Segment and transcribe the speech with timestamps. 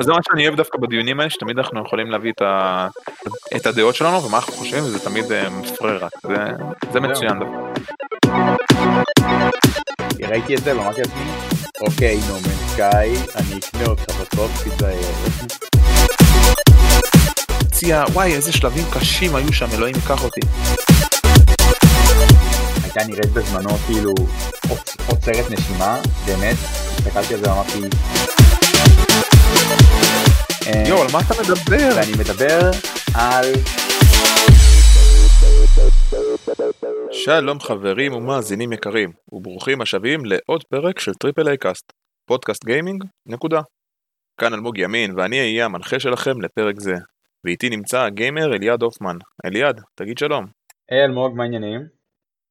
[0.00, 2.32] זה מה שאני אוהב דווקא בדיונים האלה, שתמיד אנחנו יכולים להביא
[3.56, 6.12] את הדעות שלנו ומה אנחנו חושבים, וזה תמיד מפרה רק,
[6.92, 7.80] זה מצוין דווקא.
[10.28, 11.30] ראיתי את זה, לא אמרתי לעצמי,
[11.80, 15.12] אוקיי, נומן סקאי, אני אקנה אותך בסוף, תיזהר.
[17.60, 20.40] הציע, וואי, איזה שלבים קשים היו שם, אלוהים ייקח אותי.
[22.82, 24.14] הייתה נראית בזמנו כאילו
[25.06, 26.56] עוצרת נשימה, באמת,
[26.98, 27.80] הסתכלתי על זה ואמרתי...
[30.88, 31.88] יואו, על מה אתה מדבר?
[31.96, 32.70] ואני מדבר
[33.14, 33.44] על...
[37.12, 41.92] שלום חברים ומאזינים יקרים, וברוכים השבים לעוד פרק של Triple A Cast,
[42.26, 43.60] פודקאסט גיימינג, נקודה.
[44.40, 46.94] כאן אלמוג ימין, ואני אהיה המנחה שלכם לפרק זה.
[47.44, 49.16] ואיתי נמצא הגיימר אליעד הופמן.
[49.46, 50.46] אליעד, תגיד שלום.
[50.90, 51.80] היי אלמוג, מה העניינים?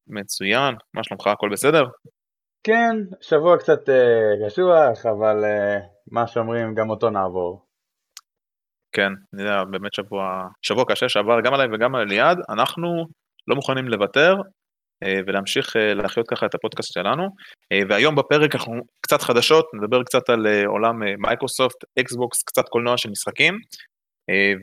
[0.07, 1.83] מצוין, מה שלומך, הכל בסדר?
[2.63, 7.67] כן, שבוע קצת uh, קשוח, אבל אה, מה שאומרים, גם אותו נעבור.
[8.91, 13.05] כן, אני יודע, באמת שבוע, שבוע קשה שעבר גם עליי וגם על אליעד, אנחנו
[13.47, 17.23] לא מוכנים לוותר uh, ולהמשיך uh, להחיות ככה את הפודקאסט שלנו.
[17.23, 23.09] Uh, והיום בפרק אנחנו קצת חדשות, נדבר קצת על עולם מייקרוסופט, אקסבוקס, קצת קולנוע של
[23.09, 23.59] משחקים,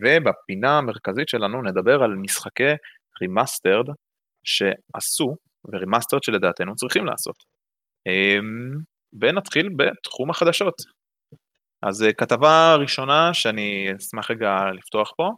[0.02, 2.72] ובפינה המרכזית שלנו נדבר על משחקי
[3.20, 3.86] remastered
[4.44, 7.36] שעשו ו remastered שלדעתנו צריכים לעשות.
[9.20, 10.74] ונתחיל בתחום החדשות.
[11.88, 15.30] אז אה, כתבה ראשונה שאני אשמח רגע לפתוח פה,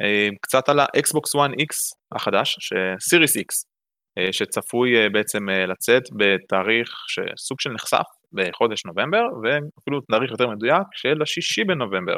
[0.00, 1.74] אמ, קצת על ה-Xbox One X
[2.14, 2.58] החדש,
[3.00, 3.66] Series X,
[4.18, 10.86] אה, שצפוי אה, בעצם לצאת בתאריך שסוג של נחשף בחודש נובמבר, ואפילו תאריך יותר מדויק
[10.92, 12.16] של השישי בנובמבר.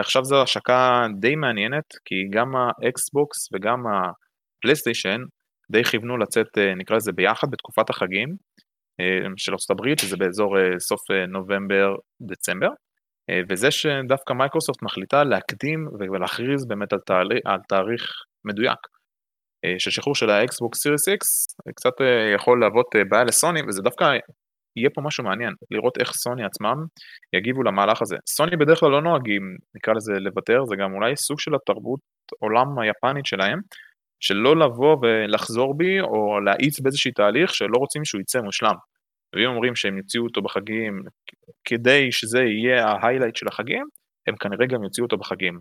[0.00, 5.20] עכשיו זו השקה די מעניינת, כי גם האקסבוקס וגם הפלייסטיישן
[5.70, 8.55] די כיוונו לצאת, נקרא לזה ביחד, בתקופת החגים, אה,
[9.36, 12.68] של ארצות הברית, שזה באזור אה, סוף אה, נובמבר-דצמבר,
[13.48, 18.12] וזה שדווקא מייקרוסופט מחליטה להקדים ולהכריז באמת על, תאריך, על תאריך
[18.44, 18.78] מדויק
[19.78, 21.46] של שחרור של ה Xbox Series X,
[21.76, 21.92] קצת
[22.34, 24.04] יכול להוות בעיה לסוני, וזה דווקא
[24.76, 26.76] יהיה פה משהו מעניין, לראות איך סוני עצמם
[27.32, 28.16] יגיבו למהלך הזה.
[28.28, 32.00] סוני בדרך כלל לא נוהגים, נקרא לזה לוותר, זה גם אולי סוג של התרבות
[32.38, 33.60] עולם היפנית שלהם,
[34.20, 38.74] שלא לבוא ולחזור בי או להאיץ באיזשהי תהליך שלא רוצים שהוא יצא מושלם.
[39.32, 41.02] ואם אומרים שהם יוציאו אותו בחגים
[41.64, 43.84] כדי שזה יהיה ה highlight של החגים,
[44.26, 45.60] הם כנראה גם יוציאו אותו בחגים.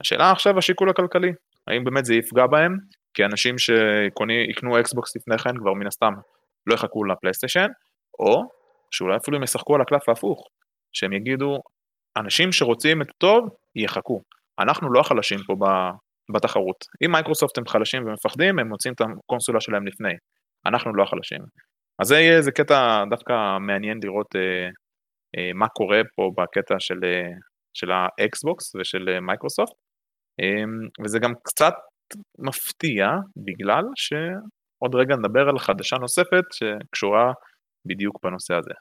[0.00, 1.32] השאלה עכשיו השיקול הכלכלי,
[1.66, 2.76] האם באמת זה יפגע בהם,
[3.14, 6.12] כי אנשים שיקנו אקסבוקס לפני כן כבר מן הסתם
[6.66, 7.66] לא יחכו לפלייסטיישן,
[8.18, 8.42] או
[8.90, 10.48] שאולי אפילו הם ישחקו על הקלף ההפוך,
[10.92, 11.58] שהם יגידו,
[12.16, 14.22] אנשים שרוצים את הטוב, יחכו.
[14.58, 15.54] אנחנו לא החלשים פה
[16.34, 16.84] בתחרות.
[17.04, 20.14] אם מייקרוסופט הם חלשים ומפחדים, הם מוציאים את הקונסולה שלהם לפני.
[20.66, 21.40] אנחנו לא החלשים.
[22.00, 24.68] אז זה יהיה איזה קטע דווקא מעניין לראות אה,
[25.36, 27.30] אה, מה קורה פה בקטע של, אה,
[27.74, 29.72] של האקסבוקס ושל אה, מייקרוסופט.
[30.40, 30.64] אה,
[31.04, 31.74] וזה גם קצת
[32.38, 33.06] מפתיע,
[33.46, 37.32] בגלל שעוד רגע נדבר על חדשה נוספת שקשורה
[37.86, 38.74] בדיוק בנושא הזה.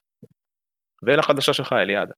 [1.03, 2.09] ולחדשה שלך, אליעד.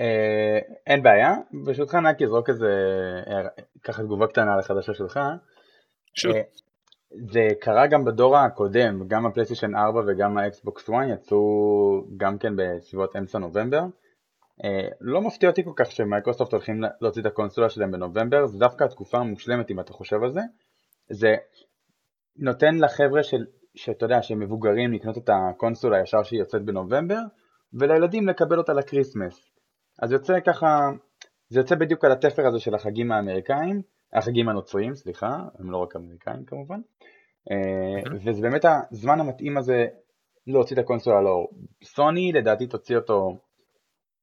[0.00, 1.34] אה, אין בעיה,
[1.64, 2.68] ברשותך אני רק אזרוק איזה,
[3.82, 5.16] ככה תגובה קטנה על החדשה שלך.
[5.16, 6.40] אה,
[7.30, 11.38] זה קרה גם בדור הקודם, גם הפלייסטיישן 4 וגם האקסבוקס 1 יצאו
[12.16, 13.80] גם כן בסביבות אמצע נובמבר.
[14.64, 18.84] אה, לא מפתיע אותי כל כך שמייקרוסופט הולכים להוציא את הקונסולה שלהם בנובמבר, זה דווקא
[18.84, 20.40] התקופה המושלמת אם אתה חושב על זה.
[21.10, 21.34] זה
[22.36, 27.20] נותן לחבר'ה של, שאתה יודע, שהם מבוגרים לקנות את הקונסולה ישר שהיא יוצאת בנובמבר,
[27.74, 29.55] ולילדים לקבל אותה ל Christmas.
[29.98, 30.90] אז יוצא ככה,
[31.48, 35.96] זה יוצא בדיוק על התפר הזה של החגים האמריקאים, החגים הנוצריים, סליחה, הם לא רק
[35.96, 36.80] אמריקאים כמובן,
[37.50, 39.86] אה, וזה באמת הזמן המתאים הזה
[40.46, 41.48] להוציא את הקונסולה לאור.
[41.84, 43.38] סוני לדעתי תוציא אותו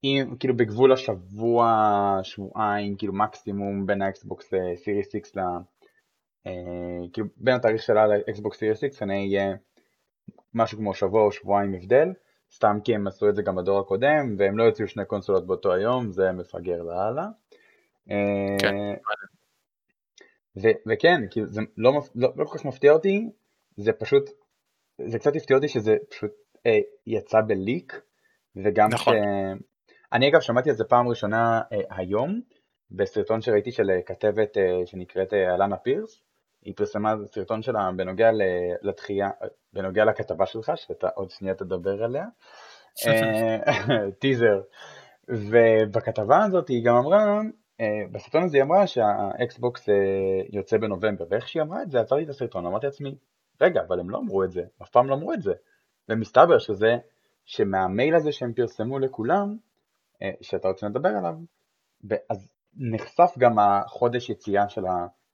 [0.03, 5.39] עם, כאילו בגבול השבוע, שבועיים, כאילו מקסימום בין ה Xbox Series X ל...
[6.47, 9.55] אה, כאילו בין התאריך שלה לאקסבוקס סיריס איקס כנראה יהיה
[10.53, 12.07] משהו כמו שבוע או שבועיים הבדל.
[12.55, 15.73] סתם כי הם עשו את זה גם בדור הקודם, והם לא יוציאו שני קונסולות באותו
[15.73, 17.27] היום, זה מפגר לאללה.
[18.59, 18.75] כן.
[20.57, 23.29] ו- וכן, כאילו זה לא, לא, לא כל כך מפתיע אותי,
[23.77, 24.29] זה פשוט,
[25.05, 26.31] זה קצת הפתיע אותי שזה פשוט
[26.65, 28.01] אה, יצא בליק,
[28.55, 29.15] וגם נכון.
[29.15, 29.17] ש...
[30.13, 32.41] אני אגב שמעתי על זה פעם ראשונה אה, היום,
[32.91, 36.23] בסרטון שראיתי של אה, כתבת אה, שנקראת אה, אלנה פירס,
[36.65, 38.29] היא פרסמה סרטון שלה בנוגע
[38.81, 39.29] לתחייה,
[39.73, 42.25] בנוגע לכתבה שלך, שאתה עוד שנייה תדבר עליה,
[44.19, 44.61] טיזר.
[45.27, 47.41] ובכתבה הזאת היא גם אמרה,
[47.81, 49.95] אה, בסרטון הזה היא אמרה שהאקסבוקס אה,
[50.49, 53.15] יוצא בנובמבר, ואיך שהיא אמרה את זה, עצרתי את הסרטון, אמרתי לעצמי,
[53.61, 55.53] רגע, אבל הם לא אמרו את זה, אף פעם לא אמרו את זה.
[56.09, 56.97] ומסתבר שזה,
[57.45, 59.57] שמהמייל הזה שהם פרסמו לכולם,
[60.41, 61.35] שאתה רוצה לדבר עליו,
[62.29, 64.85] אז נחשף גם החודש יציאה של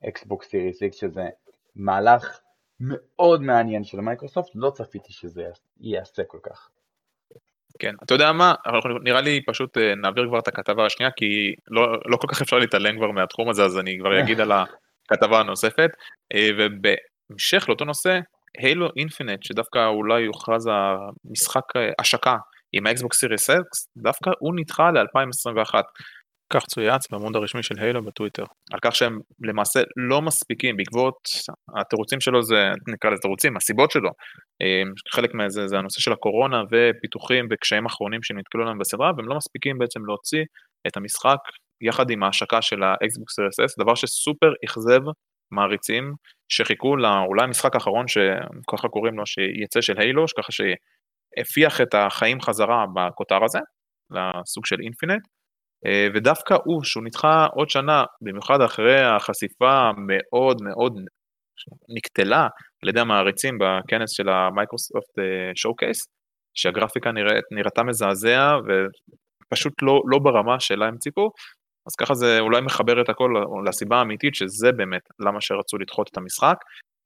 [0.02, 1.28] ה Xbox Series X, שזה
[1.76, 2.40] מהלך
[2.80, 5.44] מאוד מעניין של מייקרוסופט, לא צפיתי שזה
[5.80, 6.70] ייעשה כל כך.
[7.78, 8.54] כן, אתה יודע מה,
[9.02, 12.58] נראה לי פשוט אה, נעביר כבר את הכתבה השנייה, כי לא, לא כל כך אפשר
[12.58, 15.90] להתעלם כבר מהתחום הזה, אז אני כבר אגיד על הכתבה הנוספת.
[16.34, 18.20] אה, ובהמשך לאותו נושא,
[18.58, 22.36] Halo Infinite, שדווקא אולי יוכרז המשחק אה, השקה
[22.72, 25.74] עם ה Xbox Series X, דווקא הוא נדחה ל-2021.
[26.52, 31.16] כך צויץ בעמוד הרשמי של Halo בטוויטר, על כך שהם למעשה לא מספיקים בעקבות
[31.80, 34.10] התירוצים שלו זה, נקרא לזה תירוצים, הסיבות שלו,
[34.62, 34.82] אה,
[35.12, 39.78] חלק מזה זה הנושא של הקורונה ופיתוחים וקשיים אחרונים שנתקלו להם בסדרה, והם לא מספיקים
[39.78, 40.44] בעצם להוציא
[40.86, 41.38] את המשחק
[41.80, 45.00] יחד עם ההשקה של ה Xbox Series X, דבר שסופר אכזב
[45.50, 46.14] מעריצים
[46.48, 52.84] שחיכו לאולי המשחק האחרון שככה קוראים לו, שיצא של Halo, ככה שהפיח את החיים חזרה
[52.94, 53.58] בכותר הזה,
[54.10, 55.22] לסוג של אינפינט,
[56.14, 61.00] ודווקא הוא, שהוא נדחה עוד שנה, במיוחד אחרי החשיפה המאוד מאוד
[61.96, 62.48] נקטלה
[62.82, 65.18] על ידי המעריצים בכנס של המייקרוסופט
[65.54, 66.06] שואו קייס,
[66.54, 71.30] שהגרפיקה נראית, נראתה מזעזע ופשוט לא, לא ברמה שלה הם ציפו,
[71.86, 73.30] אז ככה זה אולי מחבר את הכל
[73.66, 76.56] לסיבה האמיתית שזה באמת למה שרצו לדחות את המשחק.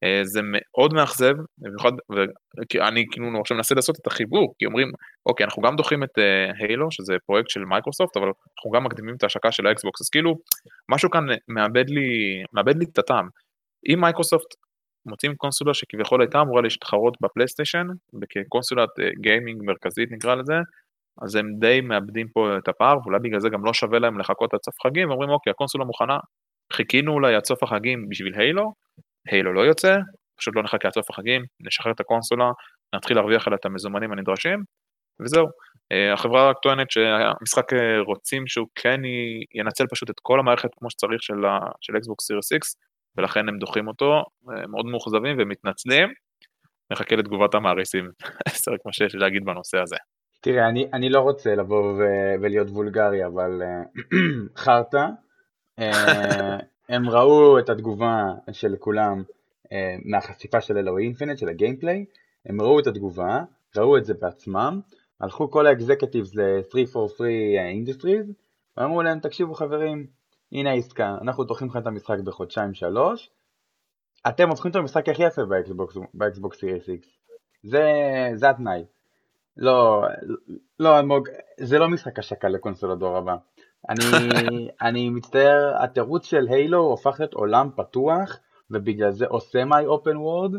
[0.05, 4.91] אה, זה מאוד מאכזב, במיוחד, ואני כאילו עכשיו מנסה לעשות את החיבור, כי אומרים,
[5.25, 6.17] אוקיי, אנחנו גם דוחים את
[6.59, 10.09] Halo, אה, שזה פרויקט של מייקרוסופט, אבל אנחנו גם מקדימים את ההשקה של האקסבוקס, אז
[10.09, 10.35] כאילו,
[10.89, 12.09] משהו כאן מאבד לי,
[12.53, 13.27] מאבד לי את הטעם.
[13.93, 14.47] אם מייקרוסופט
[15.05, 17.87] מוציאים קונסולה שכביכול הייתה אמורה להתחרות בפלייסטיישן,
[18.29, 18.89] כקונסולת
[19.21, 20.53] גיימינג אה, מרכזית נקרא לזה,
[21.21, 24.53] אז הם די מאבדים פה את הפער, ואולי בגלל זה גם לא שווה להם לחכות
[24.53, 26.17] עד סוף חגים, ואומרים אוקיי, הקונסולה מוכנה,
[26.73, 28.73] חיכינו אולי עד סוף החגים בשביל הילו,
[29.27, 29.95] הילו לא יוצא,
[30.37, 32.51] פשוט לא נחכה עד סוף החגים, נשחרר את הקונסולה,
[32.95, 34.63] נתחיל להרוויח עליה את המזומנים הנדרשים,
[35.21, 35.45] וזהו.
[35.91, 39.01] אה, החברה רק טוענת שהמשחק אה, רוצים שהוא כן
[39.55, 41.35] ינצל פשוט את כל המערכת כמו שצריך של,
[41.81, 42.75] של Xbox Series X,
[43.17, 46.09] ולכן הם דוחים אותו, אה, מאוד מאוכזבים ומתנצלים.
[46.91, 48.09] נחכה לתגובת המעריסים,
[48.63, 49.95] זה רק מה שיש להגיד בנושא הזה.
[50.41, 53.61] תראה, אני, אני לא רוצה לבוא ו- ולהיות וולגרי, אבל
[54.63, 55.05] חרטא,
[56.89, 59.23] הם ראו את התגובה של כולם
[60.05, 62.05] מהחשיפה של Halo Infinite, של ה gameplay,
[62.45, 63.43] הם ראו את התגובה,
[63.77, 64.79] ראו את זה בעצמם,
[65.21, 67.21] הלכו כל ה executives ל-343
[67.83, 68.31] Industries,
[68.77, 70.07] ואמרו להם, תקשיבו חברים,
[70.51, 73.29] הנה העסקה, אנחנו דוחים לכם את המשחק בחודשיים שלוש,
[74.27, 75.41] אתם הופכים את המשחק הכי יפה
[76.13, 77.07] ב Xbox Series X,
[77.63, 77.83] זה,
[78.33, 78.83] זה התנאי.
[79.57, 80.03] לא,
[80.79, 81.27] לא, אלמוג,
[81.59, 83.35] זה לא משחק השקה לקונסול הדור הבא.
[83.89, 88.39] אני, אני מצטער, התירוץ של Halo הופך להיות עולם פתוח,
[88.71, 90.51] ובגלל זה או semi open world,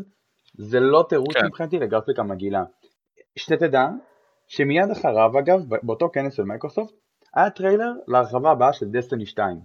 [0.57, 1.45] זה לא תירוץ כן.
[1.45, 2.63] מבחינתי לגרפיקה מגעילה.
[3.35, 3.87] שתדע,
[4.47, 6.93] שמיד אחריו אגב, באותו כנס של מייקרוסופט,
[7.35, 9.59] היה טריילר להרחבה הבאה של Destiny 2.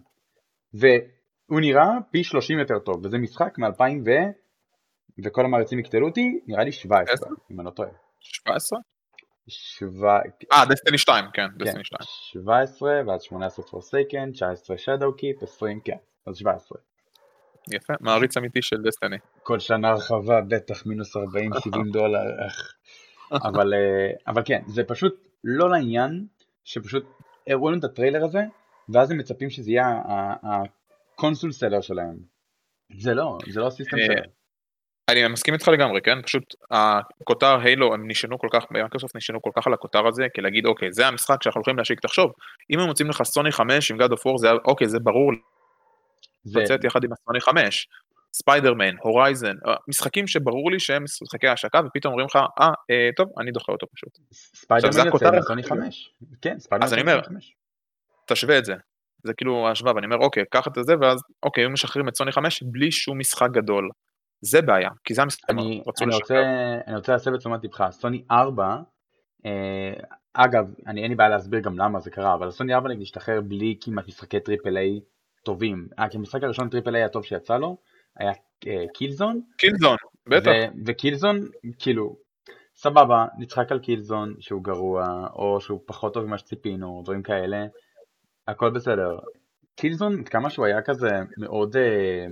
[0.74, 4.10] והוא נראה פי 30 יותר טוב, וזה משחק מ-2000 ו...
[5.24, 7.88] וכל המעריצים יקטלו אותי, נראה לי 17, אם אני לא טועה.
[8.20, 8.78] 17?
[10.52, 11.98] אה, Destiny 2, כן, Destiny 2.
[12.02, 15.96] 17, ואז 18 Forsaken, 19 Shadowkeep, 20, כן,
[16.26, 16.78] אז 17.
[17.70, 19.16] יפה, מעריץ אמיתי של Destiny.
[19.42, 21.20] כל שנה הרחבה, בטח מינוס 40-70
[21.92, 22.20] דולר,
[23.32, 26.26] אבל, אה, אבל כן, זה פשוט לא לעניין,
[26.64, 27.04] שפשוט
[27.46, 28.42] הראו לנו את הטריילר הזה,
[28.88, 30.02] ואז הם מצפים שזה יהיה
[30.42, 32.16] ה console seller שלהם.
[32.98, 34.41] זה לא, זה לא ה system אה, שלהם.
[35.12, 36.22] אני מסכים איתך לגמרי, כן?
[36.22, 40.40] פשוט הכותר Halo, הם נשענו כל כך, מייקרוסופט נשענו כל כך על הכותר הזה, כי
[40.40, 42.32] להגיד, אוקיי, זה המשחק שאנחנו הולכים להשיק, תחשוב,
[42.70, 45.32] אם הם מוצאים לך סוני 5 עם God of War, זה, אוקיי, זה ברור,
[46.44, 46.60] זה...
[46.60, 47.88] לצאת יחד עם הסוני 5,
[48.34, 53.28] Spider-Man, Horizon, אה, משחקים שברור לי שהם משחקי השקה, ופתאום אומרים לך, אה, אה, טוב,
[53.40, 54.18] אני דוחה אותו פשוט.
[54.32, 57.54] ספיידרמן יוצא עם הסוני 5, כן, ספיידרמן יוצא עם הסוני 5.
[58.26, 58.74] תשווה את זה,
[59.24, 62.32] זה כאילו ההשוואה, ואני אומר, אוקיי, קח את זה, ואז, אוקיי, הם משחררים את סוני
[62.32, 63.90] 5 בלי שום משחק גדול.
[64.42, 66.34] זה בעיה, כי זה המשחק אני, אני רוצה,
[66.86, 68.76] אני רוצה להסב את תשומת לבך, סוני 4,
[69.46, 69.92] אה,
[70.34, 73.40] אגב, אני אין לי בעיה להסביר גם למה זה קרה, אבל סוני 4 נגיד השתחרר
[73.40, 75.00] בלי כמעט משחקי triple A
[75.42, 75.88] טובים.
[75.98, 77.76] אה, כי המשחק הראשון triple A הטוב שיצא לו,
[78.16, 78.32] היה
[78.66, 79.40] אה, Killzone.
[79.56, 80.50] Killzone, בטח.
[80.86, 81.40] ו Killzone,
[81.78, 82.16] כאילו,
[82.76, 87.66] סבבה, נצחק על Killzone שהוא גרוע, או שהוא פחות טוב ממה שציפינו, דברים כאלה,
[88.48, 89.18] הכל בסדר.
[89.74, 92.26] Killzone, כמה שהוא היה כזה מאוד אה,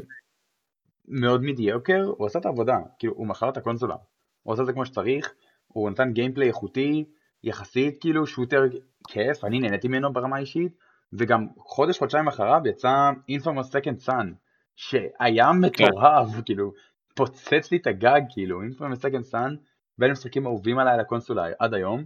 [1.10, 3.96] מאוד mediocre, הוא עשה את העבודה, כאילו הוא מכר את הקונסולה,
[4.42, 5.34] הוא עשה את זה כמו שצריך,
[5.66, 7.04] הוא נתן gameplay איכותי,
[7.44, 8.62] יחסית כאילו shooter
[9.08, 10.72] כיף, אני נהניתי ממנו ברמה האישית,
[11.12, 14.26] וגם חודש חודשיים אחריו יצא Infamous Second Son,
[14.76, 16.42] שהיה מטורף, כן.
[16.42, 16.72] כאילו,
[17.14, 19.56] פוצץ לי את הגג, כאילו, Infamous Second Son,
[19.98, 22.04] בין המשחקים האהובים עליי על הקונסולה עד היום,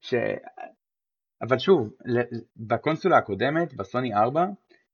[0.00, 0.14] ש...
[1.42, 1.90] אבל שוב,
[2.56, 4.46] בקונסולה הקודמת, בסוני 4,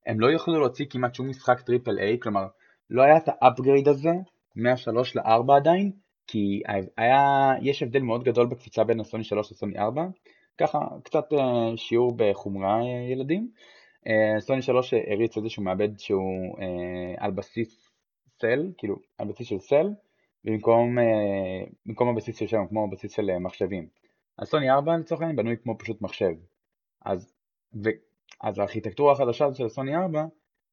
[0.07, 2.47] הם לא יכולו להוציא כמעט שום משחק triple A, כלומר,
[2.91, 4.11] לא היה את ה upgrade הזה
[4.57, 5.93] מה-3 ל-4 עדיין,
[6.27, 6.63] כי
[6.97, 10.03] היה, יש הבדל מאוד גדול בקפיצה בין הסוני 3 לסוני 4,
[10.59, 11.37] ככה קצת uh,
[11.77, 13.51] שיעור בחומרה uh, ילדים.
[14.05, 16.57] Uh, Sony 3 הריץ איזשהו מעבד שהוא
[17.19, 17.91] על בסיס
[18.41, 19.87] Cell, כאילו על בסיס של Cell,
[20.45, 20.99] במקום,
[21.87, 23.89] במקום הבסיס של שם, כמו הבסיס של מחשבים.
[24.39, 26.33] הסוני 4 לצורך העניין בנוי כמו פשוט מחשב.
[27.05, 27.33] אז,
[27.85, 27.89] ו,
[28.43, 30.25] אז הארכיטקטורה החדשה של הסוני 4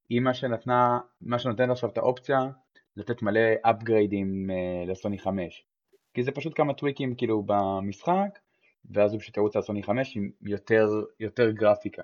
[0.09, 2.39] היא מה שנתנה, מה שנותן עכשיו את האופציה
[2.97, 5.65] לתת מלא upgradeים uh, לסוני 5.
[6.13, 8.39] כי זה פשוט כמה טוויקים כאילו במשחק,
[8.91, 10.87] ואז הוא פשוט ירוץ על סוני 5 עם יותר,
[11.19, 12.01] יותר גרפיקה.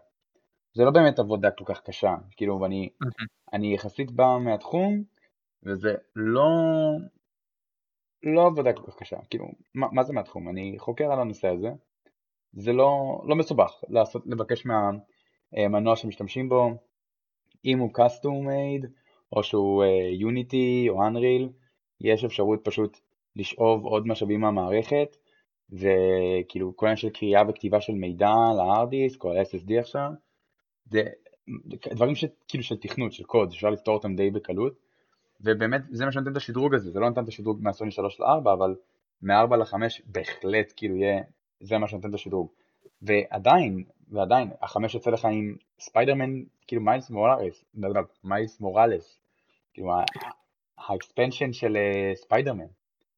[0.73, 2.89] זה לא באמת עבודה כל כך קשה, כאילו, ואני
[3.53, 5.03] אני יחסית בא מהתחום,
[5.63, 6.49] וזה לא,
[8.23, 10.49] לא עבודה כל כך קשה, כאילו, מה, מה זה מהתחום?
[10.49, 11.69] אני חוקר על הנושא הזה,
[12.53, 16.77] זה לא, לא מסובך לעשות, לבקש מהמנוע שמשתמשים בו,
[17.65, 18.87] אם הוא custom made,
[19.33, 19.83] או שהוא
[20.19, 21.49] יוניטי uh, או Unreal,
[22.01, 22.97] יש אפשרות פשוט
[23.35, 25.17] לשאוב עוד משאבים מהמערכת,
[25.71, 30.09] וכאילו כל העניין של קריאה וכתיבה של מידע ל-hard disk או ל-SSD עכשיו,
[30.85, 31.03] זה
[31.93, 34.73] דברים ש, כאילו של תכנות, של קוד, אפשר לפתור אותם די בקלות,
[35.41, 38.53] ובאמת זה מה שנותן את השדרוג הזה, זה לא נותן את השדרוג מהסוני 3 ל-4,
[38.53, 38.75] אבל
[39.21, 39.73] מ-4 ל-5
[40.05, 41.21] בהחלט כאילו יהיה,
[41.59, 42.51] זה מה שנותן את השדרוג.
[43.01, 49.19] ועדיין, ועדיין, החמש יוצא לך עם ספיידרמן, כאילו Miles Morales, לא יודע, Miles Morales,
[49.73, 49.91] כאילו
[50.77, 52.65] ה expansion של אה, ספיידרמן.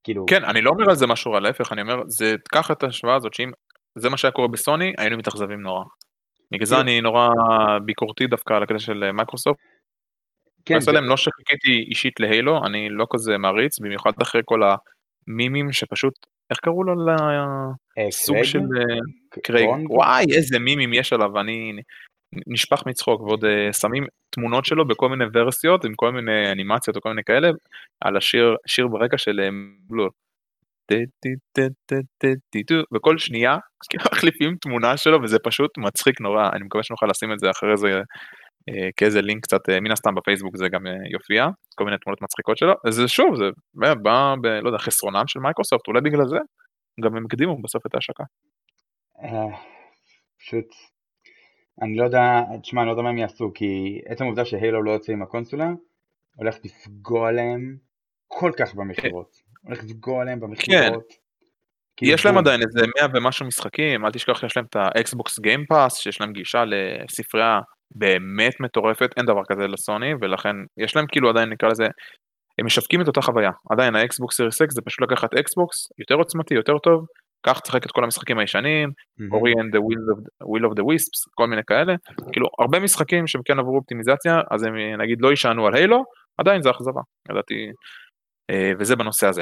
[0.03, 0.25] כאילו...
[0.25, 3.15] כן, אני לא אומר על זה משהו רע, להפך, אני אומר, זה, קח את ההשוואה
[3.15, 3.51] הזאת, שאם
[3.95, 5.83] זה מה שהיה קורה בסוני, היינו מתאכזבים נורא.
[6.51, 6.81] בגלל זה.
[6.81, 7.29] אני נורא
[7.85, 9.59] ביקורתי דווקא על הקטע של מייקרוסופט.
[10.65, 10.91] כן, זה...
[10.91, 14.61] לא שחיכיתי אישית ל Halo, אני לא כזה מעריץ, במיוחד אחרי כל
[15.27, 16.13] המימים שפשוט,
[16.49, 16.93] איך קראו לו
[18.07, 18.59] לסוג אה, של
[19.43, 19.69] קרייג?
[19.89, 21.73] וואי, איזה מימים יש עליו, אני
[22.47, 27.09] נשפך מצחוק, ועוד uh, שמים תמונות שלו בכל מיני ורסיות, עם כל מיני אנימציות וכל
[27.09, 27.49] מיני כאלה,
[28.01, 29.39] על השיר, שיר ברקע של
[29.89, 30.09] בלול.
[32.93, 33.57] וכל שנייה
[33.89, 37.77] כאילו מחליפים תמונה שלו וזה פשוט מצחיק נורא אני מקווה שנוכל לשים את זה אחרי
[37.77, 38.01] זה אה,
[38.95, 43.07] כאיזה לינק קצת מן הסתם בפייסבוק זה גם יופיע כל מיני תמונות מצחיקות שלו זה
[43.07, 43.43] שוב זה
[43.73, 44.47] בא ב...
[44.47, 46.37] לא יודע חסרונם של מייקרוסופט אולי בגלל זה
[47.03, 48.23] גם הם הקדימו בסוף את ההשקה.
[50.39, 50.65] פשוט
[51.81, 54.83] אני לא יודע, תשמע, אני לא יודע מה הם יעשו, כי עצם העובדה ש Halo
[54.83, 55.69] לא יוצא עם הקונסולה,
[56.35, 57.77] הולך לפגוע להם
[58.27, 59.35] כל כך במכירות.
[59.63, 61.13] הולך לפגוע עליהם במכירות.
[61.97, 62.05] כן.
[62.05, 65.65] יש להם עדיין איזה 100 ומשהו משחקים, אל תשכח שיש להם את ה Xbox Game
[65.65, 67.59] Pass, שיש להם גישה לספרייה
[67.95, 71.83] באמת מטורפת, אין דבר כזה לסוני, ולכן יש להם כאילו עדיין נקרא לזה,
[72.59, 76.15] הם משווקים את אותה חוויה, עדיין ה Xbox Series X זה פשוט לקחת Xbox יותר
[76.15, 77.05] עוצמתי, יותר טוב,
[77.45, 78.89] קח תשחק את כל המשחקים הישנים,
[79.31, 81.95] Ori and the Will of, Will of the Wisps, כל מיני כאלה,
[82.31, 86.03] כאילו הרבה משחקים שהם כן עברו אופטימיזציה, אז הם נגיד לא יישענו על Halo,
[86.37, 87.71] עדיין זה אכזבה, ידעתי,
[88.49, 89.41] אה, וזה בנושא הזה.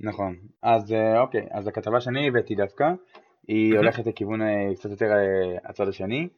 [0.00, 2.84] נכון, אז אה, אוקיי, אז הכתבה שאני הבאתי דווקא,
[3.48, 5.10] היא הולכת לכיוון אה, קצת יותר
[5.64, 6.28] הצד השני,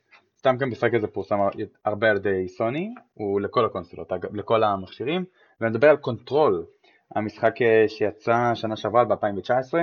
[0.46, 1.38] סתם גם משחק הזה פורסם
[1.84, 5.24] הרבה על ידי סוני, הוא לכל הקונסולות, לכל המכשירים,
[5.60, 6.66] ואני מדבר על Control,
[7.16, 7.54] המשחק
[7.88, 9.74] שיצא שנה שעברה ב-2019,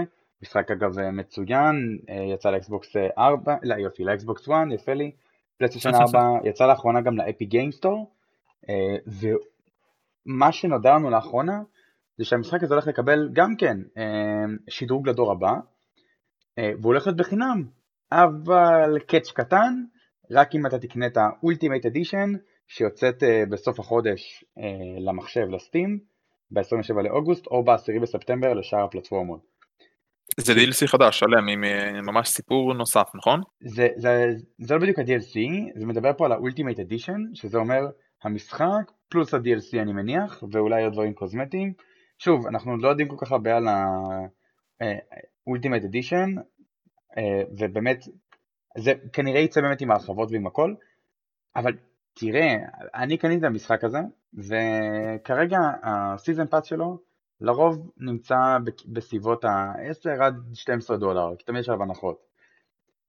[0.42, 1.98] משחק אגב מצוין,
[2.34, 5.12] יצא ל Xbox 4, לא יופי, ל Xbox One, יפה לי,
[5.58, 8.12] PlayStation 4, יצא לאחרונה גם ל Epic Games Store,
[10.26, 11.62] ומה שנודע לנו לאחרונה
[12.18, 13.78] זה שהמשחק הזה הולך לקבל גם כן
[14.70, 15.54] שדרוג לדור הבא,
[16.58, 17.64] והוא הולך להיות בחינם,
[18.12, 19.84] אבל קאץ' קטן,
[20.32, 22.38] רק אם אתה תקנה את ה-Ultimate Edition
[22.68, 24.44] שיוצאת בסוף החודש
[25.00, 26.00] למחשב, לסטים,
[26.52, 29.54] ב-27 לאוגוסט או ב-10 בספטמבר לשאר הפלטפורמות.
[30.40, 33.42] זה DLC חדש, שלם, עם אה, ממש סיפור נוסף, נכון?
[33.62, 35.40] זה, זה, זה לא בדיוק ה-DLC,
[35.76, 37.82] זה מדבר פה על ה-Ultimate Edition, שזה אומר
[38.24, 41.74] המשחק פלוס ה-DLC אני מניח, ואולי עוד דברים קוזמטיים.
[42.20, 46.42] שוב, אנחנו לא יודעים כל כך הרבה על ה-Ultimate Edition,
[47.18, 48.06] אה, ובאמת,
[48.78, 50.74] זה כנראה יצא באמת עם ההרחבות ועם הכל,
[51.56, 51.74] אבל
[52.14, 52.56] תראה,
[52.96, 54.00] אני קניתי את המשחק הזה,
[54.34, 57.00] וכרגע ה season pass שלו
[57.42, 62.34] לרוב נמצא בסביבות ה-10 עד 12 דולר, כי תמיד יש עליו הנחות.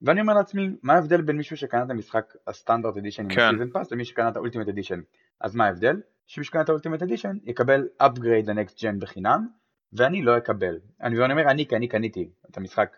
[0.01, 3.41] ואני אומר לעצמי, מה ההבדל בין מישהו שקנה את המשחק ה standard edition כן.
[3.41, 4.99] עם ה season pass למי שקנה את ה ultimate edition?
[5.41, 6.01] אז מה ההבדל?
[6.27, 9.47] שמי שקנה את ה ultimate edition יקבל upgrade ל next gen בחינם,
[9.93, 10.79] ואני לא אקבל.
[11.01, 12.97] אני, אומר אני כי אני קניתי את המשחק,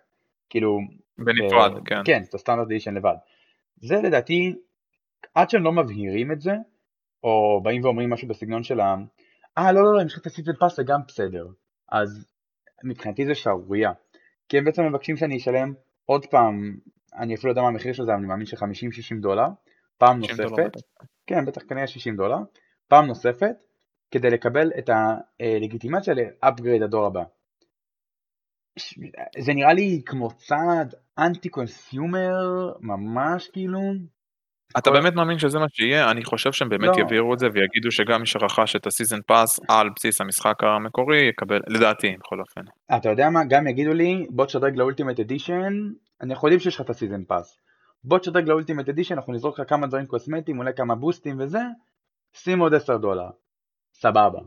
[0.49, 0.79] כאילו...
[1.17, 2.01] בנפרד, ב- כן.
[2.05, 3.15] כן, את ה standard edition לבד.
[3.81, 4.55] זה לדעתי,
[5.35, 6.53] עד שהם לא מבהירים את זה,
[7.23, 8.95] או באים ואומרים משהו בסגנון של ה...
[9.57, 11.47] אה לא לא לא, אם יש לך את ה season pass זה גם בסדר.
[11.89, 12.27] אז
[12.83, 13.91] מבחינתי זה שערורייה.
[14.49, 15.73] כי הם בעצם מבקשים שאני אשלם
[16.05, 16.77] עוד פעם
[17.17, 19.47] אני אפילו לא יודע מה המחיר של זה, אבל אני מאמין ש-50-60 דולר,
[19.97, 21.05] פעם 60 דולר נוספת, בטח.
[21.27, 22.37] כן, בטח כנראה 60 דולר,
[22.87, 23.55] פעם נוספת,
[24.11, 24.89] כדי לקבל את
[25.39, 27.23] הלגיטימציה ל upgrade הדור הבא.
[29.39, 33.79] זה נראה לי כמו צעד אנטי consumer, ממש כאילו.
[34.77, 36.11] אתה כל- באמת מאמין שזה מה שיהיה?
[36.11, 37.01] אני חושב שהם באמת לא.
[37.01, 41.29] יעבירו את זה ויגידו שגם מי שרכש את ה season pass על בסיס המשחק המקורי
[41.29, 42.61] יקבל, לדעתי בכל אופן.
[42.97, 45.73] אתה יודע מה, גם יגידו לי, בוא תשדרג ל ultimate edition,
[46.21, 47.59] אנחנו יודעים שיש לך את ה season pass.
[48.03, 51.61] בוא תשדרג ל ultimate edition, אנחנו נזרוק לך כמה דברים קוסמטיים, אולי כמה boostים וזה,
[52.33, 53.29] שים עוד 10 דולר.
[53.93, 54.39] סבבה.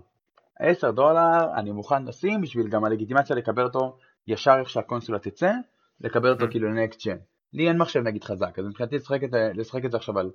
[0.60, 3.96] 10 דולר אני מוכן לשים בשביל גם הלגיטימציה לקבל אותו
[4.30, 5.52] ישר איך שהקונסולה תצא,
[6.00, 6.50] לקבל אותו Mhm.
[6.50, 7.16] כאילו ל next gen.
[7.52, 10.30] לי אין מחשב נגיד חזק, אז מבחינתי לשחק את, לשחק את זה עכשיו על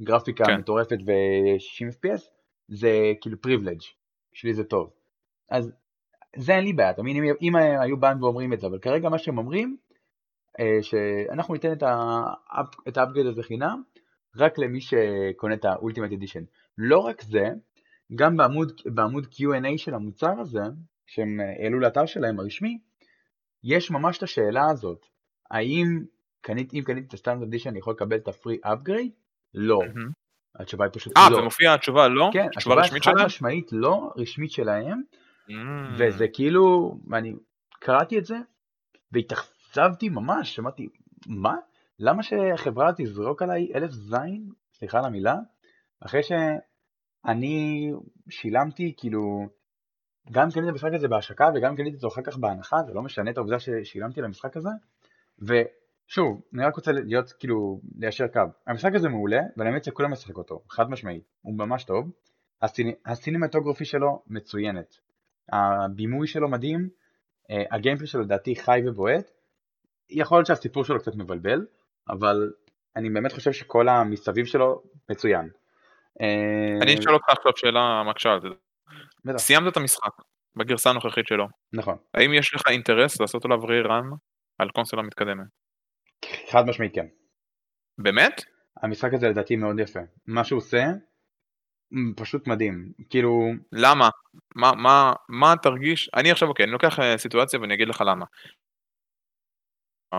[0.00, 0.56] גרפיקה כן.
[0.58, 2.22] מטורפת ו-60 FPS,
[2.68, 3.80] זה כאילו privilege,
[4.32, 4.90] בשבילי זה טוב.
[5.50, 5.72] אז
[6.36, 9.18] זה אין לי בעיה, מבין, אם, אם היו באים ואומרים את זה, אבל כרגע מה
[9.18, 9.76] שהם אומרים,
[10.60, 12.32] אה, שאנחנו ניתן את ה-
[12.88, 13.82] את ה upgrade הזה חינם,
[14.36, 16.42] רק למי שקונה את ה ultimate edition.
[16.78, 17.48] לא רק זה,
[18.14, 20.62] גם בעמוד, בעמוד Q&A של המוצר הזה,
[21.06, 22.78] שהם אה, העלו לאתר שלהם הרשמי,
[23.64, 25.06] יש ממש את השאלה הזאת,
[25.50, 26.04] האם
[26.40, 29.12] קנית, אם קניתי את ה standard edition אני יכול לקבל את ה free upgrade?
[29.54, 29.78] לא.
[29.78, 30.10] מהמם.
[30.54, 31.36] התשובה היא פשוט אה, לא.
[31.36, 32.30] זה מופיע התשובה לא?
[32.32, 33.12] כן, תשובה התשובה רשמית חד?
[33.24, 35.00] משמעית לא, רשמית שלהם,
[35.50, 35.52] Mm.
[35.98, 37.32] וזה כאילו, אני
[37.80, 38.36] קראתי את זה,
[39.12, 40.88] והתאכזבתי ממש, אמרתי,
[41.26, 41.56] מה?
[41.98, 45.36] למה שהחברה תזרוק עליי אלף זין, סליחה על המילה,
[46.00, 47.90] אחרי שאני
[48.30, 49.48] שילמתי, כאילו,
[50.30, 53.30] גם קניתי את המשחק הזה בהשקה וגם קניתי אותו אחר כך בהנחה, זה לא משנה
[53.30, 54.68] את העובדה ששילמתי למשחק הזה,
[55.38, 60.36] ושוב, אני רק רוצה להיות, כאילו, ליישר קו, המשחק הזה מעולה, ואני ממליץ לכולם לשחק
[60.36, 62.10] אותו, חד משמעית, הוא ממש טוב,
[62.62, 64.98] הסיני, הסינמטוגרפי שלו מצוינת,
[65.52, 66.88] הבימוי שלו מדהים,
[67.50, 69.30] אה, הגיימפלי שלו לדעתי חי ובועט,
[70.10, 71.66] יכול להיות שהסיפור שלו קצת מבלבל,
[72.08, 72.52] אבל
[72.96, 75.48] אני באמת חושב שכל המסביב שלו מצוין.
[76.20, 78.48] אה, אני אשאל אותך עכשיו שאלה מקשה על זה.
[79.24, 80.10] בטח, סיימת את המשחק
[80.56, 81.46] בגרסה הנוכחית שלו.
[81.72, 84.04] נכון, האם יש לך אינטרס לעשות עליו רירן
[84.58, 85.46] על קונסולה מתקדמת?
[86.50, 87.06] חד משמעית כן.
[87.98, 88.44] באמת?
[88.82, 90.00] המשחק הזה לדעתי מאוד יפה.
[90.26, 90.84] מה שהוא עושה,
[92.16, 92.92] פשוט מדהים.
[93.10, 94.08] כאילו, למה?
[94.56, 96.10] מה, מה, מה תרגיש?
[96.14, 98.24] אני עכשיו, אוקיי, אני לוקח אה, סיטואציה ואני אגיד לך למה.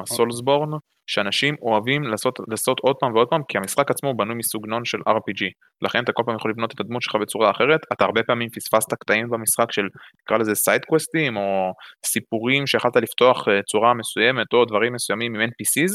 [0.05, 0.69] סולסבורן,
[1.07, 5.41] שאנשים אוהבים לעשות, לעשות עוד פעם ועוד פעם, כי המשחק עצמו בנוי מסוגנון של RPG.
[5.81, 8.93] לכן אתה כל פעם יכול לבנות את הדמות שלך בצורה אחרת, אתה הרבה פעמים פספסת
[8.93, 9.87] קטעים במשחק של,
[10.21, 11.73] נקרא לזה side questים, או
[12.05, 15.93] סיפורים שיכלת לפתוח אה, צורה מסוימת, או דברים מסוימים עם NPCs,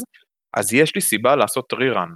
[0.57, 2.09] אז יש לי סיבה לעשות rerun.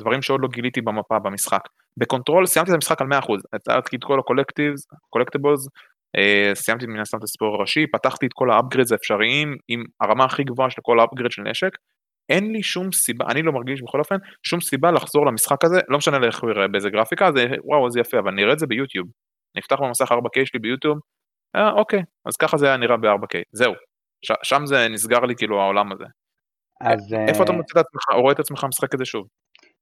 [0.00, 1.60] דברים שעוד לא גיליתי במפה במשחק.
[1.96, 3.10] בקונטרול סיימתי את המשחק על 100%,
[3.52, 5.72] מצאתי את כל ה collectives, collectibles, אה,
[6.54, 10.44] סיימתי מן הסתם את הסיפור הראשי, פתחתי את כל ה upgrades האפשריים עם הרמה הכי
[10.44, 11.70] גבוהה של כל ה upgrade של נשק,
[12.28, 15.98] אין לי שום סיבה, אני לא מרגיש בכל אופן, שום סיבה לחזור למשחק הזה, לא
[15.98, 19.08] משנה איך הוא יראה באיזה גרפיקה, זה וואו זה יפה, אבל נראה את זה ביוטיוב.
[19.56, 20.98] נפתח במסך 4K שלי ביוטיוב,
[21.56, 23.72] אה אוקיי, אז ככה זה היה נראה ב-4K, זהו.
[24.24, 26.04] ש- שם זה נסגר לי כאילו העולם הזה.
[26.80, 29.26] אז איפה אתה אה, מוצא את עצמך, או רואה את עצמך משחק את זה שוב?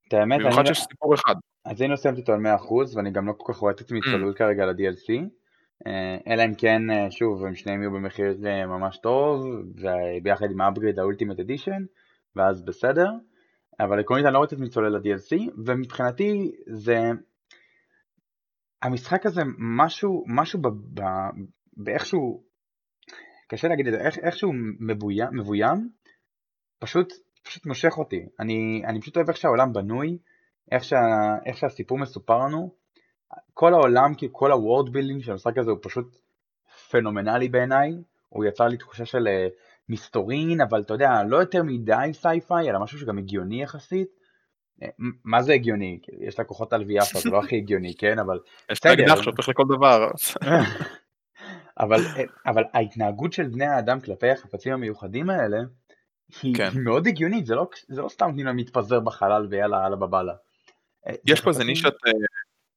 [0.08, 1.34] את האמת, במיוחד אני, שיש סיפור אחד.
[1.64, 4.04] אז לא סיימתי אותו על 100% ואני גם לא כל כך רואה את עצמי Mm.
[4.04, 5.22] צלול כרגע על ה-DLC.
[5.86, 10.60] אה, אלא אם כן, אה, שוב, הם שניהם יהיו במחיר אה, ממש טוב, וביחד עם
[10.60, 11.84] האפגריד האולטימט אדישן,
[12.36, 13.10] ואז בסדר.
[13.80, 16.96] אבל עקרונית אני לא רואה את עצמי צולל ל-DLC, ומבחינתי זה...
[18.82, 20.68] המשחק הזה משהו, משהו ב...
[20.68, 21.02] ב...
[21.76, 22.42] באיכשהו,
[23.48, 25.88] קשה להגיד את זה, איך, איכשהו מבוים, מבוים,
[26.78, 27.12] פשוט,
[27.42, 28.26] פשוט מושך אותי.
[28.40, 30.18] אני, אני פשוט אוהב איך שהעולם בנוי,
[30.72, 30.96] איך, שה,
[31.46, 32.85] איך שהסיפור מסופר לנו.
[33.54, 36.18] כל העולם, כאילו כל ה-world building של המשחק הזה הוא פשוט
[36.90, 37.92] פנומנלי בעיניי.
[38.28, 39.46] הוא יצר לי תחושה של אה,
[39.88, 44.08] מסתורין, אבל אתה יודע, לא יותר מדי sci-fi, אלא משהו שגם הגיוני יחסית.
[44.82, 44.88] אה,
[45.24, 45.98] מה זה הגיוני?
[46.20, 48.18] יש לה כוחות על ויאפה, זה לא הכי הגיוני, כן?
[48.18, 48.38] אבל
[48.70, 48.78] יש.
[48.78, 50.10] את האקדח שהופך לכל דבר.
[51.80, 52.00] אבל,
[52.46, 55.58] אבל ההתנהגות של בני האדם כלפי החפצים המיוחדים האלה
[56.42, 56.70] היא, כן.
[56.72, 60.34] היא מאוד הגיונית, זה לא, זה לא סתם תנינה מתפזר בחלל ויאללה הלאה בבאללה.
[61.06, 62.12] אה, יש פה איזה נישת אה,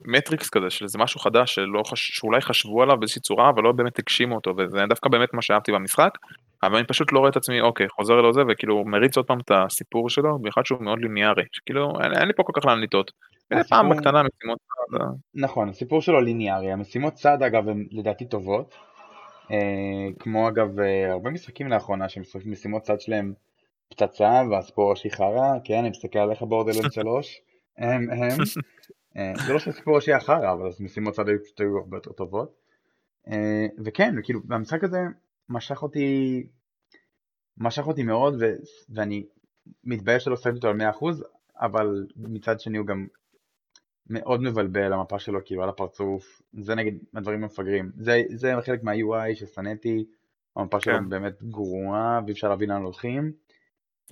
[0.06, 2.12] מטריקס כזה, של איזה משהו חדש שלא חש...
[2.18, 5.72] שאולי חשבו עליו באיזושהי צורה, אבל לא באמת הגשימו אותו, וזה דווקא באמת מה שאהבתי
[5.72, 6.18] במשחק,
[6.64, 9.52] אבל אני פשוט לא רואה את עצמי, אוקיי, חוזר לזה, וכאילו מריץ עוד פעם את
[9.52, 13.12] הסיפור שלו, במיוחד שהוא מאוד ליניארי, שכאילו אין, אין לי פה כל כך לאן לטעות.
[13.52, 14.60] מדי פעם הסיפור- בקטנה משימות,
[14.94, 18.76] אה, נכון, הסיפור שלו ליניארי, המשימות צד אגב הן לדעתי טובות,
[19.52, 19.58] אה,
[20.20, 23.34] כמו אגב אה, הרבה משחקים לאחרונה שמשימות צד שלהם
[23.90, 27.42] פצצה והסיפור הראשי חרא, כן, אני מסתכל עליך בורדרלנד 3,
[27.78, 28.38] הם, הם,
[29.46, 32.56] זה לא שהסיפור היה חרא, אבל אז משימות צד היו פשוט היו הרבה יותר טובות,
[33.28, 35.00] אה, וכן, כאילו, המשחק הזה
[35.50, 36.44] משך אותי,
[37.58, 38.46] משך אותי מאוד, ו,
[38.90, 39.26] ואני
[39.84, 41.24] מתבייש שלא שמים אותו על 100%,
[41.56, 43.08] אבל מצד שני הוא גם
[44.10, 49.36] מאוד מבלבל המפה שלו כאילו על הפרצוף, זה נגיד הדברים המפגרים, זה, זה חלק מה-UI
[49.36, 50.06] ששנאתי,
[50.56, 51.10] המפה שלו כן.
[51.10, 53.32] באמת גרועה ואי אפשר להבין לאן הולכים.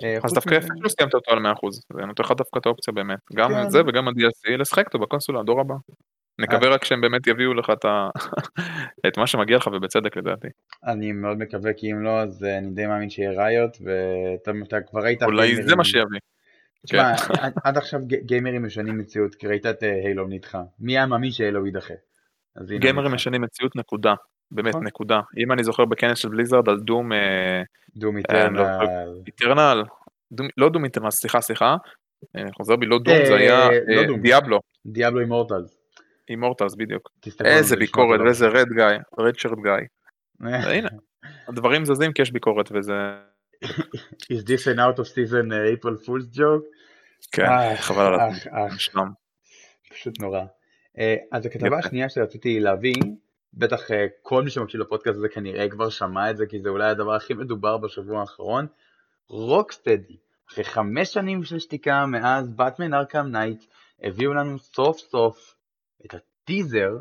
[0.03, 2.93] אה, אז דווקא יפה שלא סיימת אותו על 100%, זה נותן לך דווקא את האופציה
[2.93, 3.69] באמת, גם כן.
[3.69, 5.75] זה וגם ה-DLC, לשחק אותו בקונסולה, הדור הבא.
[6.39, 7.69] נקווה רק שהם באמת יביאו לך
[9.07, 10.47] את מה שמגיע לך ובצדק לדעתי.
[10.85, 15.23] אני מאוד מקווה כי אם לא אז אני די מאמין שיהיה ראיות ואתה כבר ראית...
[15.23, 16.19] אולי זה מה שיביא.
[16.85, 17.49] תשמע, כן.
[17.63, 20.61] עד עכשיו גיימרים משנים מציאות כי ראית את הילו אה, נדחה.
[20.79, 21.93] מי היה מאמין שהילו יידחה?
[22.79, 24.13] גיימרים משנים מציאות נקודה.
[24.51, 24.87] באמת נכון.
[24.87, 25.21] נקודה.
[25.37, 27.13] אם אני זוכר בכנס של בליזרד על דום...
[27.13, 27.61] אה,
[27.95, 28.63] דום איטרנל.
[29.27, 29.83] איטרנל.
[30.57, 31.75] לא דום איטרנל, סליחה, סליחה.
[32.53, 34.59] חוזר בי, לא דום, זה היה לא דיאבלו.
[34.85, 35.77] דיאבלו אימורטלס.
[36.29, 37.09] אימורטלס בדיוק.
[37.45, 38.85] איזה ביקורת ואיזה רד גיא,
[39.19, 39.87] רד שרד גיא.
[40.65, 40.89] והנה,
[41.47, 42.93] הדברים זזים כי יש ביקורת וזה...
[44.33, 46.65] is this an out of season April Fool's joke?
[47.31, 48.19] כן, חבל על
[48.51, 49.07] הזמן.
[49.89, 50.41] פשוט נורא.
[50.99, 52.93] אה, אז הכתבה השנייה שרציתי להביא,
[53.57, 56.89] בטח אה, כל מי שמקשיב לפודקאסט הזה כנראה כבר שמע את זה, כי זה אולי
[56.89, 58.67] הדבר הכי מדובר בשבוע האחרון,
[59.27, 60.17] רוקסטדי,
[60.49, 63.63] אחרי חמש שנים של שתיקה מאז באטמן ארקהם נייט,
[64.03, 65.55] הביאו לנו סוף סוף
[66.05, 66.97] את הטיזר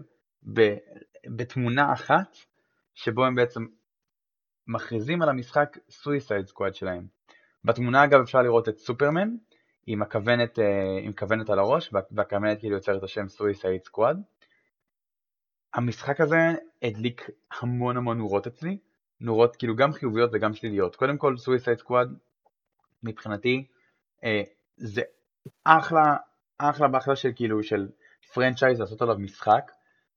[1.27, 2.37] בתמונה אחת,
[2.95, 3.67] שבו הם בעצם
[4.67, 7.07] מכריזים על המשחק סויסייד סקואד שלהם.
[7.65, 9.29] בתמונה אגב אפשר לראות את סופרמן
[9.87, 14.23] עם הכוונת, אה, עם כוונת על הראש והכוונת כאילו יוצרת את השם סויסייד סקואד.
[15.77, 16.37] המשחק הזה
[16.83, 18.79] הדליק המון המון נורות אצלי,
[19.21, 20.97] נורות כאילו גם חיוביות וגם שליליות.
[20.97, 22.09] קודם כל סויסייד סקואד
[23.03, 23.67] מבחינתי
[24.25, 24.43] אה,
[24.77, 25.03] זה
[25.65, 26.17] אחלה
[26.59, 27.89] אחלה באחלה של כאילו של
[28.35, 29.71] franchise לעשות עליו משחק.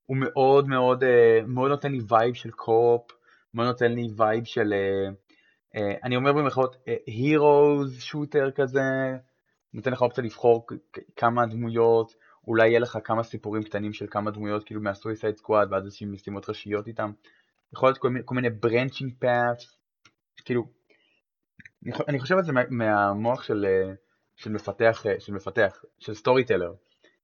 [0.05, 3.11] הוא מאוד מאוד אה, מאוד נותן לי vibe של co-op
[3.53, 5.13] מאוד נותן לי vibe של, uh,
[5.77, 6.75] uh, אני אומר במרכאות,
[7.07, 8.81] heroes shooter כזה,
[9.73, 10.67] נותן לך אופציה לבחור
[11.15, 12.15] כמה דמויות,
[12.49, 16.49] אולי יהיה לך כמה סיפורים קטנים של כמה דמויות כאילו מהסויסייד סקוואד ואז איזושהי משימות
[16.49, 17.11] ראשיות איתם.
[17.73, 19.77] יכול להיות כל מיני, כל מיני branching paths,
[20.45, 20.67] כאילו,
[22.07, 23.65] אני חושב על זה מהמוח של,
[24.35, 26.73] של מפתח, של מפתח, של storyteller.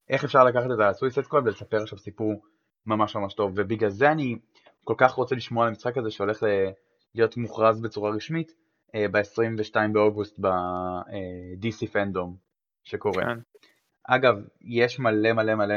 [0.09, 2.45] איך אפשר לקחת את הסויסייד סקוואד ולספר עכשיו סיפור
[2.85, 4.37] ממש ממש טוב, ובגלל זה אני
[4.83, 6.43] כל כך רוצה לשמוע על המשחק הזה שהולך
[7.15, 8.51] להיות מוכרז בצורה רשמית
[8.95, 12.35] אה, ב-22 באוגוסט ב-DC פנדום
[12.83, 13.23] שקורה.
[13.23, 13.39] כן.
[14.07, 15.75] אגב, יש מלא מלא מלא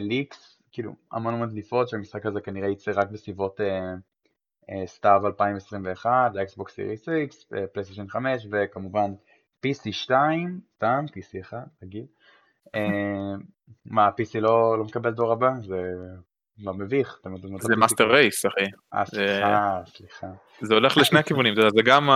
[0.00, 6.10] leaks, אה, כאילו המון המון דליפות שהמשחק הזה כנראה יצא רק בסביבות אה, סתיו 2021,
[6.34, 9.10] לאקסבוקס סיריס X, פלייסטיישן 5 וכמובן
[9.66, 12.04] PC 2, סתם PC 1, רגיל.
[13.86, 15.50] מה, PC לא, לא מקבל דור הבא?
[15.60, 15.80] זה
[16.58, 17.20] לא מביך.
[17.60, 18.70] זה master race אחי.
[18.94, 20.26] אה סליחה, סליחה.
[20.60, 22.08] זה הולך לשני הכיוונים, זה גם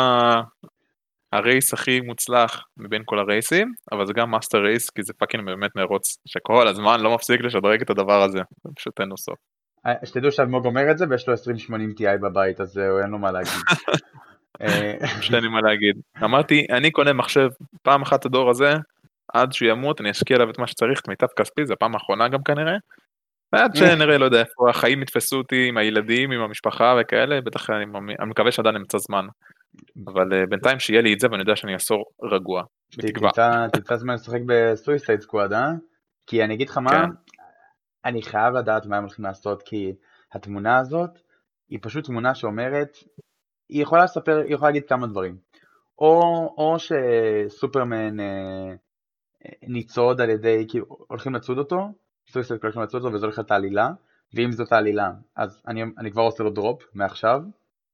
[1.35, 5.12] ה race הכי מוצלח מבין כל ה raceים, אבל זה גם master race כי זה
[5.12, 9.16] fucking באמת מרוץ שכל הזמן לא מפסיק לשדרג את הדבר הזה, זה פשוט אין לו
[9.16, 9.38] סוף.
[9.87, 13.33] אה, שתדעו שאלמוג אומר את זה ויש לו 2080 Ti בבית אז אין לו מה
[13.33, 13.53] להגיד.
[15.18, 15.97] יש לי מה להגיד.
[16.25, 17.49] אמרתי אני קונה מחשב
[17.83, 18.75] פעם אחת הדור הזה
[19.35, 22.29] עד שהוא ימות אני אשקיע עליו את מה שצריך את מיטב כספי זה הפעם האחרונה
[22.29, 22.77] גם כנראה
[23.53, 27.85] עד שנראה, לא יודע איפה החיים יתפסו אותי עם הילדים, עם המשפחה וכאלה, בטח אני,
[28.20, 29.27] אני מקווה שעדיין נמצא זמן.
[30.07, 32.63] אבל uh, בינתיים שיהיה לי את זה ואני יודע שאני עשור רגוע,
[32.99, 33.31] בתקווה.
[33.73, 35.73] תמצא זמן לשחק בסוויסייד סקוואד, אה?
[36.27, 37.11] כי אני אגיד לך מה, כן.
[38.05, 39.93] אני חייב לדעת מה הם הולכים לעשות, כי
[40.33, 41.11] התמונה הזאת
[41.69, 42.97] היא פשוט תמונה שאומרת,
[43.69, 45.37] היא יכולה לספר, היא יכולה להגיד כמה דברים.
[45.99, 46.21] או,
[46.59, 48.75] או שסופרמן אה,
[49.63, 51.89] ניצוד על ידי, כאילו הולכים לצוד אותו,
[52.31, 53.91] סוויסט קולקשן מצאו אותו וזה הולך להיות העלילה,
[54.35, 57.41] ואם זאת העלילה, אז אני, אני כבר עושה לו דרופ מעכשיו,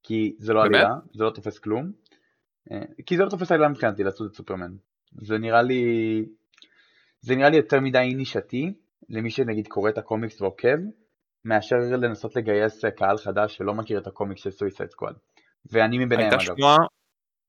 [0.03, 1.93] כי זה לא עלילה, זה לא תופס כלום,
[2.73, 4.73] אה, כי זה לא תופס עלילה מבחינתי לעשות את סופרמן.
[5.23, 5.83] זה נראה לי,
[7.21, 8.73] זה נראה לי יותר מדי נישתי,
[9.09, 10.77] למי שנגיד קורא את הקומיקס ועוקב,
[11.45, 15.15] מאשר לנסות לגייס קהל חדש שלא מכיר את הקומיקס של סוויסייד סקוואד.
[15.73, 16.41] ואני מביניהם אגב.
[16.41, 16.77] שמועה,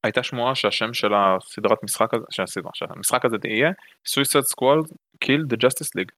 [0.03, 3.71] הייתה שמועה שהשם של הסדרת משחק הזה, שהסדרה, שהמשחק הזה יהיה
[4.05, 4.85] סוויסייד סקוואד
[5.19, 6.11] Kill the Justice League.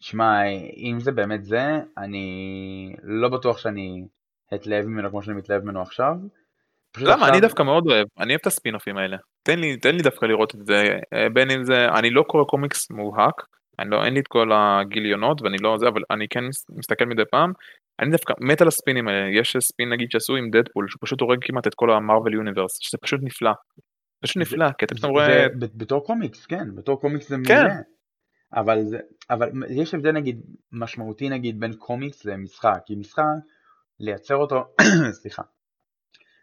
[0.00, 0.42] שמע,
[0.76, 1.62] אם זה באמת זה,
[1.98, 4.06] אני לא בטוח שאני
[4.54, 6.14] אתלהב ממנו כמו שאני מתלהב ממנו עכשיו.
[6.98, 7.14] למה?
[7.14, 7.28] עכשיו...
[7.28, 9.16] אני דווקא מאוד אוהב, אני אוהב את ה spin-offים האלה.
[9.42, 12.44] תן לי, תן לי דווקא לראות את זה, אה, בין אם זה, אני לא קורא
[12.44, 13.42] קומיקס מובהק,
[13.78, 17.22] אני לא, אין לי את כל הגיליונות ואני לא זה, אבל אני כן מסתכל מדי
[17.30, 17.52] פעם,
[18.00, 21.20] אני דווקא מת על ה spinים האלה, יש spin נגיד שעשו עם דדפול, שהוא פשוט
[21.20, 23.52] הורג כמעט את כל ה Marvel Universe, שזה פשוט נפלא.
[24.20, 25.46] פשוט נפלא, כי אתה פתאום רואה...
[25.58, 27.54] בתור קומיקס, כן, בתור קומיקס זה כן.
[27.54, 27.74] מעולה.
[28.54, 28.98] אבל, זה,
[29.30, 30.40] אבל יש הבדל נגיד
[30.72, 33.22] משמעותי נגיד בין קומיקס למשחק, כי משחק,
[34.04, 34.64] לייצר אותו,
[35.20, 35.42] סליחה,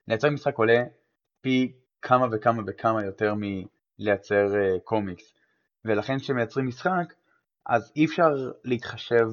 [0.07, 0.83] לייצר משחק עולה
[1.41, 5.33] פי כמה וכמה וכמה יותר מלייצר uh, קומיקס.
[5.85, 7.13] ולכן כשמייצרים משחק,
[7.65, 8.29] אז אי אפשר
[8.63, 9.27] להתחשב,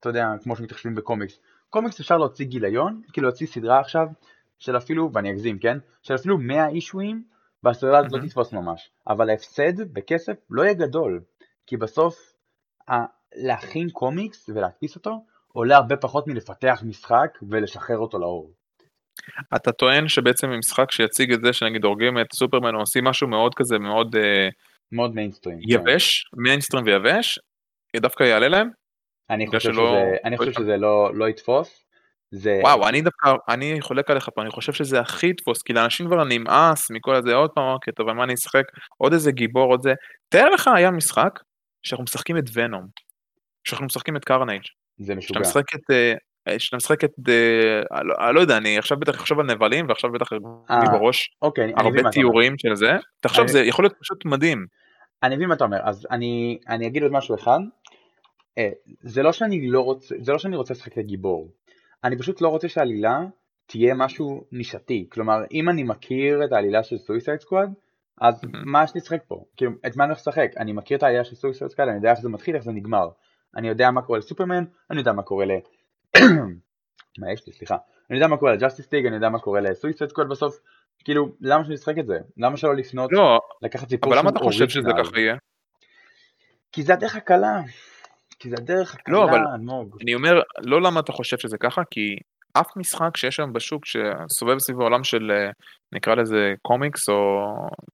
[0.00, 1.40] אתה יודע, כמו שמתחשבים בקומיקס.
[1.70, 4.06] קומיקס אפשר להוציא גיליון, כאילו להוציא סדרה עכשיו,
[4.58, 5.78] של אפילו, ואני אגזים, כן?
[6.02, 7.24] של אפילו 100 אישויים,
[7.62, 8.12] והסדרה הזאת.
[8.12, 8.90] לא תתפוס ממש.
[9.08, 11.20] אבל ההפסד בכסף לא יהיה גדול,
[11.66, 12.34] כי בסוף
[13.34, 15.24] להכין קומיקס ולהדפיס אותו
[15.56, 18.52] עולה הרבה פחות מלפתח משחק ולשחרר אותו לאור.
[19.56, 23.54] אתה טוען שבעצם משחק שיציג את זה שנגיד הורגים את סופרמן או עושים משהו מאוד
[23.54, 24.48] כזה מאוד אה,
[24.92, 25.64] מאוד מיינסטרים כן.
[25.68, 26.42] יבש כן.
[26.42, 27.38] מיינסטרים ויבש
[27.96, 28.70] דווקא יעלה להם?
[29.30, 29.74] אני חושב שלא...
[29.74, 31.84] שזה, אני חושב שזה לא, לא יתפוס.
[32.30, 32.60] זה...
[32.62, 36.24] וואו אני דווקא אני חולק עליך פה אני חושב שזה הכי יתפוס כי לאנשים כבר
[36.24, 38.64] נמאס מכל הזה עוד פעם אוקיי טוב מה אני אשחק
[38.96, 39.94] עוד איזה גיבור עוד זה
[40.28, 41.40] תאר לך היה משחק
[41.82, 42.86] שאנחנו משחקים את ונום
[43.64, 44.62] שאנחנו משחקים את קרנייג'.
[44.98, 45.40] זה משוגע.
[45.40, 45.90] משחק את...
[45.90, 47.34] אה, שאתה משחק את, אני
[47.92, 50.38] אה, לא, לא יודע, אני עכשיו בטח אחשוב על נבלים ועכשיו בטח לי
[50.70, 54.66] בראש אוקיי, הרבה תיאורים של זה, תחשוב זה יכול להיות פשוט מדהים.
[55.22, 57.58] אני מבין מה אתה אומר, אז אני, אני אגיד עוד משהו אחד,
[58.58, 61.48] אה, זה לא שאני לא רוצה, זה לא שאני רוצה לשחק לגיבור,
[62.04, 63.20] אני פשוט לא רוצה שהעלילה
[63.66, 67.72] תהיה משהו נישתי, כלומר אם אני מכיר את העלילה של סויסייד סקוואד,
[68.20, 68.48] אז mm-hmm.
[68.64, 69.44] מה יש לשחק פה?
[69.56, 70.50] כאילו, את מה אני הולך לשחק?
[70.56, 73.08] אני מכיר את העלילה של סויסייד סקוואד, אני יודע איך זה מתחיל, איך זה נגמר.
[73.56, 75.50] אני יודע מה קורה לסופרמן, אני יודע מה קורה ל...
[77.18, 77.52] מה יש לי?
[77.52, 77.76] סליחה.
[78.10, 80.58] אני יודע מה קורה לג'אסטיס ליג, אני יודע מה קורה לסויסייד סקוואד בסוף.
[81.04, 82.18] כאילו, למה שאני אשחק את זה?
[82.36, 85.36] למה שלא לפנות, לא, לקחת סיפור אבל למה אתה חושב שזה ככה יהיה?
[86.72, 87.60] כי זה הדרך הקלה.
[88.38, 89.40] כי זה הדרך הקלה, לא, אבל
[90.02, 92.16] אני אומר, לא למה אתה חושב שזה ככה, כי
[92.60, 95.50] אף משחק שיש היום בשוק שסובב סביב העולם של אה,
[95.92, 97.46] נקרא לזה קומיקס או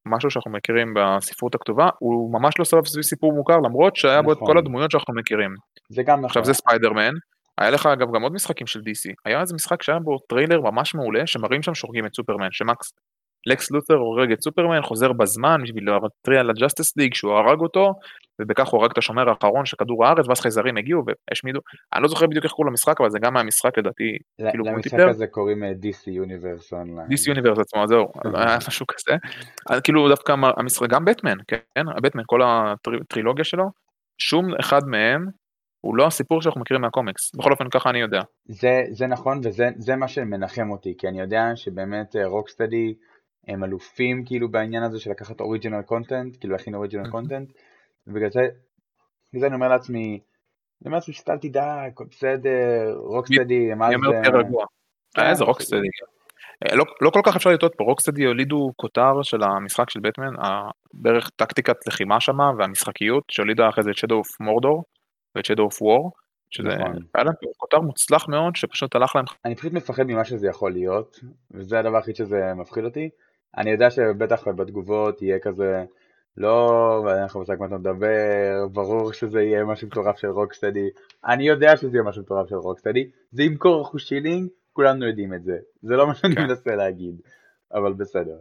[0.07, 4.33] משהו שאנחנו מכירים בספרות הכתובה, הוא ממש לא סובב סביב סיפור מוכר למרות שהיה בו
[4.33, 4.57] את כל נכון.
[4.59, 5.55] הדמויות שאנחנו מכירים.
[5.89, 6.27] זה גם נכון.
[6.27, 7.13] עכשיו זה ספיידרמן,
[7.59, 10.95] היה לך אגב גם עוד משחקים של DC, היה איזה משחק שהיה בו טריילר ממש
[10.95, 12.93] מעולה שמראים שם שהורגים את סופרמן, שמקס
[13.47, 17.95] לקס לותר הורג את סופרמן, חוזר בזמן בשביל להתריע לג'סטיס ליג שהוא הרג אותו,
[18.41, 21.61] ובכך הוא הרג את השומר האחרון של כדור הארץ, ואז חייזרים הגיעו והשמידו,
[21.95, 24.19] אני לא זוכר בדיוק איך קוראים למשחק, אבל זה גם מהמשחק לדעתי,
[24.51, 27.13] כאילו למשחק הזה קוראים אה, DC Universe Online.
[27.13, 29.17] DC Universe עצמו, זהו, היה משהו כזה.
[29.85, 33.65] כאילו דווקא המשחק, גם בטמן, כן, הבטמן, כל הטרילוגיה שלו,
[34.19, 35.27] שום אחד מהם
[35.81, 38.23] הוא לא הסיפור שאנחנו מכירים מהקומיקס, בכל אופן ככה אני יודע.
[38.45, 43.10] זה, זה נכון וזה מה שמנחם אותי, כי אני יודע שבאמת רוקסטדי, אה, uh,
[43.49, 47.53] הם אלופים כאילו בעניין הזה של לקחת original content, כאילו להכין original content,
[48.07, 48.41] ובגלל זה,
[49.33, 50.05] בגלל זה אני אומר לעצמי,
[50.83, 53.95] אני אומר לעצמי שאתה אל הכל בסדר, רוקסטדי, מה זה...
[53.95, 54.65] אני אומר יותר רגוע.
[55.19, 55.89] איזה רוקסטדי.
[56.67, 60.35] אה, לא, לא כל כך אפשר לטעות פה, רוקסטדי הולידו כותר של המשחק של בטמן,
[60.95, 64.83] בערך טקטיקת לחימה שמה והמשחקיות שהולידה אחרי זה את Shadow of Mordor
[65.35, 66.11] ואת Shadow of War,
[66.51, 66.97] שזה נכון.
[67.15, 69.25] היה להם כותר מוצלח מאוד שפשוט הלך להם.
[69.45, 73.11] אני פשוט מפחד ממה שזה יכול להיות, וזה הדבר היחיד שזה מפחיד אותי.
[73.57, 75.85] אני יודע שבטח בתגובות יהיה כזה,
[76.37, 80.89] לא, ואין לך מושג מה אתה מדבר, ברור שזה יהיה משהו מטורף של רוקסטדי,
[81.25, 85.45] אני יודע שזה יהיה משהו מטורף של רוקסטדי, זה ימכור אחוז שילינג, כולנו יודעים את
[85.45, 86.43] זה, זה לא מה שאני כן.
[86.43, 87.21] מנסה להגיד,
[87.75, 88.39] אבל בסדר.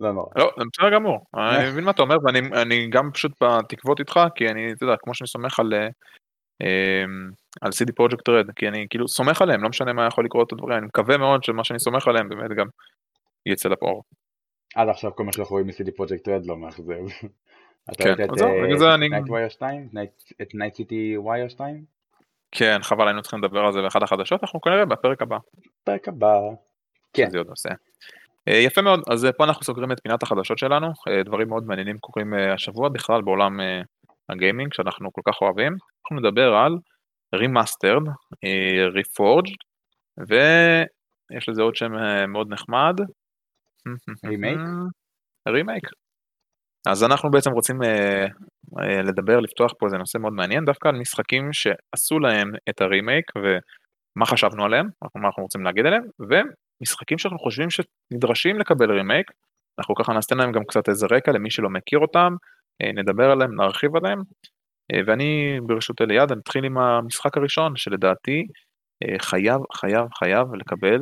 [0.00, 0.28] לא נורא.
[0.36, 4.48] לא, זה בסדר גמור, אני מבין מה אתה אומר ואני גם פשוט בתקוות איתך, כי
[4.48, 5.72] אני, אתה יודע, כמו שאני סומך על
[6.62, 10.46] אמ, על CD פרויקט רד, כי אני כאילו סומך עליהם, לא משנה מה יכול לקרות
[10.46, 12.66] את הדברים, אני מקווה מאוד שמה שאני סומך עליהם באמת גם
[13.46, 14.02] יצא לפור.
[14.78, 16.94] עד עכשיו כל מה שאנחנו רואים מ-CD Projekt Red לא מאכזב.
[17.98, 19.08] כן, בגלל זה אני...
[20.42, 21.84] את Night City Wire 2?
[22.52, 25.38] כן, חבל, היינו צריכים לדבר על זה באחד החדשות, אנחנו כנראה בפרק הבא.
[25.84, 26.34] פרק הבא.
[27.12, 27.30] כן.
[27.30, 27.68] זה עוד נושא.
[28.48, 31.66] אה, יפה מאוד, אז אה, פה אנחנו סוגרים את פינת החדשות שלנו, אה, דברים מאוד
[31.66, 33.60] מעניינים קורים השבוע בכלל בעולם
[34.28, 35.76] הגיימינג שאנחנו כל כך אוהבים.
[36.04, 36.78] אנחנו נדבר על
[37.34, 38.02] remastered,
[38.92, 39.56] reforged,
[40.18, 41.92] ויש לזה עוד שם
[42.28, 43.00] מאוד נחמד.
[44.24, 44.58] remake?
[45.48, 45.84] remake.
[46.86, 47.86] אז אנחנו בעצם רוצים uh,
[48.78, 53.24] uh, לדבר, לפתוח פה איזה נושא מאוד מעניין, דווקא על משחקים שעשו להם את הרימייק
[53.36, 59.30] ומה חשבנו עליהם, מה אנחנו רוצים להגיד עליהם, ומשחקים שאנחנו חושבים שנדרשים לקבל רימייק,
[59.78, 62.32] אנחנו ככה נעשה להם גם קצת איזה רקע למי שלא מכיר אותם,
[62.82, 68.46] uh, נדבר עליהם, נרחיב עליהם, uh, ואני ברשות אליעד, אני אתחיל עם המשחק הראשון שלדעתי
[69.04, 71.00] uh, חייב, חייב, חייב לקבל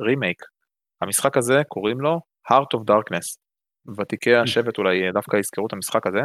[0.00, 0.51] רימייק.
[1.02, 2.20] המשחק הזה קוראים לו
[2.52, 3.26] Heart of Darkness.
[3.98, 6.22] ותיקי השבט אולי דווקא יזכרו את המשחק הזה,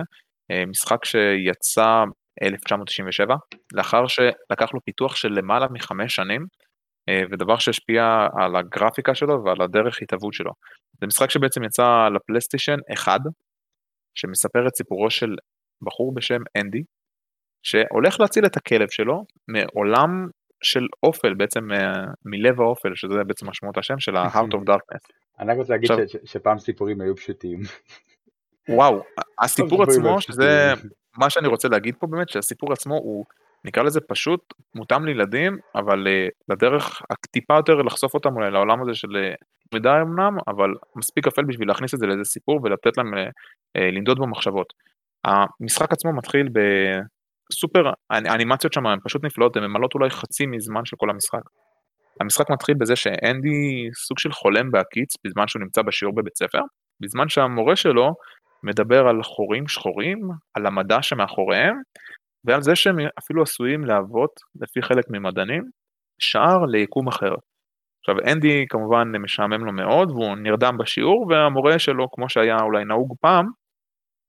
[0.52, 2.04] אה, משחק שיצא
[2.44, 3.36] 1997,
[3.74, 6.46] לאחר שלקח לו פיתוח של למעלה מחמש שנים,
[7.10, 10.52] אה, ודבר שהשפיע על הגרפיקה שלו ועל הדרך התהוות שלו.
[11.02, 13.20] זה משחק שבעצם יצא לפלייסטיישן 1,
[14.16, 15.36] שמספר את סיפורו של
[15.86, 16.82] בחור בשם אנדי,
[17.64, 20.28] שהולך להציל את הכלב שלו מעולם
[20.64, 21.68] של אופל, בעצם
[22.26, 25.08] מלב האופל, שזה בעצם משמעות השם של ה-Heart of Darkness.
[25.40, 25.92] אני רק רוצה להגיד
[26.26, 27.60] שפעם סיפורים היו פשוטים.
[28.70, 29.04] וואו,
[29.40, 30.74] הסיפור עצמו, שזה
[31.18, 33.26] מה שאני רוצה להגיד פה באמת, שהסיפור עצמו הוא,
[33.66, 38.94] נקרא לזה פשוט, מותאם לילדים, אבל uh, לדרך הטיפה יותר לחשוף אותם אולי לעולם הזה
[38.94, 39.08] של
[39.74, 43.14] מידע אה, אמנם, אבל מספיק אפל בשביל להכניס את זה לאיזה סיפור ולתת להם
[43.78, 44.74] לנדוד במחשבות.
[45.26, 46.50] המשחק עצמו מתחיל
[47.50, 51.42] בסופר, האנימציות שם הן פשוט נפלאות, הן ממלאות אולי חצי מזמן של כל המשחק.
[52.22, 56.62] המשחק מתחיל בזה שאנדי סוג של חולם בהקיץ בזמן שהוא נמצא בשיעור בבית ספר,
[57.00, 58.14] בזמן שהמורה שלו
[58.64, 60.20] מדבר על חורים שחורים,
[60.54, 61.76] על המדע שמאחוריהם,
[62.46, 64.32] ועל זה שהם אפילו עשויים להוות,
[64.62, 65.64] לפי חלק ממדענים,
[66.20, 67.34] שער ליקום אחר.
[68.00, 73.14] עכשיו אנדי כמובן משעמם לו מאוד והוא נרדם בשיעור והמורה שלו כמו שהיה אולי נהוג
[73.22, 73.46] פעם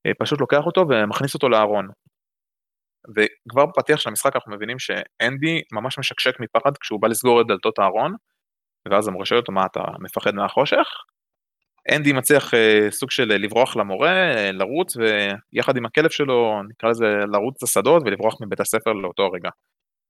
[0.05, 1.87] אה, פשוט לוקח אותו ומכניס אותו לארון.
[3.15, 7.79] וכבר בפתיח של המשחק אנחנו מבינים שאנדי ממש משקשק מפחד כשהוא בא לסגור את דלתות
[7.79, 8.15] הארון
[8.89, 10.87] ואז המורה שואל אותו מה אתה מפחד מהחושך
[11.91, 17.05] אנדי מצליח אה, סוג של לברוח למורה, אה, לרוץ, ויחד עם הכלב שלו, נקרא לזה
[17.05, 19.49] לרוץ לשדות ולברוח מבית הספר לאותו רגע.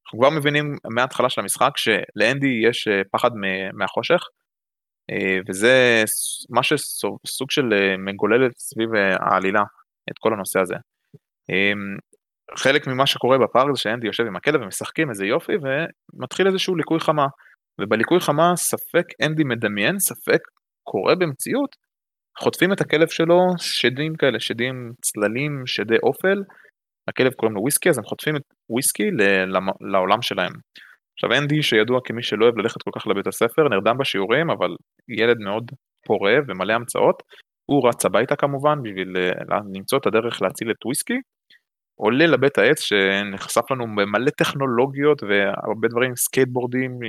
[0.06, 3.32] אנחנו כבר מבינים מההתחלה של המשחק שלאנדי יש אה, פחד
[3.74, 4.22] מהחושך,
[5.48, 6.04] וזה
[6.50, 9.62] מה שסוג של מגולל סביב העלילה
[10.12, 10.76] את כל הנושא הזה.
[12.58, 17.00] חלק ממה שקורה בפארק זה שאנדי יושב עם הכלב ומשחקים איזה יופי ומתחיל איזשהו ליקוי
[17.00, 17.26] חמה.
[17.82, 20.40] ובליקוי חמה ספק אנדי מדמיין, ספק
[20.84, 21.76] קורה במציאות,
[22.40, 26.44] חוטפים את הכלב שלו, שדים כאלה, שדים צללים, שדי אופל,
[27.08, 29.04] הכלב קוראים לו וויסקי, אז הם חוטפים את וויסקי
[29.92, 30.52] לעולם שלהם.
[31.14, 34.76] עכשיו אנדי, שידוע כמי שלא אוהב ללכת כל כך לבית הספר, נרדם בשיעורים, אבל
[35.08, 35.72] ילד מאוד
[36.06, 37.24] פורה ומלא המצאות,
[37.66, 41.20] הוא רץ הביתה כמובן בשביל אה, למצוא את הדרך להציל את וויסקי,
[42.02, 47.00] עולה לבית העץ שנחשף לנו במלא טכנולוגיות והרבה דברים, סקייטבורדים,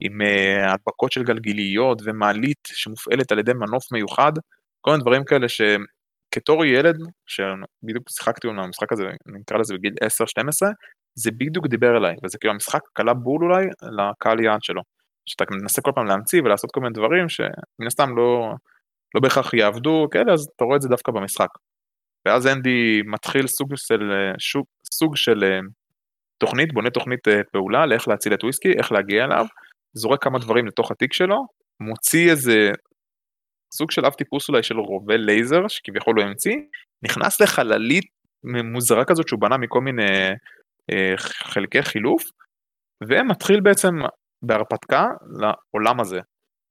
[0.00, 4.32] עם אה, הדבקות של גלגיליות ומעלית שמופעלת על ידי מנוף מיוחד,
[4.80, 10.66] כל מיני דברים כאלה שבתור ילד, שבדיוק שיחקתי עם המשחק הזה, נקרא לזה בגיל 10-12,
[11.14, 14.82] זה בדיוק דיבר אליי, וזה כאילו המשחק קלה בול אולי לקהל יעד שלו.
[15.26, 18.52] שאתה מנסה כל פעם להמציא ולעשות כל מיני דברים שמן הסתם לא,
[19.14, 21.48] לא בהכרח יעבדו כאלה, אז אתה רואה את זה דווקא במשחק.
[22.28, 25.60] ואז אנדי מתחיל סוג של, שוק, סוג של אה,
[26.38, 29.46] תוכנית, בונה תוכנית אה, פעולה לאיך להציל את וויסקי, איך להגיע אליו,
[29.92, 31.46] זורק כמה דברים לתוך התיק שלו,
[31.80, 32.70] מוציא איזה
[33.74, 36.56] סוג של אב טיפוס אולי של רובה לייזר, שכביכול הוא המציא,
[37.02, 38.04] נכנס לחללית
[38.44, 40.28] מוזרה כזאת שהוא בנה מכל מיני
[40.90, 42.22] אה, חלקי חילוף,
[43.08, 43.94] ומתחיל בעצם
[44.42, 45.06] בהרפתקה
[45.40, 46.20] לעולם הזה.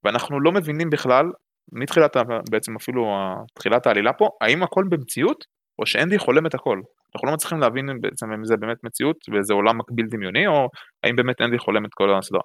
[0.04, 1.26] ואנחנו לא מבינים בכלל,
[1.72, 2.18] מתחילת
[2.52, 3.06] בעצם אפילו
[3.54, 5.46] תחילת העלילה פה, האם הכל במציאות,
[5.80, 6.82] או שאנדי חולם את הכל.
[7.16, 10.68] אנחנו לא מצליחים להבין בעצם אם זה באמת מציאות ואיזה עולם מקביל דמיוני, או
[11.04, 12.42] האם באמת אנדי חולם את כל הסדרה.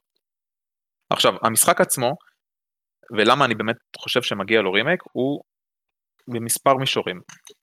[1.11, 2.13] עכשיו, המשחק עצמו,
[3.17, 5.41] ולמה אני באמת חושב שמגיע לו רימייק, הוא
[6.29, 7.21] במספר מישורים.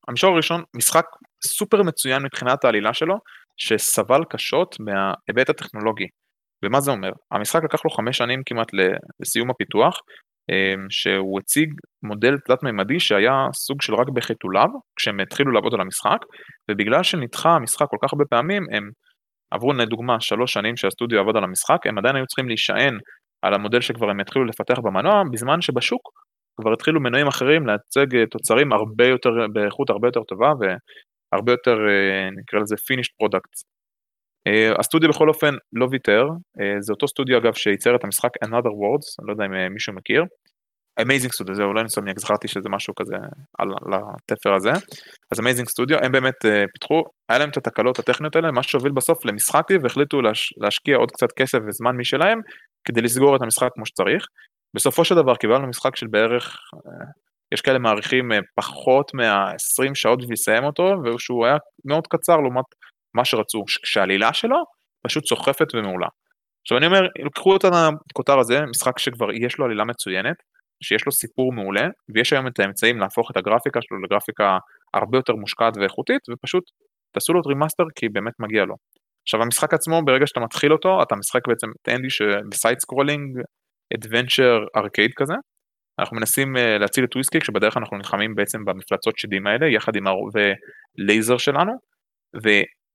[0.07, 1.05] המישור הראשון, משחק
[1.47, 3.15] סופר מצוין מבחינת העלילה שלו,
[3.57, 6.07] שסבל קשות מההיבט הטכנולוגי.
[6.65, 7.11] ומה זה אומר?
[7.31, 8.67] המשחק לקח לו חמש שנים כמעט
[9.19, 9.99] לסיום הפיתוח,
[10.89, 16.17] שהוא הציג מודל תלת-ממדי שהיה סוג של רק בחיתוליו, כשהם התחילו לעבוד על המשחק,
[16.71, 18.89] ובגלל שנדחה המשחק כל כך הרבה פעמים, הם
[19.51, 22.97] עברו לדוגמה שלוש שנים שהסטודיו עבד על המשחק, הם עדיין היו צריכים להישען
[23.41, 26.01] על המודל שכבר הם התחילו לפתח במנוע, בזמן שבשוק
[26.61, 31.77] כבר התחילו מנועים אחרים להציג אה, תוצרים הרבה יותר, באיכות הרבה יותר טובה והרבה יותר
[31.89, 33.78] אה, נקרא לזה finished products.
[34.47, 36.27] אה, הסטודיו בכל אופן לא ויתר,
[36.79, 40.23] זה אותו סטודיו אגב שייצר את המשחק Another World, אני לא יודע אם מישהו מכיר,
[41.01, 43.15] Amazing Studio, זה אולי נסומיאק, זכרתי שזה משהו כזה
[43.59, 44.71] על, על התפר הזה.
[45.31, 48.91] אז Amazing Studio, הם באמת uh, פיתחו, היה להם את התקלות הטכניות האלה, מה שהוביל
[48.91, 52.39] בסוף למשחק והחליטו להש, להשקיע עוד קצת כסף וזמן משלהם,
[52.85, 54.25] כדי לסגור את המשחק כמו שצריך.
[54.75, 56.79] בסופו של דבר קיבלנו משחק של בערך, uh,
[57.53, 62.65] יש כאלה מעריכים uh, פחות מה-20 שעות בשביל לסיים אותו, ושהוא היה מאוד קצר לעומת
[63.13, 64.57] מה שרצו, כשהעלילה שלו
[65.03, 66.07] פשוט סוחפת ומעולה.
[66.61, 67.65] עכשיו אני אומר, לקחו את
[68.11, 70.35] הכותר הזה, משחק שכבר יש לו עלילה מצוינת,
[70.83, 74.57] שיש לו סיפור מעולה, ויש היום את האמצעים להפוך את הגרפיקה שלו לגרפיקה
[74.93, 76.63] הרבה יותר מושקעת ואיכותית, ופשוט
[77.13, 78.75] תעשו לו את remaster כי באמת מגיע לו.
[79.23, 83.37] עכשיו המשחק עצמו, ברגע שאתה מתחיל אותו, אתה משחק בעצם את אנדי שב side scrolling,
[83.93, 85.33] adventure arcade כזה.
[85.99, 90.07] אנחנו מנסים uh, להציל את וויסקי, כשבדרך אנחנו נלחמים בעצם במפלצות שדים האלה, יחד עם
[90.07, 90.49] הרובה
[90.97, 91.73] לייזר שלנו,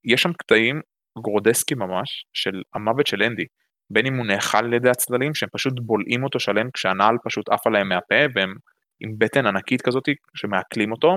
[0.06, 0.80] ויש שם קטעים
[1.18, 3.44] גרוטסקיים ממש, של המוות של אנדי.
[3.90, 7.66] בין אם הוא נאכל על ידי הצללים שהם פשוט בולעים אותו שלם כשהצל פשוט עף
[7.66, 8.54] עליהם מהפה והם
[9.00, 10.04] עם בטן ענקית כזאת
[10.36, 11.16] שמעכלים אותו,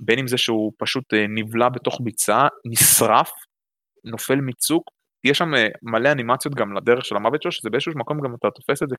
[0.00, 3.30] בין אם זה שהוא פשוט אה, נבלע בתוך ביצה, נשרף,
[4.04, 4.90] נופל מצוק,
[5.24, 8.48] יש שם אה, מלא אנימציות גם לדרך של המוות שלו, שזה באיזשהו מקום גם אתה
[8.50, 8.96] תופס את זה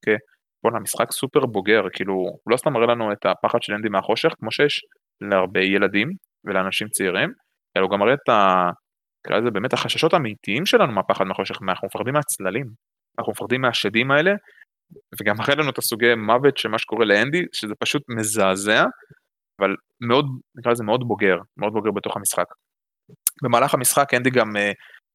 [0.64, 4.34] בואנה, משחק סופר בוגר, כאילו, הוא לא סתם מראה לנו את הפחד של אנדי מהחושך,
[4.40, 4.82] כמו שיש
[5.22, 6.12] להרבה ילדים
[6.46, 7.30] ולאנשים צעירים,
[7.78, 8.70] אלא הוא גם מראה את ה...
[9.28, 12.66] נקרא לזה באמת החששות האמיתיים שלנו מהפחד מהחושך, אנחנו מפחדים מהצללים,
[13.20, 14.32] אנחנו מפחדים מהשדים האלה,
[15.20, 18.86] וגם מראה לנו את הסוגי מוות של מה שקורה לאנדי, שזה פשוט מזעזע,
[19.62, 20.26] אבל מאוד,
[20.56, 22.46] נקרא לזה מאוד בוגר, מאוד בוגר בתוך המשחק.
[23.44, 24.60] במהלך המשחק אנדי גם uh,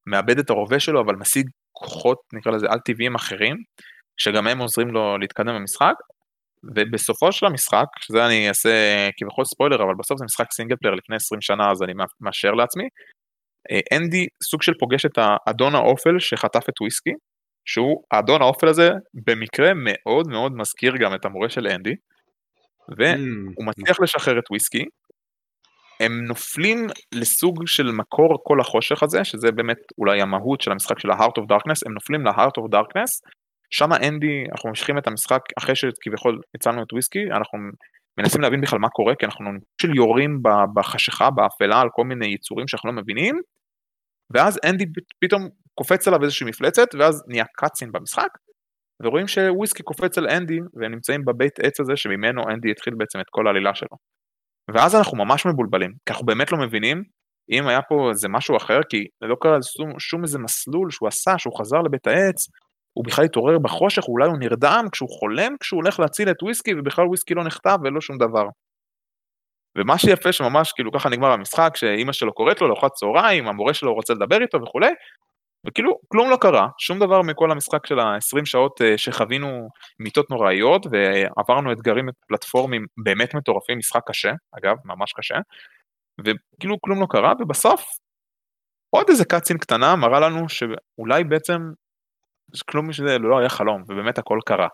[0.07, 3.57] מאבד את הרובה שלו, אבל משיג כוחות, נקרא לזה, על-טבעיים אחרים,
[4.17, 5.95] שגם הם עוזרים לו להתקדם במשחק,
[6.77, 8.71] ובסופו של המשחק, שזה אני אעשה
[9.17, 12.85] כביכול ספוילר, אבל בסוף זה משחק single player לפני 20 שנה, אז אני מאשר לעצמי,
[12.85, 12.89] אה,
[13.93, 17.13] אנדי סוג של פוגש את האדון האופל שחטף את וויסקי,
[17.65, 21.95] שהוא, האדון האופל הזה במקרה מאוד מאוד מזכיר גם את המורה של אנדי,
[22.99, 24.85] והוא מצליח לשחרר את וויסקי,
[26.01, 31.11] הם נופלים לסוג של מקור כל החושך הזה, שזה באמת אולי המהות של המשחק של
[31.11, 33.31] ה-Heart of Darkness, הם נופלים ל-Heart of Darkness,
[33.71, 37.59] שם אנדי, אנחנו ממשיכים את המשחק אחרי שכביכול הצלנו את וויסקי, אנחנו
[38.21, 39.51] מנסים להבין בכלל מה קורה, כי אנחנו
[39.83, 40.43] של יורים
[40.75, 43.41] בחשיכה, באפלה, על כל מיני יצורים שאנחנו לא מבינים,
[44.35, 44.85] ואז אנדי
[45.25, 48.29] פתאום קופץ עליו איזושהי מפלצת, ואז נהיה קאצין במשחק,
[49.03, 53.27] ורואים שוויסקי קופץ על אנדי, והם נמצאים בבית עץ הזה, שממנו אנדי התחיל בעצם את
[53.31, 53.97] כל העלילה שלו.
[54.75, 57.03] ואז אנחנו ממש מבולבלים, כי אנחנו באמת לא מבינים
[57.51, 61.39] אם היה פה איזה משהו אחר, כי לא קרה שום, שום איזה מסלול שהוא עשה,
[61.39, 62.49] שהוא חזר לבית העץ,
[62.93, 67.07] הוא בכלל התעורר בחושך, אולי הוא נרדם כשהוא חולם, כשהוא הולך להציל את וויסקי, ובכלל
[67.07, 68.49] וויסקי לא נכתב ולא שום דבר.
[69.79, 73.95] ומה שיפה שממש כאילו ככה נגמר המשחק, שאימא שלו קוראת לו לארוחת צהריים, המורה שלו
[73.95, 74.91] רוצה לדבר איתו וכולי,
[75.67, 79.69] וכאילו כלום לא קרה, שום דבר מכל המשחק של ה-20 שעות אה, שחווינו
[79.99, 85.37] מיטות נוראיות ועברנו אתגרים פלטפורמים באמת מטורפים, משחק קשה, אגב, ממש קשה,
[86.21, 87.85] וכאילו כלום לא קרה, ובסוף
[88.91, 91.61] עוד איזה קאצין קטנה מראה לנו שאולי בעצם
[92.63, 94.69] כלום משזה לא היה חלום, ובאמת הכל קרה.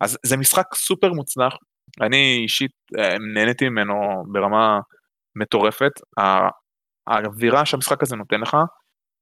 [0.00, 1.52] אז זה משחק סופר מוצלח,
[2.00, 3.94] אני אישית אה, נהניתי ממנו
[4.32, 4.80] ברמה
[5.36, 5.92] מטורפת,
[7.06, 8.56] האווירה שהמשחק הזה נותן לך,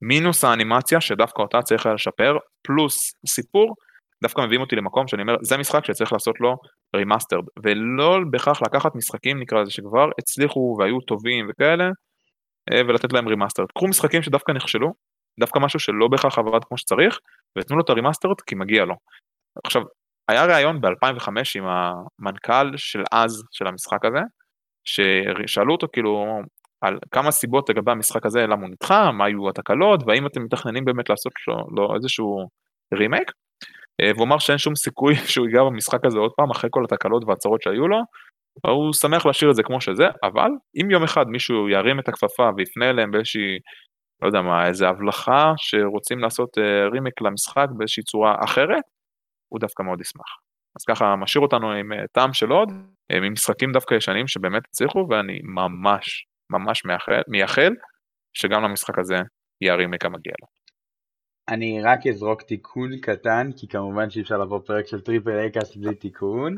[0.03, 3.75] מינוס האנימציה שדווקא אותה צריך היה לשפר, פלוס סיפור,
[4.23, 6.57] דווקא מביאים אותי למקום שאני אומר, זה משחק שצריך לעשות לו
[6.97, 11.85] remastered, ולא בהכרח לקחת משחקים נקרא לזה שכבר הצליחו והיו טובים וכאלה,
[12.73, 13.67] אה, ולתת להם remastered.
[13.75, 14.93] קחו משחקים שדווקא נכשלו,
[15.41, 17.19] דווקא משהו שלא בהכרח עבד כמו שצריך,
[17.59, 18.95] ותנו לו את ה remastered כי מגיע לו.
[19.65, 19.83] עכשיו,
[20.29, 24.21] היה ראיון ב-2005 עם המנכ"ל של אז, של המשחק הזה,
[24.85, 26.41] ששאלו אותו כאילו
[26.81, 30.85] על כמה סיבות לגבי המשחק הזה, למה הוא נדחה, מה היו התקלות, והאם אתם מתכננים
[30.85, 32.49] באמת לעשות לו, לו איזשהו
[32.95, 33.31] רימייק,
[34.01, 37.23] אה, והוא אמר שאין שום סיכוי שהוא ייגע במשחק הזה עוד פעם, אחרי כל התקלות
[37.27, 37.99] והצרות שהיו לו,
[38.67, 42.51] הוא שמח להשאיר את זה כמו שזה, אבל אם יום אחד מישהו ירים את הכפפה
[42.57, 43.59] ויפנה אליהם באיזושהי,
[44.23, 46.59] לא יודע מה, איזה הבלחה שרוצים לעשות
[46.93, 48.85] רימייק למשחק באיזושהי צורה אחרת,
[49.49, 50.39] הוא דווקא מאוד ישמח.
[50.77, 52.69] אז ככה משאיר אותנו עם אה, טעם של עוד,
[53.11, 57.75] אה, עם משחקים דווקא ישנים שבאמת הצליחו, ואני ממש ממש מייחל, מייחל
[58.33, 59.17] שגם למשחק הזה
[59.61, 60.47] יהיה הרימק המגיע לו.
[61.49, 65.77] אני רק אזרוק תיקון קטן, כי כמובן שאי אפשר לבוא פרק של Triple A Cast
[65.77, 66.57] בלי תיקון.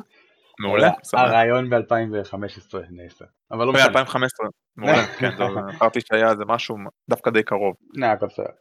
[0.62, 3.24] מעולה, הראיון ב-2015 נעשה.
[3.50, 3.88] אבל לא משנה.
[3.88, 4.18] ב-2015,
[4.76, 5.30] מעולה, כן,
[5.74, 6.76] זכרתי שהיה איזה משהו
[7.10, 7.74] דווקא די קרוב.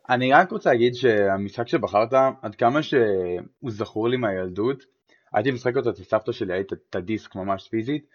[0.10, 4.84] אני רק רוצה להגיד שהמשחק שבחרת, עד כמה שהוא זכור לי מהילדות,
[5.34, 8.06] הייתי משחק אותו אצל סבתא שלי, הייתי את הדיסק ממש פיזית,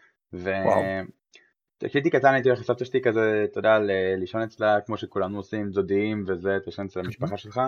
[1.84, 3.78] כשהייתי קטן הייתי הולך לסבתא שלי כזה, אתה יודע,
[4.16, 7.60] לישון אצלה כמו שכולנו עושים, דודים וזה, תשן אצל המשפחה שלך,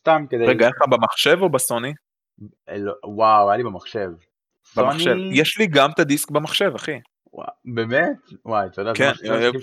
[0.00, 0.46] סתם כדי...
[0.46, 1.92] רגע, איך לך במחשב או בסוני?
[2.76, 4.10] לא, וואו, היה לי במחשב.
[4.76, 5.14] במחשב.
[5.32, 7.00] יש לי גם את הדיסק במחשב, אחי.
[7.64, 8.16] באמת?
[8.44, 9.12] וואי, אתה יודע, כן,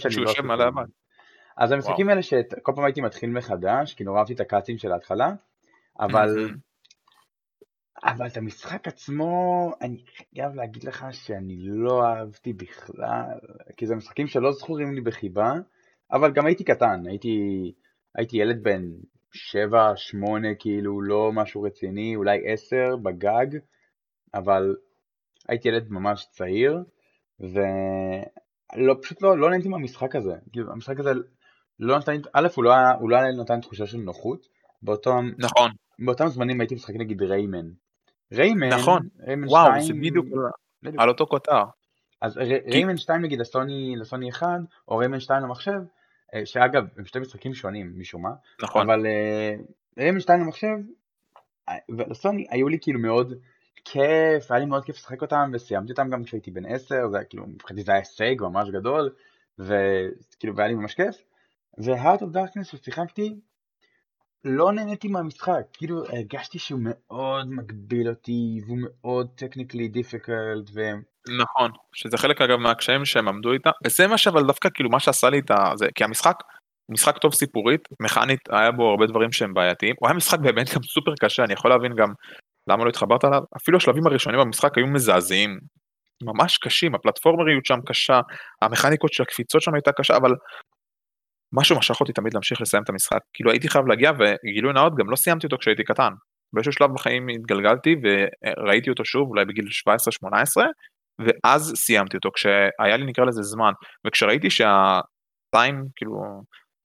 [0.09, 0.83] שהוא יושב מעל הבן.
[1.57, 5.31] אז המשחקים האלה שכל פעם הייתי מתחיל מחדש, כי נורא אהבתי את הקאצים של ההתחלה,
[5.99, 6.49] אבל
[8.03, 13.39] אבל את המשחק עצמו, אני חייב להגיד לך שאני לא אהבתי בכלל,
[13.77, 15.53] כי זה משחקים שלא זכורים לי בחיבה,
[16.11, 17.37] אבל גם הייתי קטן, הייתי,
[18.15, 18.81] הייתי ילד בן
[19.31, 23.57] 7, 8, כאילו לא משהו רציני, אולי 10 בגג,
[24.33, 24.75] אבל
[25.49, 26.83] הייתי ילד ממש צעיר,
[27.39, 31.11] ולא, פשוט לא, לא נהניתי מהמשחק הזה, כאילו המשחק הזה
[31.79, 34.47] לא נתן, א', הוא לא, הוא לא נתן תחושה של נוחות,
[34.81, 35.71] באותו, נכון.
[35.99, 37.65] באותם זמנים הייתי משחק נגיד ריימן,
[38.33, 40.25] ריימן, נכון, ריימן וואו, 2, זה בדיוק
[40.97, 41.63] על אותו כותר.
[42.21, 42.37] אז
[42.71, 44.47] ריימן 2 נגיד לסוני, לסוני 1,
[44.87, 45.79] או ריימן 2 למחשב,
[46.33, 48.31] אה, שאגב, הם שתי משחקים שונים משום מה,
[48.61, 48.89] נכון.
[48.89, 49.05] אבל
[49.99, 50.75] ריימן 2 למחשב,
[51.69, 53.33] אה, ולסוני היו לי כאילו מאוד
[53.85, 57.25] כיף, היה לי מאוד כיף לשחק אותם, וסיימתי אותם גם כשהייתי בן 10, זה היה
[57.25, 59.09] כאילו, מבחינתי זה היה הישג ממש גדול,
[59.59, 61.15] וכאילו, והיה לי ממש כיף,
[61.77, 63.35] ו-Heart of Darkness ששיחקתי,
[64.45, 70.81] לא נהניתי מהמשחק, כאילו הרגשתי שהוא מאוד מגביל אותי, והוא מאוד technically difficult, ו...
[71.39, 75.29] נכון, שזה חלק אגב מהקשיים שהם עמדו איתה, וזה מה שאבל דווקא כאילו מה שעשה
[75.29, 76.35] לי את זה, כי המשחק,
[76.89, 80.83] משחק טוב סיפורית, מכנית היה בו הרבה דברים שהם בעייתיים, הוא היה משחק באמת גם
[80.83, 82.13] סופר קשה, אני יכול להבין גם
[82.67, 85.59] למה לא התחברת עליו, אפילו השלבים הראשונים במשחק היו מזעזעים,
[86.23, 88.19] ממש קשים, הפלטפורמריות שם קשה,
[88.61, 90.31] המכניקות של הקפיצות שם הייתה קשה, אבל
[91.53, 95.09] משהו משך אותי תמיד להמשיך לסיים את המשחק, כאילו הייתי חייב להגיע וגילוי נאות גם
[95.09, 96.13] לא סיימתי אותו כשהייתי קטן,
[96.53, 99.65] באיזשהו שלב בחיים התגלגלתי וראיתי אותו שוב אולי בגיל
[100.25, 100.27] 17-18
[101.19, 103.71] ואז סיימתי אותו כשהיה לי נקרא לזה זמן.
[104.07, 106.15] וכשראיתי שהטיים כאילו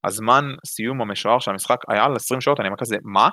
[0.05, 3.29] הזמן סיום המשוער של המשחק היה על 20 שעות אני אומר כזה מה?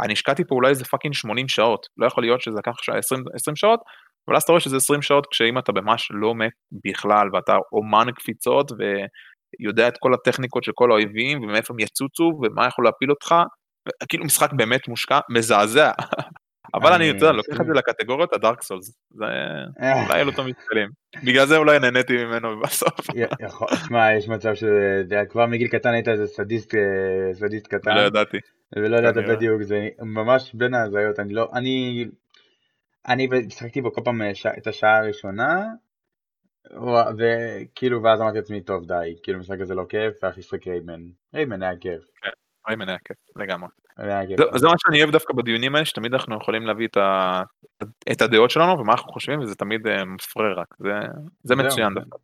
[0.00, 3.56] אני השקעתי פה אולי איזה פאקינג 80 שעות לא יכול להיות שזה לקח 20, 20
[3.56, 3.80] שעות
[4.28, 6.52] אבל אז אתה רואה שזה 20 שעות כשאם אתה ממש לא מת
[6.84, 12.66] בכלל ואתה אומן קפיצות ויודע את כל הטכניקות של כל האויבים ומאיפה הם יצוצו ומה
[12.66, 13.34] יכול להפיל אותך
[14.08, 15.90] כאילו משחק באמת מושקע מזעזע
[16.74, 19.24] אבל אני יודע לוקח את זה לקטגוריות ה Dark Souls זה
[19.80, 20.06] אה.
[20.06, 20.88] אולי לא תמיד קלים
[21.24, 23.06] בגלל זה אולי נהניתי ממנו בסוף.
[23.86, 27.94] שמע יש מצב שכבר מגיל קטן היית איזה סדיסט אה, סדיסט קטן.
[27.94, 28.38] לא ידעתי.
[28.76, 32.06] ולא ידעת בדיוק זה ממש בין ההזיות אני לא אני
[33.08, 35.64] אני משחקתי בו כל פעם אה, את השעה הראשונה,
[37.18, 41.00] וכאילו ואז אמרתי לעצמי טוב די, כאילו המשחק הזה לא כיף, ואחי לשחק ריימן,
[41.34, 42.02] ריימן היה כיף.
[42.64, 43.68] כן, ריימן היה כיף, לגמרי.
[44.56, 46.88] זה מה שאני אוהב דווקא בדיונים האלה, שתמיד אנחנו יכולים להביא
[48.12, 50.76] את הדעות שלנו ומה אנחנו חושבים, וזה תמיד אה, מפרה רק,
[51.42, 52.16] זה מצוין דווקא,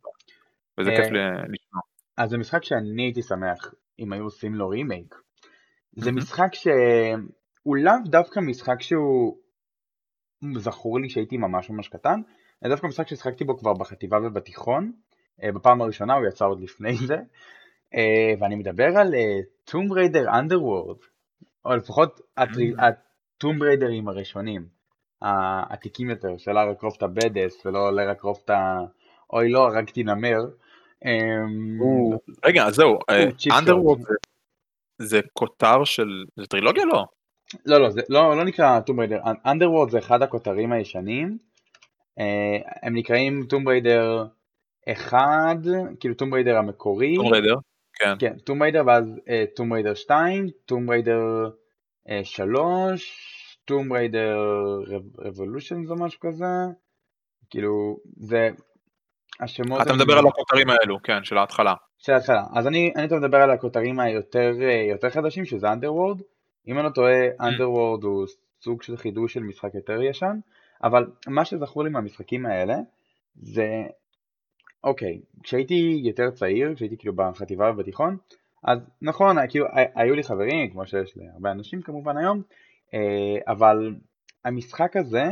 [0.79, 1.81] וזה כיף אה, לשמוע.
[2.17, 5.15] אז זה משחק שאני הייתי שמח אם היו עושים לו רימייק.
[5.95, 9.37] זה משחק שהוא לאו דווקא משחק שהוא
[10.55, 12.21] זכור לי שהייתי ממש ממש קטן,
[12.63, 14.91] זה דווקא משחק ששחקתי בו כבר בחטיבה ובתיכון,
[15.43, 17.17] אה, בפעם הראשונה הוא יצא עוד לפני זה,
[18.39, 19.13] ואני מדבר על
[19.65, 20.97] Tomb Raider Underworld,
[21.65, 22.21] או לפחות
[22.77, 24.65] ה Tomb Raider-ים הראשונים,
[25.21, 28.79] העתיקים יותר, של לארה קרופט ה badass ולא לארה קרופט ה...
[29.33, 30.39] אוי לא, הרגתי נמר.
[31.05, 31.79] אמ,
[32.45, 32.99] רגע, זהו,
[33.59, 33.99] אנדרוורד
[34.97, 37.05] זה כותר של, זה טרילוגיה לא?
[37.65, 41.37] לא, לא, זה לא, לא נקרא Tomb Raider, Underworld זה אחד הכותרים הישנים,
[42.19, 44.25] אה, הם נקראים Tomb Raider
[44.91, 45.19] 1,
[45.99, 47.55] כאילו Tomb Raider המקורי, Tomb Raider,
[47.99, 49.19] כן, כן, Tomb Raider ואז
[49.55, 51.49] Tomb Raider 2, Tomb Raider
[52.23, 54.37] 3, Tomb Raider
[55.19, 56.45] רבולושן או משהו כזה,
[57.49, 58.49] כאילו זה
[59.39, 59.81] השמות...
[59.81, 61.73] אתה מדבר על הכותרים האלו, כן, של ההתחלה.
[61.97, 64.53] של ההתחלה, אז אני, אני מדבר על הכותרים היותר
[65.03, 66.21] אה, חדשים שזה אנדרוורד,
[66.67, 68.27] אם אני לא טועה, Underworld הוא
[68.61, 70.39] סוג של חידוש של משחק יותר ישן,
[70.83, 72.75] אבל מה שזכור לי מהמשחקים האלה
[73.35, 73.83] זה,
[74.83, 78.17] אוקיי, כשהייתי יותר צעיר, כשהייתי כאילו בחטיבה ובתיכון,
[78.63, 79.65] אז נכון, כאילו,
[79.95, 82.41] היו לי חברים, כמו שיש להרבה אנשים כמובן היום,
[82.93, 83.95] אה, אבל
[84.45, 85.25] המשחק הזה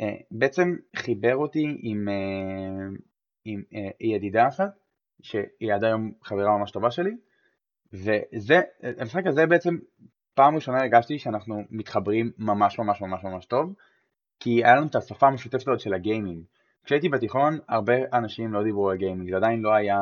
[0.00, 2.88] אה, בעצם חיבר אותי עם, אה,
[3.44, 3.62] עם
[4.00, 4.70] ידידה אחת,
[5.22, 7.16] שהיא עד היום חברה ממש טובה שלי,
[7.92, 8.60] וזה,
[8.98, 9.76] המשחק הזה בעצם
[10.34, 13.74] פעם ראשונה הרגשתי שאנחנו מתחברים ממש ממש ממש ממש טוב,
[14.40, 16.44] כי היה לנו את השפה המשותפת הזאת של ה gaming.
[16.88, 19.98] כשהייתי בתיכון, הרבה אנשים לא דיברו על gaming, זה עדיין לא היה,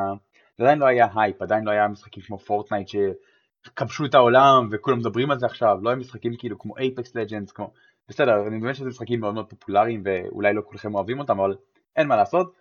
[0.58, 4.98] זה עדיין לא היה הייפ, עדיין לא היה משחקים כמו Fortnite שכבשו את העולם וכולם
[4.98, 7.72] מדברים על זה עכשיו, לא היה משחקים כאילו כמו Apex Legends, כמו...
[8.08, 11.54] בסדר, אני מבין שזה משחקים מאוד מאוד פופולריים ואולי לא כולכם אוהבים אותם, אבל
[11.96, 12.52] אין מה לעשות,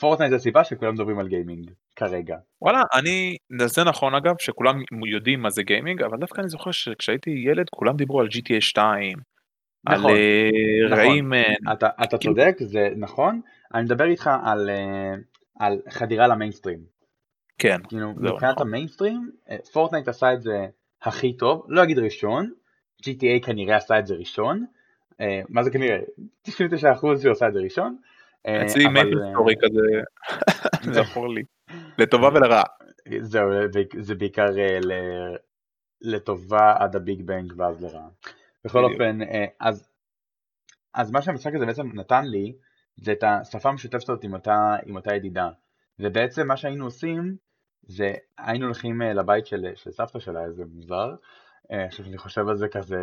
[0.00, 2.36] Fortnite זה הסיבה שכולם מדברים על gaming כרגע.
[2.62, 7.30] וואלה, אני, זה נכון אגב, שכולם יודעים מה זה gaming, אבל דווקא אני זוכר שכשהייתי
[7.30, 9.18] ילד כולם דיברו על GTA 2,
[9.84, 11.72] נכון, על אה, נכון.
[11.72, 12.34] אתה, אתה כאילו...
[12.34, 13.40] צודק, זה נכון,
[13.74, 15.14] אני מדבר איתך על, אה,
[15.58, 16.78] על חדירה למיינסטרים.
[17.58, 18.66] כן, כאילו, מבחינת נכון.
[18.68, 20.66] המיינסטרים, אה, Fortnite עשה את זה
[21.02, 22.50] הכי טוב, לא אגיד ראשון,
[23.02, 24.64] GTA כנראה עשה את זה ראשון,
[25.48, 25.98] מה זה כנראה?
[26.48, 26.52] 99%
[27.20, 27.96] שהוא עשה את זה ראשון,
[28.42, 30.00] אצלי MapleStory כזה,
[31.02, 31.42] זכור לי,
[31.98, 32.62] לטובה ולרעה.
[33.20, 33.50] זהו,
[34.00, 34.78] זה בעיקר אה,
[36.00, 38.08] לטובה עד ה Big Bang ואז לרעה.
[38.64, 39.88] בכל אופן, אה, אז,
[40.94, 42.52] אז מה שהמשחק הזה בעצם נתן לי,
[42.96, 45.48] זה את השפה המשותפת הזאת עם אותה, עם אותה ידידה.
[45.98, 47.36] ובעצם מה שהיינו עושים,
[47.82, 51.14] זה היינו הולכים אה, לבית של, של סבתא שלה, איזה מוזר.
[51.70, 53.00] עכשיו אני חושב על זה כזה,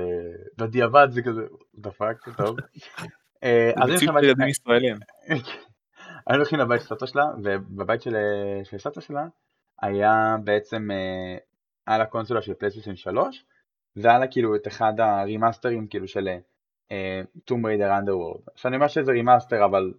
[0.57, 1.41] בדיעבד זה כזה,
[1.75, 2.57] the fuck, טוב.
[3.83, 4.97] אז מציאות ילדים ישראלים.
[6.27, 8.15] היינו הולכים לבית של סבתא שלה, ובבית של,
[8.63, 9.25] של סבתא שלה
[9.81, 11.37] היה בעצם, אה,
[11.87, 13.45] היה לה קונסולה של PlayStation 3,
[13.95, 16.27] והיה לה כאילו את אחד ה remaster-ים כאילו של
[17.45, 18.41] Tomb Raider Underworld.
[18.53, 19.93] עכשיו אני אומר שזה remaster, אבל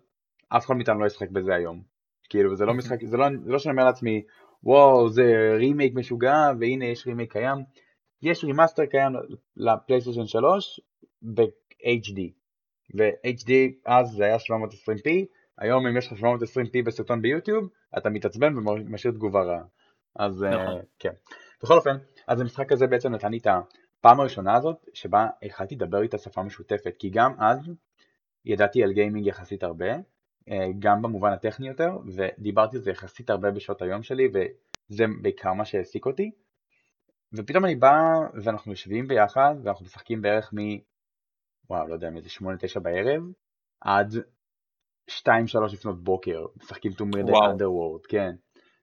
[0.49, 1.83] אף אחד מאיתנו לא ישחק בזה היום.
[2.29, 4.23] כאילו זה לא משחק, זה לא, זה לא שאני אומר לעצמי,
[4.65, 7.65] וואו זה רימייק משוגע, והנה יש רימייק קיים.
[8.23, 9.13] יש remaster קיים
[9.57, 10.81] ל PlayStation 3
[11.23, 12.21] ב-HD,
[12.95, 13.51] ו-HD
[13.87, 15.09] אז זה היה 720p,
[15.59, 17.69] היום אם יש לך 720p בסרטון ביוטיוב,
[17.99, 19.65] אתה מתעצבן ומשאיר תגובה רעה.
[20.17, 20.81] אז נכון.
[20.81, 21.13] אה, כן.
[21.63, 23.47] בכל אופן, אז המשחק הזה בעצם נתן לי את
[24.03, 27.59] הפעם הראשונה הזאת שבה החלטתי לדבר איתה שפה משותפת, כי גם אז
[28.45, 29.93] ידעתי על גיימינג יחסית הרבה,
[30.49, 35.53] אה, גם במובן הטכני יותר, ודיברתי על זה יחסית הרבה בשעות היום שלי, וזה בעיקר
[35.53, 36.31] מה שהעסיק אותי.
[37.33, 37.95] ופתאום אני בא,
[38.45, 40.59] ואנחנו יושבים ביחד, ואנחנו משחקים בערך מ...
[41.71, 42.29] וואו, לא יודע, מאיזה
[42.77, 43.23] 8-9 בערב,
[43.81, 44.15] עד
[45.11, 45.13] 2-3
[45.73, 48.35] לפנות בוקר, משחקים טום רדר אנדרוורד, כן.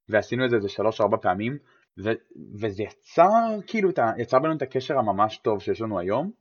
[0.10, 0.68] ועשינו את זה איזה
[1.14, 1.58] 3-4 פעמים,
[2.04, 6.32] ו- וזה יצר, כאילו, יצר בינינו את הקשר הממש טוב שיש לנו היום.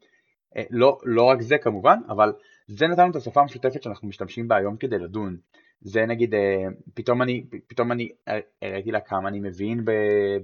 [0.56, 2.32] אה, לא, לא רק זה כמובן, אבל
[2.66, 5.36] זה נתן לנו את השפה המשותפת שאנחנו משתמשים בה היום כדי לדון.
[5.80, 8.08] זה נגיד, אה, פתאום אני, פתאום אני
[8.62, 9.84] הראיתי לה כמה אני מבין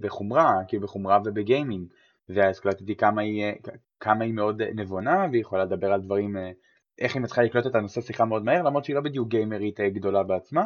[0.01, 1.87] בחומרה, כאילו בחומרה ובגיימינג,
[2.29, 3.53] ואז קלטתי כמה היא,
[4.01, 6.51] כמה היא מאוד נבונה, והיא יכולה לדבר על דברים, אה,
[6.99, 10.23] איך היא מצליחה לקלוט את הנושא שיחה מאוד מהר, למרות שהיא לא בדיוק גיימרית גדולה
[10.23, 10.63] בעצמה.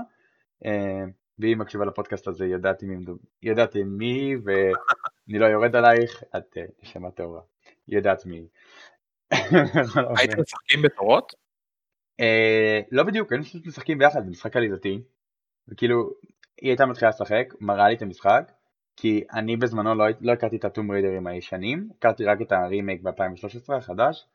[1.39, 3.05] והיא מקשיבה לפודקאסט הזה, ידעתי מי,
[3.43, 7.41] ידעתי מי ואני לא יורד עלייך, את נשמה טובה,
[7.89, 8.47] ידעת מי.
[10.18, 11.34] הייתם משחקים בתורות?
[12.20, 15.03] אה, לא בדיוק, היינו פשוט משחקים ביחד, זה משחק עליזתי.
[15.68, 16.11] וכאילו,
[16.61, 18.53] היא הייתה מתחילה לשחק, מראה לי את המשחק,
[18.97, 23.74] כי אני בזמנו לא, לא הכרתי את הטום ריידרים הישנים, הכרתי רק את הרימייק ב-2013
[23.76, 24.26] החדש,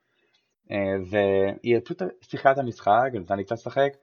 [0.72, 3.94] אה, והיא פשוט שיחקה את המשחק, נתנה לי קצת לשחק.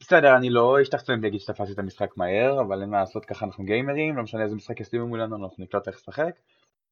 [0.00, 3.64] בסדר, אני לא אשתחצן להגיד שתפסתי את המשחק מהר, אבל אין מה לעשות, ככה אנחנו
[3.64, 6.40] גיימרים, לא משנה איזה משחק ישימו מולנו, אנחנו נקלוט איך לשחק.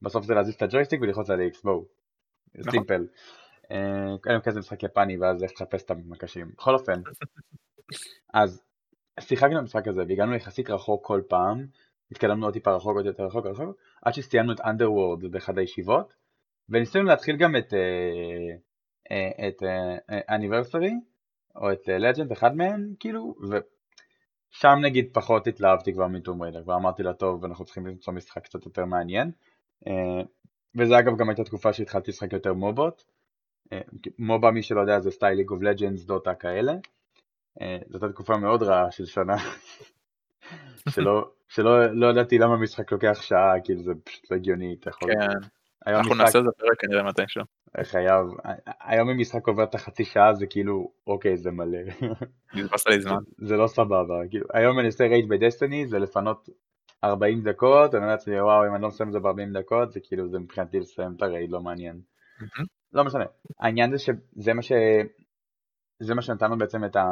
[0.03, 1.85] בסוף זה להזיז את הג'ויסטיק וללחוץ על ה-X, בואו.
[2.71, 3.07] סימפל.
[4.23, 6.51] קודם כזה משחק יפני ואז איך לחפש את המקשים.
[6.57, 7.03] בכל אופן,
[8.35, 8.63] אז
[9.21, 11.67] שיחקנו במשחק הזה והגענו יחסית רחוק כל פעם,
[12.11, 16.15] התקדמנו עוד טיפה רחוק עוד יותר רחוק רחוק, עד שסיימנו את Underworld באחד הישיבות,
[16.69, 18.57] וניסינו להתחיל גם את אה,
[19.11, 19.63] אה, את
[20.31, 20.93] Anniversary,
[21.57, 27.03] או את Legend, אחד מהם, כאילו, ושם נגיד פחות התלהבתי כבר מטום ריידר, כבר אמרתי
[27.03, 29.31] לה טוב, אנחנו צריכים למצוא משחק קצת יותר מעניין.
[30.77, 33.05] וזה אגב גם הייתה תקופה שהתחלתי לשחק יותר MOBA-ות.
[33.73, 33.81] אה,
[34.19, 36.73] MOBA מי שלא יודע זה סטייל League of Legends, Dota כאלה.
[37.61, 39.37] אה, זאת הייתה תקופה מאוד רעה של שנה.
[40.95, 45.09] שלא, שלא לא ידעתי למה המשחק לוקח שעה, כאילו זה פשוט לא הגיוני, אתה יכול...
[45.13, 45.49] כן,
[45.87, 46.21] אנחנו משחק...
[46.21, 47.43] נעשה את זה פרק כנראה מתישהו.
[47.83, 48.27] חייב,
[48.81, 51.79] היום אם משחק עובר את החצי שעה זה כאילו, אוקיי זה מלא.
[52.89, 53.19] לי זמן.
[53.39, 56.49] זה לא סבבה, כאילו, היום אני עושה raid ב Destiny, זה לפנות
[57.05, 60.01] 40 דקות, אני אומר לעצמי וואו אם אני לא מסיים את זה ב-40 דקות זה
[60.03, 62.01] כאילו זה מבחינתי לסיים את הרייד לא מעניין.
[62.93, 63.25] לא משנה,
[63.61, 64.73] העניין זה שזה מה ש...
[66.01, 67.05] זה מה שנתנו בעצם את, ה...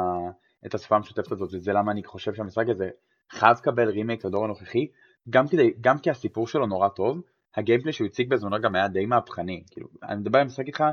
[0.65, 2.89] את השפה המשותפת הזאת וזה למה אני חושב שהמשחק הזה
[3.31, 4.87] חייב לקבל רימייק לדור הנוכחי
[5.29, 7.21] גם, כדי, גם כי הסיפור שלו נורא טוב,
[7.57, 10.83] הגיימפלי שהוא הציג בזמנו גם היה די מהפכני, כאילו, אני מדבר עם משחק איתך,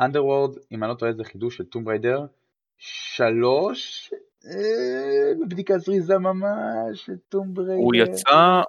[0.00, 2.26] Underworld, אם אני לא טועה זה חידוש של טום ריידר,
[2.78, 4.10] שלוש
[4.46, 7.74] אה, בבדיקה זריזה ממש, Tomb Raider.
[7.74, 8.62] הוא יצא,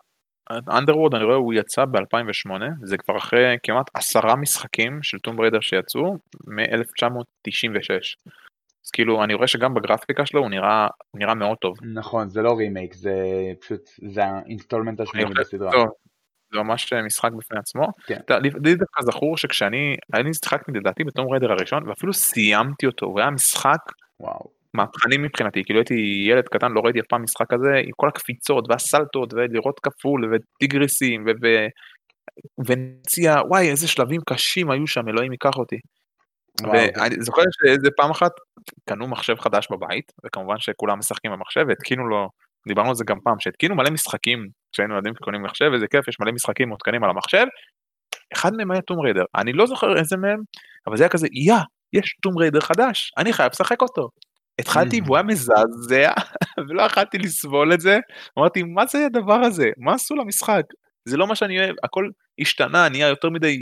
[0.52, 2.52] Underworld אני רואה הוא יצא ב-2008,
[2.84, 6.14] זה כבר אחרי כמעט עשרה משחקים של Tomb Raider שיצאו
[6.48, 7.91] מ-1996.
[8.86, 11.78] אז כאילו אני רואה שגם בגרפיקה שלו הוא נראה, הוא נראה מאוד טוב.
[11.94, 13.14] נכון, זה לא רימייק, זה
[13.62, 15.72] פשוט, זה ה installment השמיני בסדרה.
[16.54, 17.88] זה ממש משחק בפני עצמו.
[18.08, 18.20] כן.
[18.64, 23.20] לי דווקא זכור שכשאני, אני שיחקתי לדעתי ב Tomb Raider הראשון ואפילו סיימתי אותו, הוא
[23.20, 23.80] היה משחק.
[24.74, 28.66] מהפכני מבחינתי, כאילו הייתי ילד קטן, לא ראיתי אף פעם משחק כזה, עם כל הקפיצות
[28.70, 31.26] והסלטות ולראות כפול וטיגריסים
[32.68, 35.80] ונציע, וואי איזה שלבים קשים היו שם, אלוהים ייקח אותי.
[36.64, 38.32] ואני זוכר שאיזה פעם אחת
[38.89, 42.30] קנו מחשב חדש בבית, וכמובן שכולם משחקים במחשב, והתקינו לו,
[42.68, 46.20] דיברנו על זה גם פעם, שהתקינו מלא משחקים, כשהיינו ילדים קונים מחשב, איזה כיף, יש
[46.20, 47.45] מלא משחקים מותקנים על המחשב,
[48.34, 50.39] אחד מהם היה טום ריידר, אני לא זוכר איזה מהם,
[50.88, 51.55] אבל זה היה כזה, יא,
[51.93, 54.09] יש טום ריידר חדש, אני חייב לשחק אותו.
[54.59, 56.11] התחלתי והוא היה מזעזע
[56.70, 57.99] ולא יכלתי לסבול את זה,
[58.39, 60.64] אמרתי מה זה הדבר הזה, מה עשו למשחק,
[61.05, 62.09] זה לא מה שאני אוהב, הכל
[62.39, 63.59] השתנה, נהיה יותר מדי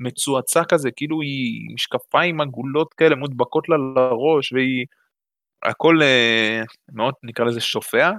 [0.00, 4.86] מצועצע כזה, כאילו היא משקפיים עגולות כאלה מודבקות לה לראש והיא
[5.62, 8.10] הכל אה, מאוד נקרא לזה שופע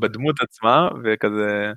[0.00, 1.72] בדמות עצמה וכזה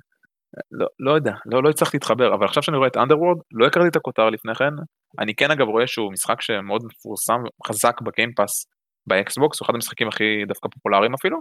[0.70, 3.88] לא, לא יודע, לא, לא הצלחתי להתחבר, אבל עכשיו שאני רואה את Underworld, לא הכרתי
[3.88, 4.74] את הכותר לפני כן,
[5.18, 8.66] אני כן אגב רואה שהוא משחק שמאוד מפורסם, חזק ב Game Pass
[9.06, 11.38] ב Xbox, הוא אחד המשחקים הכי דווקא פופולריים אפילו,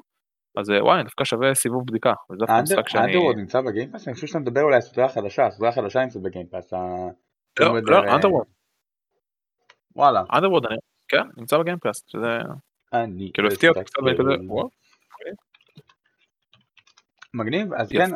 [0.57, 2.13] אז אה, וואי, דווקא שווה סיבוב בדיקה.
[2.95, 4.07] אנדרוורד נמצא בגיימפאס?
[4.07, 6.73] אני חושב שאתה מדבר אולי על סדרה חדשה, סדרה חדשה נמצאת ב Game Pass.
[7.59, 8.45] לא, לא, Underworld.
[9.95, 10.23] וואלה.
[10.33, 10.63] Underworld,
[11.07, 12.37] כן, נמצא ב Game Pass, שזה...
[13.33, 13.99] כאילו הפתיע אותי קצת,
[17.33, 18.09] מגניב, אז כן,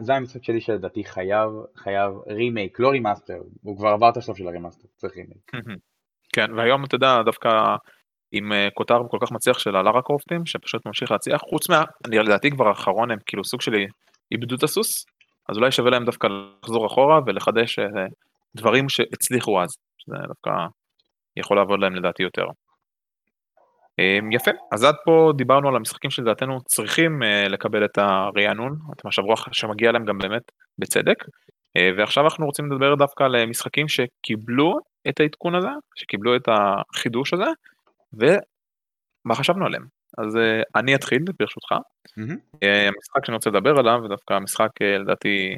[0.00, 4.48] זה המשחק שלי שלדעתי חייב, חייב רימייק, לא remaster, הוא כבר עבר את השלב של
[4.48, 5.50] ה remaster, צריך רימייק.
[6.32, 7.48] כן, והיום אתה יודע, דווקא
[8.32, 11.68] עם אה, כותר כל כך מצליח של ה Lara Croft ים, שפשוט ממשיך להצליח, חוץ
[11.68, 13.72] מה, אני לדעתי כבר האחרון הם כאילו סוג של
[14.32, 15.04] איבדו את הסוס,
[15.48, 16.28] אז אולי שווה להם דווקא
[16.62, 17.84] לחזור אחורה ולחדש אה,
[18.56, 20.50] דברים שהצליחו אז, שזה דווקא
[21.36, 22.44] יכול לעבוד להם לדעתי יותר.
[24.00, 29.04] אמ, יפה, אז עד פה דיברנו על המשחקים שלדעתנו צריכים אה, לקבל את הרענון, את
[29.04, 30.42] משב רוח שמגיע להם גם באמת
[30.78, 31.24] בצדק,
[31.76, 34.78] אה, ועכשיו אנחנו רוצים לדבר דווקא על משחקים שקיבלו
[35.08, 37.46] את העדכון הזה, שקיבלו את החידוש הזה,
[38.12, 39.84] ומה חשבנו עליהם.
[40.18, 40.38] אז
[40.76, 41.72] אני אתחיל ברשותך.
[41.72, 42.36] Mm-hmm.
[42.62, 45.56] המשחק שאני רוצה לדבר עליו, ודווקא המשחק לדעתי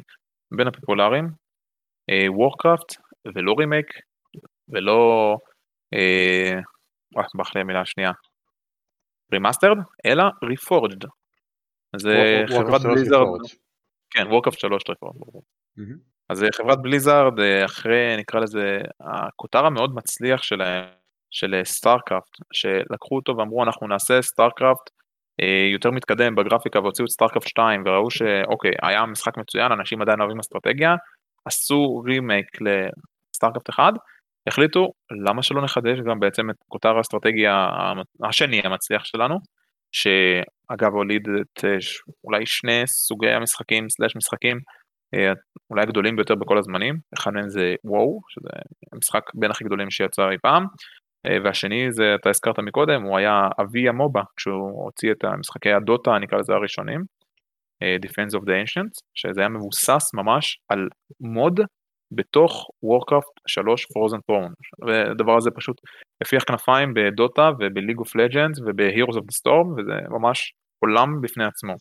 [0.51, 1.29] בין הפופולריים,
[2.29, 2.95] וורקראפט,
[3.35, 3.87] ולא רימייק,
[4.69, 5.35] ולא,
[5.93, 6.59] אה,
[7.35, 8.11] ברח לי המילה השנייה,
[9.31, 11.05] remastered, אלא Reforged.
[11.93, 12.09] אז
[12.49, 13.39] חברת Blizzard,
[14.09, 15.19] כן, Warcraft 3 Reforged.
[16.29, 17.33] אז חברת Blizzard,
[17.65, 20.85] אחרי נקרא לזה, הכותר המאוד מצליח שלהם,
[21.33, 24.89] של StarCraft, שלקחו אותו ואמרו אנחנו נעשה StarCraft
[25.41, 30.21] אה, יותר מתקדם בגרפיקה והוציאו את StarCraft 2 וראו שאוקיי, היה משחק מצוין, אנשים עדיין
[30.21, 30.95] אוהבים אסטרטגיה,
[31.45, 33.93] עשו רימייק לסטארקראפט 1,
[34.47, 34.91] החליטו
[35.27, 37.69] למה שלא נחדש גם בעצם את כותר האסטרטגיה
[38.23, 39.39] השני המצליח שלנו,
[39.91, 41.77] שאגב הוליד את אה,
[42.23, 44.59] אולי שני סוגי המשחקים סלאש משחקים
[45.13, 45.33] אה,
[45.69, 48.49] אולי הגדולים ביותר בכל הזמנים, אחד מהם זה וואו, שזה
[48.93, 50.65] המשחק בין הכי גדולים שיצא אי פעם,
[51.25, 56.11] אה, והשני זה אתה הזכרת מקודם, הוא היה אבי המובה כשהוא הוציא את המשחקי הדוטה
[56.19, 57.03] נקרא לזה הראשונים,
[58.05, 60.87] Defense of the Ancients, שזה היה מבוסס ממש על
[61.21, 61.59] mod
[62.15, 64.53] בתוך Warcraft 3 Frozen Throne,
[64.87, 65.81] והדבר הזה פשוט
[66.21, 71.45] הפיח כנפיים ב Dota וב League of Legends of the Storm וזה ממש עולם בפני
[71.45, 71.73] עצמו.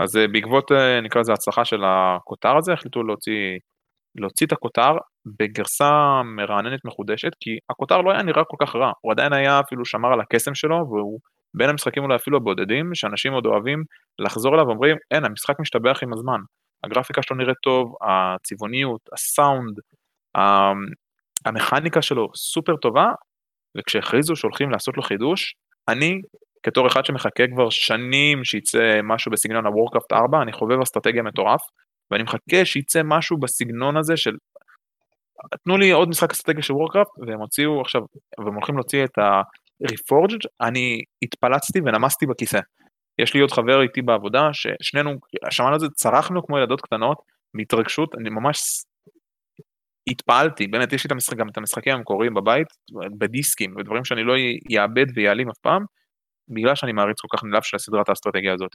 [0.00, 3.58] אז אה, בעקבות אה, נקרא לזה הצלחה של הכותר הזה החליטו להוציא,
[4.20, 4.92] להוציא את הכותר
[5.38, 9.84] בגרסה מרעננת מחודשת כי הכותר לא היה נראה כל כך רע, הוא עדיין היה אפילו
[9.84, 11.18] שמר על הקסם שלו והוא
[11.54, 13.82] בין המשחקים אולי אפילו הבודדים שאנשים עוד אוהבים
[14.18, 16.40] לחזור אליו ואומרים אין המשחק משתבח עם הזמן
[16.84, 19.78] הגרפיקה שלו נראית טוב, הצבעוניות, הסאונד,
[21.44, 23.12] המכניקה שלו סופר טובה,
[23.76, 25.54] וכשהכריזו שהולכים לעשות לו חידוש,
[25.88, 26.20] אני,
[26.62, 31.60] כתור אחד שמחכה כבר שנים שיצא משהו בסגנון הוורקראפט 4, אני חובב אסטרטגיה מטורף,
[32.10, 34.36] ואני מחכה שיצא משהו בסגנון הזה של...
[35.64, 38.02] תנו לי עוד משחק אסטרטגיה של וורקראפט, והם הוציאו עכשיו,
[38.38, 42.60] והם הולכים להוציא את ה-Reforged, אני התפלצתי ונמסתי בכיסא.
[43.18, 45.10] יש לי עוד חבר איתי בעבודה, ששנינו,
[45.50, 47.18] שמענו את זה, צרחנו כמו ילדות קטנות,
[47.54, 48.84] מהתרגשות, אני ממש
[50.10, 52.66] התפעלתי, באמת יש לי את המשחק, גם את המשחקים המקוריים בבית,
[53.18, 54.34] בדיסקים, ודברים שאני לא
[54.78, 55.84] אאבד ויעלים אף פעם,
[56.48, 58.72] בגלל שאני מעריץ כל כך נלהב של הסדרת האסטרטגיה הזאת.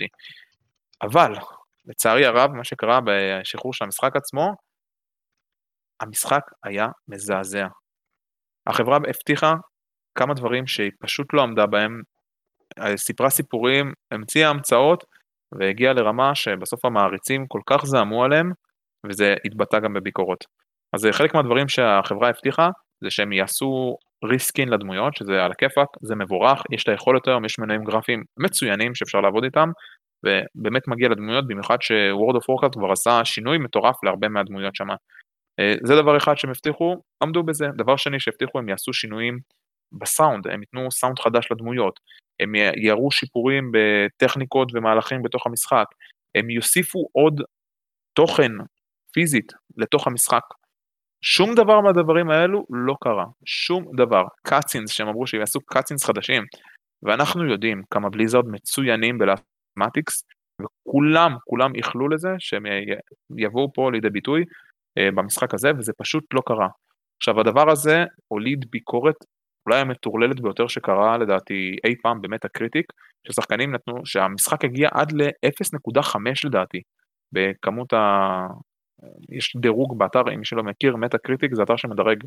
[1.02, 1.34] אבל,
[1.86, 4.56] לצערי הרב, מה שקרה בשחרור של המשחק עצמו,
[6.00, 7.68] המשחק היה מזעזע.
[8.68, 9.54] החברה הבטיחה
[10.16, 12.02] כמה דברים שהיא פשוט לא עמדה בהם,
[12.95, 15.03] סיפרה סיפורים, המציאה המצאות,
[15.59, 18.51] והגיעה לרמה שבסוף המעריצים כל כך זעמו עליהם,
[19.07, 20.43] וזה התבטא גם בביקורות.
[20.93, 22.69] אז חלק מהדברים שהחברה הבטיחה,
[23.03, 27.59] זה שהם יעשו reskin לדמויות, שזה על הכיפאק, זה מבורך, יש את היכולת היום, יש
[27.59, 29.69] מנועים גרפיים מצוינים שאפשר לעבוד איתם,
[30.26, 34.88] ובאמת מגיע לדמויות, במיוחד ש World of Warcraft כבר עשה שינוי מטורף להרבה מהדמויות שם.
[35.59, 37.67] אה, זה דבר אחד שהם הבטיחו, עמדו בזה.
[37.78, 39.39] דבר שני שהבטיחו, הם יעשו שינויים
[40.01, 41.99] בסאונד, הם ייתנו סאונד חדש לדמויות,
[42.39, 45.86] הם יראו שיפורים בטכניקות ומהלכים בתוך המשחק,
[46.36, 47.41] הם יוסיפו עוד
[48.13, 48.51] תוכן
[49.13, 50.43] פיזית לתוך המשחק.
[51.21, 54.23] שום דבר מהדברים האלו לא קרה, שום דבר.
[54.47, 56.43] cutscenes שהם אמרו שהם יעשו cutscenes חדשים,
[57.03, 60.24] ואנחנו יודעים כמה Blizzard מצוינים ב cinematics,
[60.61, 62.63] וכולם, כולם איחלו לזה שהם
[63.38, 64.43] יבואו פה לידי ביטוי
[64.97, 66.67] אה, במשחק הזה, וזה פשוט לא קרה.
[67.17, 69.15] עכשיו הדבר הזה הוליד ביקורת
[69.66, 72.86] אולי המטורללת ביותר שקרה לדעתי אי פעם ב Metacritic,
[73.28, 76.82] ששחקנים נתנו, שהמשחק הגיע עד ל-0.5 לדעתי,
[77.32, 78.47] בכמות ה...
[79.30, 82.24] יש דירוג באתר, אם מי שלא מכיר, Metacritic זה אתר שמדרג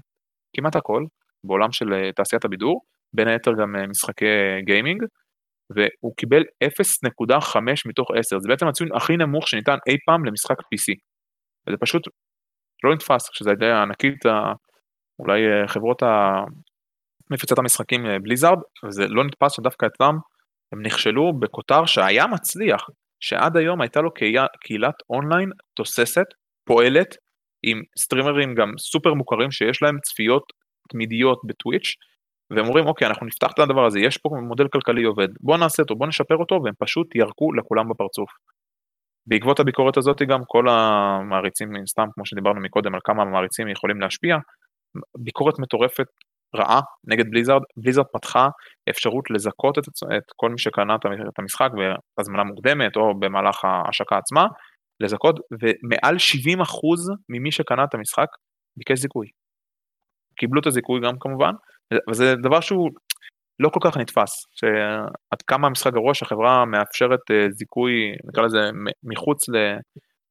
[0.56, 1.04] כמעט הכל
[1.44, 2.80] בעולם של אה, תעשיית הבידור,
[3.12, 4.26] בין היתר גם אה, משחקי
[4.60, 5.02] גיימינג,
[5.70, 10.94] והוא קיבל 0.5 מתוך 10, זה בעצם הציון הכי נמוך שניתן אי פעם למשחק PC.
[11.66, 12.02] וזה פשוט
[12.84, 14.26] לא נתפס, כשזה הייתה ענקית,
[15.18, 16.02] אולי אה, חברות
[17.30, 20.18] מפיצת המשחקים Blizzard, וזה לא נתפס שדווקא אצלם
[20.72, 22.86] הם נכשלו בכותר שהיה מצליח,
[23.20, 24.10] שעד היום הייתה לו
[24.60, 26.26] קהילת אונליין תוססת,
[26.64, 27.16] פועלת,
[27.62, 30.42] עם סטרימרים גם סופר מוכרים שיש להם צפיות
[30.88, 31.94] תמידיות בטוויץ',
[32.50, 35.82] והם אומרים אוקיי אנחנו נפתח את הדבר הזה, יש פה מודל כלכלי עובד, בוא נעשה
[35.82, 38.30] אותו, בוא נשפר אותו, והם פשוט ירקו לכולם בפרצוף.
[39.26, 44.36] בעקבות הביקורת הזאת גם כל המעריצים, סתם כמו שדיברנו מקודם על כמה המעריצים יכולים להשפיע,
[45.18, 46.06] ביקורת מטורפת
[46.54, 48.48] רעה נגד בליזארד, בליזארד פתחה
[48.90, 49.84] אפשרות לזכות את,
[50.16, 51.70] את כל מי שקנה את המשחק
[52.18, 54.46] בהזמנה מוקדמת או במהלך ההשקה עצמה,
[55.00, 56.18] לזכות, ומעל 70%
[57.28, 58.26] ממי שקנה את המשחק
[58.76, 59.26] ביקש זיכוי.
[60.36, 61.52] קיבלו את הזיכוי גם כמובן,
[62.10, 62.90] וזה דבר שהוא
[63.60, 67.92] לא כל כך נתפס, שעד כמה המשחק גרוע שהחברה מאפשרת אה, זיכוי,
[68.24, 68.58] נקרא לזה
[69.04, 69.44] מחוץ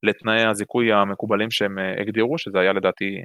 [0.04, 3.22] לתנאי הזיכוי המקובלים שהם אה, הגדירו, שזה היה לדעתי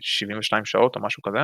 [0.00, 1.38] 72 אה, שעות או משהו כזה,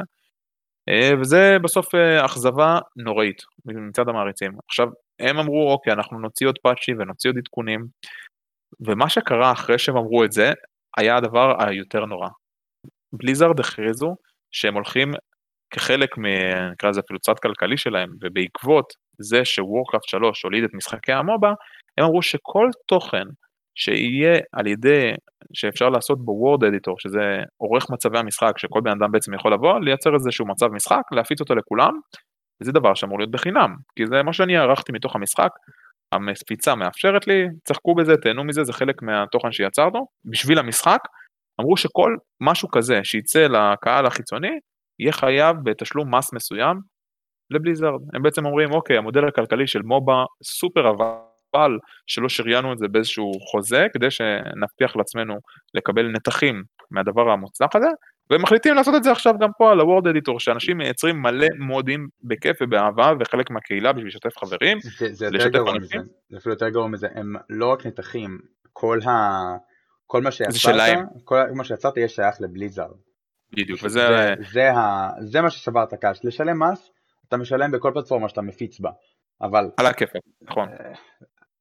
[1.20, 4.52] וזה בסוף אכזבה נוראית מצד המעריצים.
[4.68, 4.88] עכשיו,
[5.20, 7.86] הם אמרו, אוקיי, אנחנו נוציא עוד פאצ'י ונוציא עוד עדכונים,
[8.80, 10.52] ומה שקרה אחרי שהם אמרו את זה,
[10.96, 12.28] היה הדבר היותר נורא.
[13.12, 14.16] בליזארד הכריזו
[14.52, 15.12] שהם הולכים
[15.70, 16.26] כחלק, מ...
[16.72, 21.52] נקרא לזה אפילו צד כלכלי שלהם, ובעקבות זה שוורקראפט 3 הוליד את משחקי המובה,
[21.98, 23.24] הם אמרו שכל תוכן
[23.76, 25.12] שיהיה על ידי,
[25.52, 29.80] שאפשר לעשות בו וורד אדיטור, שזה עורך מצבי המשחק, שכל בן אדם בעצם יכול לבוא,
[29.80, 31.92] לייצר איזשהו מצב משחק, להפיץ אותו לכולם,
[32.62, 35.50] וזה דבר שאמור להיות בחינם, כי זה מה שאני ערכתי מתוך המשחק,
[36.12, 41.00] המפיצה מאפשרת לי, צחקו בזה, תהנו מזה, זה חלק מהתוכן שיצרנו, בשביל המשחק,
[41.60, 44.58] אמרו שכל משהו כזה שיצא לקהל החיצוני,
[45.00, 46.76] יהיה חייב בתשלום מס מסוים
[47.50, 48.00] לבליזארד.
[48.14, 50.86] הם בעצם אומרים, אוקיי, המודל הכלכלי של מובה סופר
[51.56, 55.34] אבל שלא שריינו את זה באיזשהו חוזה, כדי שנבטיח לעצמנו
[55.74, 57.88] לקבל נתחים מהדבר המוצלח הזה,
[58.30, 62.06] והם מחליטים לעשות את זה עכשיו גם פה על ה-Word Editor, שאנשים מייצרים מלא מודים
[62.24, 64.78] בכיף ובאהבה וחלק מהקהילה בשביל לשתף חברים.
[64.80, 65.98] זה, זה יותר גרוע מזה,
[66.30, 68.38] זה אפילו יותר גרוע מזה, הם לא רק נתחים,
[68.72, 69.10] כל, ה...
[70.06, 70.80] כל מה שיצרת,
[71.24, 72.96] כל מה שיצרת יהיה שייך ל Blizzard.
[73.52, 74.00] בדיוק, וזה...
[74.00, 75.10] זה, זה, ה...
[75.20, 76.90] זה מה ששבר את הקש, לשלם מס,
[77.28, 78.90] אתה משלם בכל פלטפורמה שאתה מפיץ בה,
[79.42, 79.70] אבל...
[79.76, 80.68] על הכיפק, נכון.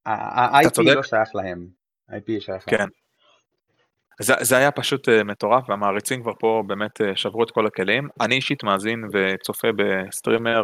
[0.08, 1.68] אה, ה-IP לא שייך להם,
[2.10, 2.78] ה-IP שייך להם.
[2.78, 2.86] כן.
[4.22, 8.08] זה, זה היה פשוט אה, מטורף והמעריצים כבר פה באמת אה, שברו את כל הכלים.
[8.22, 10.64] אני אישית מאזין וצופה בסטרימר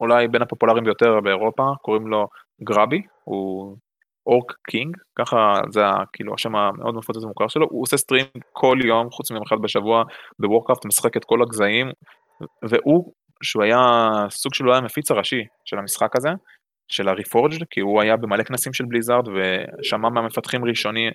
[0.00, 2.26] אולי בין הפופולריים ביותר באירופה, קוראים לו
[2.62, 3.76] Grubby, הוא
[4.26, 5.36] Orc King, ככה
[5.70, 5.80] זה
[6.12, 10.02] כאילו השם המאוד מפוצץ ומוכר שלו, הוא עושה stream כל יום, חוץ מיום אחד בשבוע
[10.38, 11.90] ב Warcraft, משחק את כל הגזעים,
[12.68, 13.12] והוא,
[13.42, 13.78] שהוא היה
[14.30, 16.28] סוג שלו היה המפיץ הראשי של המשחק הזה,
[16.88, 21.10] של ה Reforged, כי הוא היה במלא כנסים של Blizzard ושמע מהמפתחים ראשוני,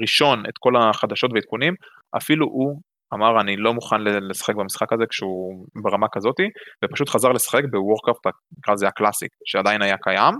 [0.00, 1.74] ראשון את כל החדשות ועדכונים,
[2.16, 2.80] אפילו הוא
[3.14, 6.48] אמר אני לא מוכן לשחק במשחק הזה כשהוא ברמה כזאתי,
[6.84, 8.26] ופשוט חזר לשחק ב Warcraft,
[8.58, 10.34] נקרא לזה ה Classic, שעדיין היה קיים,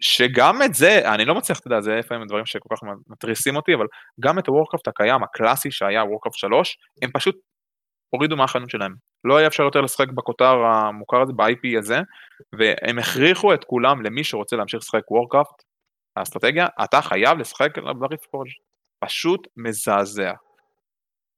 [0.00, 3.74] שגם את זה, אני לא מצליח, אתה יודע, זה לפעמים דברים שכל כך מתריסים אותי,
[3.74, 3.86] אבל
[4.20, 7.36] גם את ה Warcraft הקיים, הקלאסי שהיה Warcraft 3, הם פשוט
[8.14, 8.94] הורידו מהחנות שלהם.
[9.24, 12.00] לא היה אפשר יותר לשחק בכותר המוכר הזה, ב-IP הזה,
[12.52, 15.62] והם הכריחו את כולם, למי שרוצה להמשיך לשחק Warcraft,
[16.16, 18.48] האסטרטגיה, אתה חייב לשחק ב Reforged.
[19.04, 20.32] פשוט מזעזע.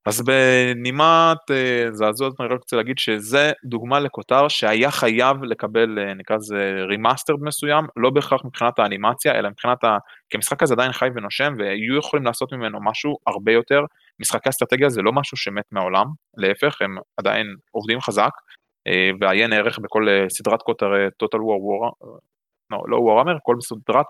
[0.07, 6.14] אז בנימת אה, זוועתית אני רק רוצה להגיד שזה דוגמה לכותר שהיה חייב לקבל אה,
[6.14, 9.99] נקרא לזה remastered מסוים, לא בהכרח מבחינת האנימציה אלא מבחינת ה...
[10.31, 13.81] כי המשחק הזה עדיין חי ונושם והיו יכולים לעשות ממנו משהו הרבה יותר,
[14.20, 16.06] משחקי אסטרטגיה זה לא משהו שמת מהעולם,
[16.36, 18.30] להפך הם עדיין עובדים חזק
[18.86, 22.09] אה, ועיין ערך בכל סדרת כותרי Total War, War,
[22.70, 24.06] לא, לא Warhammer, כל סדרת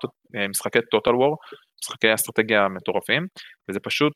[0.49, 3.27] משחקי Total War, משחקי אסטרטגיה מטורפים
[3.69, 4.13] וזה פשוט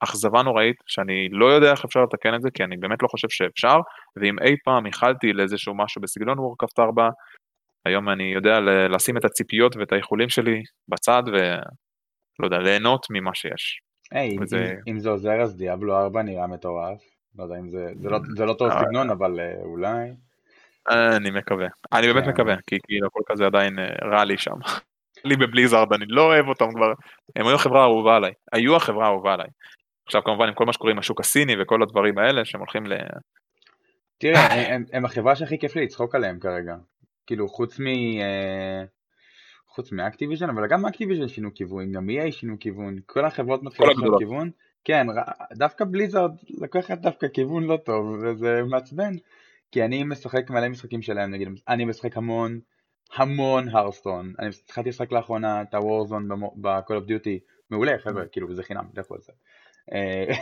[0.00, 3.28] אכזבה נוראית שאני לא יודע איך אפשר לתקן את זה כי אני באמת לא חושב
[3.30, 3.76] שאפשר
[4.16, 7.08] ואם אי פעם ייחלתי לאיזשהו משהו בסגנון וורקאפט 4
[7.86, 13.80] היום אני יודע לשים את הציפיות ואת האיחולים שלי בצד ולא יודע ליהנות ממה שיש.
[14.12, 14.36] היי.
[14.88, 18.44] אם, זה עוזר אז דיאבלו 4 נראה מטורף לא יודע אם זה זה לא, זה
[18.44, 18.80] לא טוב אה.
[18.80, 20.12] סגנון אבל אה, אולי.
[20.88, 22.28] אני מקווה אני באמת.
[22.28, 24.56] מקווה כי כאילו הכל כזה עדיין אה, רע לי שם.
[25.24, 26.92] לי בבליזארד אני לא אוהב אותם כבר
[27.36, 29.46] הם היו החברה האהובה עליי היו החברה האהובה עליי
[30.06, 32.92] עכשיו כמובן עם כל מה שקורה עם השוק הסיני וכל הדברים האלה שהם הולכים ל...
[34.18, 34.40] תראה,
[34.74, 36.76] הם, הם החברה שהכי כיף לי לצחוק עליהם כרגע.
[37.26, 37.84] כאילו חוץ מ...
[39.76, 43.96] אה, חוץ מאקטיביז'ן, אבל גם אקטיביז'ן שינו כיוון, גם EA שינו כיוון, כל החברות מתחילות
[43.96, 44.50] לשנות כיוון.
[44.84, 45.06] כן,
[45.52, 49.14] דווקא בליזארד לקחה דווקא כיוון לא טוב, וזה מעצבן.
[49.72, 52.60] כי אני משחק מלא משחקים שלהם, נגיד, אני משחק המון,
[53.14, 54.32] המון הרסטון.
[54.38, 57.38] אני התחלתי לשחק לאחרונה את הוורזון ב-call of duty,
[57.70, 59.32] מעולה חבר'ה, כאילו זה חינם, לכו על זה.
[59.92, 60.34] אה.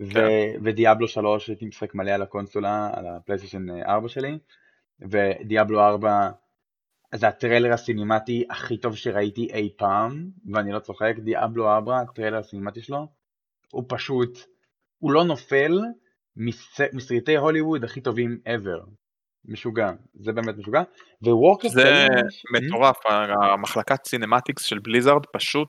[0.64, 4.38] ודיאבלו 3 הייתי משחק מלא על הקונסולה, על הפלייסטיישן 4 שלי,
[5.00, 6.30] ודיאבלו 4
[7.14, 12.82] זה הטריילר הסינימטי הכי טוב שראיתי אי פעם, ואני לא צוחק, דיאבלו 4, הטריילר הסינימטי
[12.82, 13.06] שלו,
[13.72, 14.38] הוא פשוט,
[14.98, 15.80] הוא לא נופל
[16.92, 18.90] מסרטי הוליווד הכי טובים ever.
[19.44, 20.82] משוגע, זה באמת משוגע.
[21.22, 22.06] ווורקראפט זה
[22.52, 22.96] מטורף,
[23.42, 25.68] המחלקת cinematics של בליזארד פשוט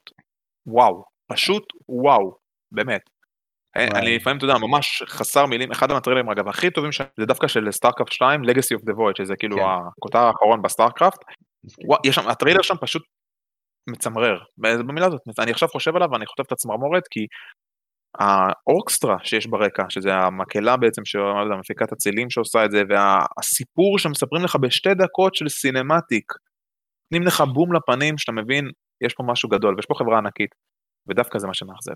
[0.68, 2.38] וואו, פשוט וואו,
[2.72, 3.02] באמת.
[3.78, 7.72] אני לפעמים, אתה יודע, ממש חסר מילים, אחד הטריילרים אגב הכי טובים זה דווקא של
[7.72, 9.64] סטארקראפט 2, Legacy of the Void, שזה כאילו כן.
[9.64, 11.20] הכותר האחרון בסטארקרפט.
[12.28, 13.04] הטריילר שם פשוט
[13.90, 17.26] מצמרר, במילה הזאת, אני עכשיו חושב עליו ואני חוטף את הצמרמורת כי
[18.20, 24.56] האורקסטרה שיש ברקע, שזה המקהלה בעצם, שמפיקה את הצלילים שעושה את זה, והסיפור שמספרים לך
[24.56, 26.34] בשתי דקות של cinematic,
[27.12, 28.70] נותנים לך בום לפנים שאתה מבין,
[29.06, 30.50] יש פה משהו גדול, ויש פה חברה ענקית,
[31.10, 31.94] ודווקא זה מה שמאכזב.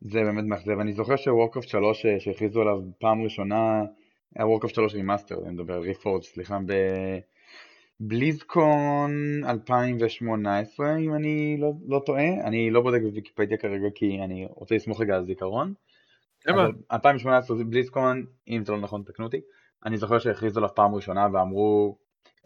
[0.00, 3.82] זה באמת מאכזב, אני זוכר שוורקרפט 3 אה, שהכריזו עליו פעם ראשונה,
[4.36, 6.58] היה וורקרפט 3 remaster, אני מדבר על Reforged, סליחה,
[8.00, 9.10] בבליזקון
[9.44, 15.00] 2018 אם אני לא, לא טועה, אני לא בודק בוויקיפדיה כרגע כי אני רוצה לסמוך
[15.00, 15.74] רגע על זיכרון.
[16.92, 19.40] 2018 בליזקון, אם זה לא נכון תקנו אותי,
[19.84, 21.96] אני זוכר שהכריזו עליו פעם ראשונה ואמרו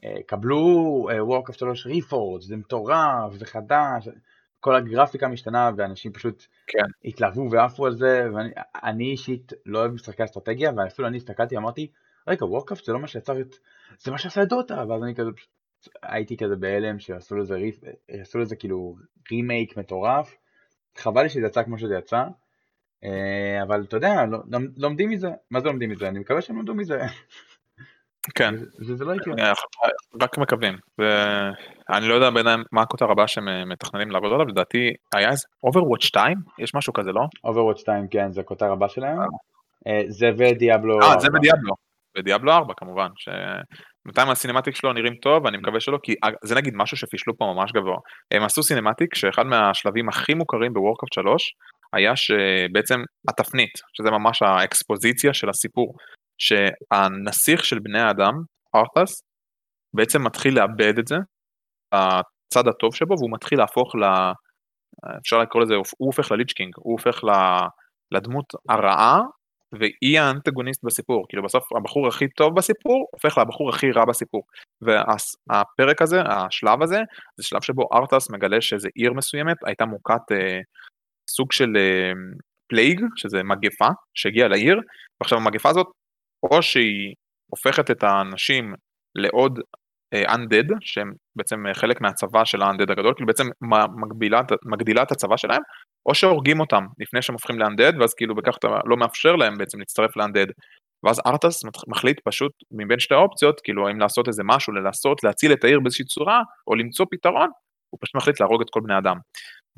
[0.05, 4.09] אה, קבלו וורקרפט 3 ריפורד, זה מטורף, זה חדש,
[4.61, 6.83] כל הגרפיקה משתנה ואנשים פשוט כן.
[7.05, 11.91] התלהבו ועפו על זה ואני אישית לא אוהב משחקי אסטרטגיה ואפילו אני הסתכלתי אמרתי
[12.29, 13.55] רגע וורקאפט זה לא מה שיצר את
[13.99, 15.31] זה מה שעשה את דוטה ואז אני כזה
[16.03, 18.97] הייתי כזה בהלם שעשו לזה ריף עשו לזה כאילו
[19.31, 20.37] רימייק מטורף.
[20.97, 22.25] חבל לי שזה יצא כמו שזה יצא
[23.05, 24.15] אה, אבל אתה יודע
[24.77, 25.29] לומדים מזה.
[25.51, 26.09] מה זה לומדים מזה?
[26.09, 26.99] אני מקווה שהם למדו מזה
[28.35, 28.55] כן.
[28.79, 29.53] זה לא יקרה.
[30.23, 30.77] רק מקווים.
[31.91, 35.47] אני לא יודע בינתיים מה הכותר הבא שהם אה, מתכננים לעבוד עליו, לדעתי היה איזה
[35.66, 36.39] Overwatch 2?
[36.59, 37.23] יש משהו כזה, לא?
[37.47, 39.18] Overwatch 2, כן, זה הכותר הבא שלהם.
[39.87, 41.07] אה, זה ודיאבלו 4.
[41.07, 41.75] אה, זה ודיאבלו.
[42.18, 43.09] ודיאבלו 4 כמובן.
[44.05, 47.73] בינתיים הסינמטיק שלו נראים טוב, אני מקווה שלא, כי זה נגיד משהו שפישלו פה ממש
[47.73, 47.97] גבוה.
[48.31, 51.55] הם עשו סינמטיק שאחד מהשלבים הכי מוכרים בוורקאפט 3
[51.93, 55.95] היה שבעצם התפנית, שזה ממש האקספוזיציה של הסיפור.
[56.41, 58.32] שהנסיך של בני האדם,
[58.74, 59.22] ארתס,
[59.95, 61.16] בעצם מתחיל לאבד את זה,
[61.93, 64.05] הצד הטוב שבו, והוא מתחיל להפוך ל...
[65.20, 67.20] אפשר לקרוא לזה, הוא הופך לליצ'קינג, הוא הופך
[68.12, 69.20] לדמות הרעה,
[69.72, 74.43] והיא האנטגוניסט בסיפור, כאילו בסוף הבחור הכי טוב בסיפור, הופך לבחור הכי רע בסיפור.
[74.82, 76.99] והפרק הזה, השלב הזה,
[77.36, 80.61] זה שלב שבו ארתס מגלה שאיזה עיר מסוימת הייתה מוכת אה,
[81.30, 82.12] סוג של אה,
[82.68, 84.80] plague, שזה מגפה, שהגיעה לעיר,
[85.20, 85.86] ועכשיו המגפה הזאת
[86.43, 87.14] או שהיא
[87.51, 88.74] הופכת את האנשים
[89.14, 89.59] לעוד
[90.14, 93.49] uh, undead, שהם בעצם חלק מהצבא של ה-undead הגדול, כאילו בעצם
[94.03, 95.62] מגבילה, מגדילה את הצבא שלהם,
[96.07, 99.78] או שהורגים אותם לפני שהם הופכים ל-undead, ואז כאילו בכך אתה לא מאפשר להם בעצם
[99.78, 100.51] להצטרף ל-undead.
[101.05, 105.64] ואז ארטס מחליט פשוט מבין שתי האופציות, כאילו האם לעשות איזה משהו, לנסות להציל את
[105.64, 107.51] העיר באיזושהי צורה, או למצוא פתרון,
[107.91, 109.16] הוא פשוט מחליט להרוג את כל בני אדם.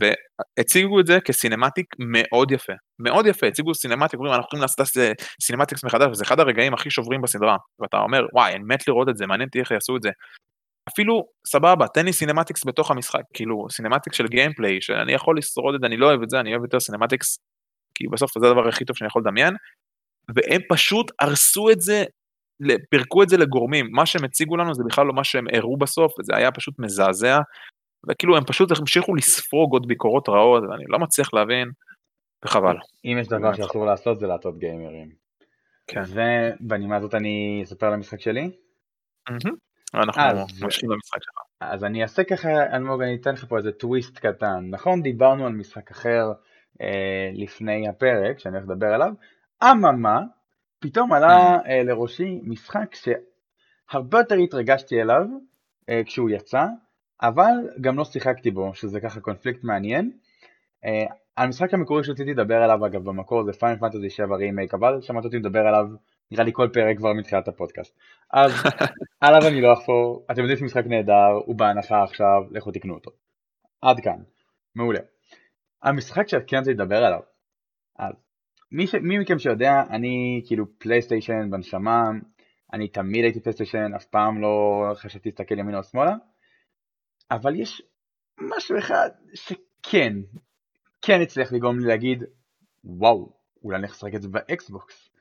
[0.02, 5.04] והציגו את זה כ cinematic מאוד יפה, מאוד יפה, הציגו cinematic, אומרים אנחנו יכולים לעשות
[5.42, 9.16] cinematics מחדש, וזה אחד הרגעים הכי שוברים בסדרה, ואתה אומר וואי אני מת לראות את
[9.16, 10.10] זה, מעניין אותי איך יעשו את זה.
[10.88, 15.80] אפילו סבבה, תן לי cinematics בתוך המשחק, כאילו cinematics של gameplay, שאני יכול לשרוד את
[15.80, 17.38] זה, אני לא אוהב את זה, אני אוהב יותר cinematics,
[17.94, 19.54] כי בסוף זה הדבר הכי טוב שאני יכול לדמיין,
[20.34, 22.04] והם פשוט הרסו את זה,
[22.90, 26.12] פירקו את זה לגורמים, מה שהם הציגו לנו זה בכלל לא מה שהם הראו בסוף,
[26.18, 27.38] וזה היה פשוט מזעזע,
[28.08, 31.68] וכאילו הם פשוט המשיכו לספוג עוד ביקורות רעות, ואני לא מצליח להבין,
[32.44, 32.76] וחבל.
[33.04, 35.22] אם יש דבר שאסור לעשות זה להטעות גיימרים.
[35.86, 36.02] כן.
[36.06, 38.50] ובנימה הזאת אני אספר על המשחק שלי?
[39.94, 40.22] אנחנו
[40.62, 41.34] ממשיכים במשחק שלך.
[41.60, 44.66] אז אני אעשה ככה, אלמוג, אני אתן לך פה איזה טוויסט קטן.
[44.70, 46.32] נכון, דיברנו על משחק אחר
[46.80, 49.12] אה, לפני הפרק, שאני הולך לדבר עליו,
[49.62, 50.20] אממה,
[50.78, 55.24] פתאום עלה אה, לראשי משחק שהרבה יותר התרגשתי אליו
[55.88, 56.64] אה, כשהוא יצא,
[57.22, 60.10] אבל גם לא שיחקתי בו, שזה ככה קונפליקט מעניין.
[60.84, 65.24] Uh, המשחק המקורי שרציתי לדבר עליו אגב במקור זה פיין פנטזי 7 רימייק, אבל שמעת
[65.24, 65.86] אותי לדבר עליו
[66.30, 67.98] נראה לי כל פרק כבר מתחילת הפודקאסט.
[68.32, 68.52] אז
[69.20, 73.10] עליו אני לא אחפור, אתם יודעים שמשחק נהדר, הוא בהנחה עכשיו, לכו תקנו אותו.
[73.82, 74.18] עד כאן,
[74.74, 75.00] מעולה.
[75.82, 77.20] המשחק שכן רציתי לדבר עליו,
[77.98, 78.14] אז
[78.72, 78.94] מי, ש...
[78.94, 82.10] מי מכם שיודע, אני כאילו פלייסטיישן בנשמה,
[82.72, 86.14] אני תמיד הייתי פלייסטיישן, אף פעם לא חשבתי להסתכל ימינה או שמאלה,
[87.30, 87.82] אבל יש
[88.40, 90.12] משהו אחד שכן,
[91.02, 92.24] כן הצליח לגרום לי להגיד,
[92.84, 93.32] וואו,
[93.64, 95.12] אולי אני אשחק את זה באקסבוקס.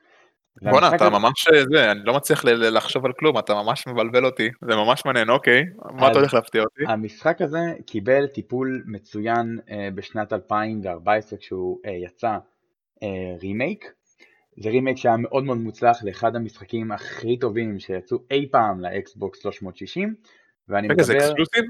[0.62, 4.50] בואנה, אתה ממש אה, זה, אני לא מצליח לחשוב על כלום, אתה ממש מבלבל אותי,
[4.60, 6.82] זה ממש מעניין, אוקיי, מה אתה הולך להפתיע אותי?
[6.88, 12.36] המשחק הזה קיבל טיפול מצוין אה, בשנת 2014 כשהוא אה, יצא
[13.42, 13.92] רימייק.
[14.56, 20.14] זה רימייק שהיה מאוד מאוד מוצלח לאחד המשחקים הכי טובים שיצאו אי פעם לאקסבוקס 360.
[20.68, 21.04] ואני רגע, מדבר...
[21.04, 21.64] זה exclusive?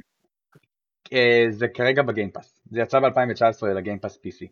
[1.13, 4.47] אה, זה כרגע ב Game Pass, זה יצא ב-2019 ל Game Pass PC.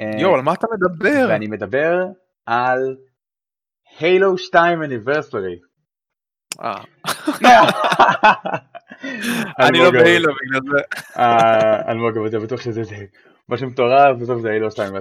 [0.00, 1.26] אה, יואו, על מה אתה מדבר?
[1.28, 2.06] ואני מדבר
[2.46, 2.96] על
[3.98, 5.58] Halo 2 Anniversary.
[6.60, 6.82] אה.
[9.66, 10.82] אני לא ב Halo בגלל זה.
[11.16, 12.96] אה, אלמוג, אתה בטוח שזה זה.
[13.48, 14.94] משהו מטורף, בסוף זה Halo 2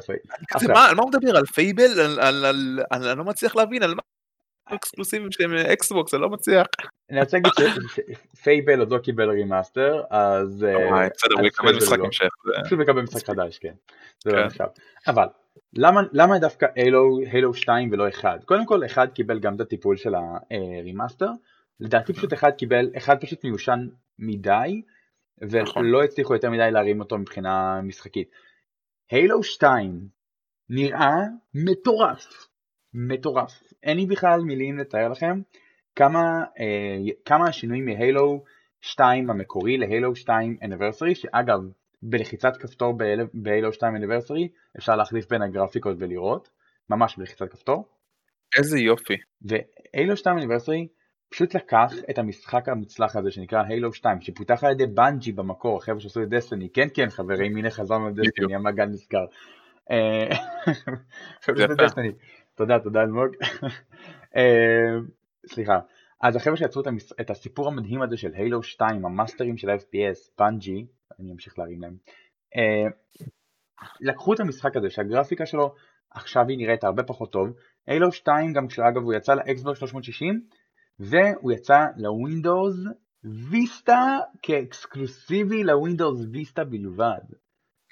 [0.89, 1.38] על מה הוא מדבר?
[1.38, 2.20] על Fable?
[2.91, 4.02] אני לא מצליח להבין, על מה?
[4.66, 6.68] אקסקלוסיביים שהם אקסבוקס, אני לא מצליח.
[7.09, 7.51] אני רוצה להגיד
[8.36, 10.64] ש Fable עוד לא קיבל remaster, אז...
[10.64, 12.05] אה, בסדר, הוא יקבל משחק לא.
[12.05, 12.28] המשך.
[12.66, 13.74] פשוט מקבל משחק חדש, כן.
[14.24, 14.64] זה לא כן.
[15.07, 15.28] אבל,
[16.14, 16.68] למה דווקא
[17.32, 18.43] Halo 2 ולא 1?
[18.43, 21.30] קודם כל, 1 קיבל גם את הטיפול של ה remaster.
[21.80, 23.88] לדעתי פשוט 1 קיבל, 1 פשוט מיושן
[24.20, 24.82] מדי,
[25.62, 25.86] נכון.
[25.86, 28.32] ולא הצליחו יותר מדי להרים אותו מבחינה משחקית.
[29.12, 30.07] Halo 2
[30.70, 31.16] נראה
[31.53, 32.47] מטורף.
[32.93, 33.64] מטורף.
[33.84, 35.41] אין לי בכלל מילים לתאר לכם
[35.95, 38.43] כמה, אה, כמה השינויים מהילו
[38.82, 41.59] 2 המקורי להילו 2 אניברסרי, שאגב
[42.03, 42.97] בלחיצת כפתור
[43.34, 46.49] בהילו 2 אניברסרי אפשר להחליף בין הגרפיקות ולראות,
[46.89, 47.86] ממש בלחיצת כפתור.
[48.57, 49.17] איזה יופי.
[49.41, 50.88] והילו 2 אניברסרי
[51.29, 55.99] פשוט לקח את המשחק המוצלח הזה שנקרא הילו 2 שפותח על ידי בנג'י במקור, החבר'ה
[55.99, 59.25] שעשו את דסטיני, כן כן חברים הנה חזרנו לדסטיני, המעגל נסגר.
[62.62, 63.36] תודה, תודה אלמוג.
[64.38, 64.99] אה,
[65.47, 65.80] סליחה.
[66.22, 66.84] אז החבר'ה שיצרו
[67.22, 70.86] את הסיפור המדהים הזה של Halo 2, המאסטרים של ה-FPS, פאנג'י,
[71.20, 71.95] אני אמשיך להרים להם,
[72.55, 72.89] אה,
[74.01, 75.74] לקחו את המשחק הזה שהגרפיקה שלו
[76.12, 77.47] עכשיו היא נראית הרבה פחות טוב,
[77.88, 80.41] Halo 2 גם כשאגב הוא יצא לאקסבוקס 360
[80.99, 82.76] והוא יצא לווינדוס
[83.24, 87.41] ויסטה כאקסקלוסיבי לווינדוס ויסטה בלבד.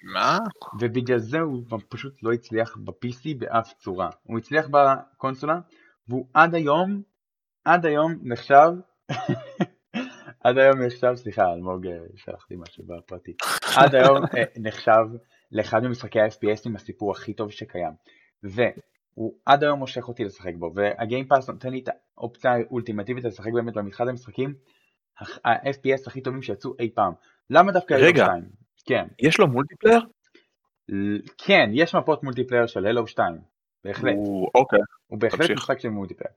[0.03, 0.39] מה?
[0.79, 4.09] ובגלל זה הוא פשוט לא הצליח ב-PC באף צורה.
[4.23, 5.59] הוא הצליח בקונסולה,
[6.07, 7.01] והוא עד היום,
[7.65, 8.71] עד היום נחשב,
[10.43, 13.33] עד היום נחשב, סליחה, אלמוג אה, שלח לי משהו בפרטי,
[13.77, 15.05] עד היום אה, נחשב
[15.51, 17.93] לאחד ממשחקי ה-FPS עם הסיפור הכי טוב שקיים.
[18.43, 23.73] והוא עד היום מושך אותי לשחק בו, והגיימפאס נותן לי את האופציה האולטימטיבית לשחק באמת
[23.73, 24.53] במתחד המשחקים
[25.45, 27.13] ה-FPS הכי טובים שיצאו אי פעם.
[27.49, 28.27] למה דווקא רגע,
[28.89, 29.07] כן.
[29.19, 29.99] יש לו multiplayer?
[31.37, 33.37] כן, יש מפות multiplayer של Halo 2,
[33.83, 34.13] בהחלט.
[34.15, 34.79] הוא, אוקיי.
[35.07, 36.33] הוא בהחלט משחק של multiplayer.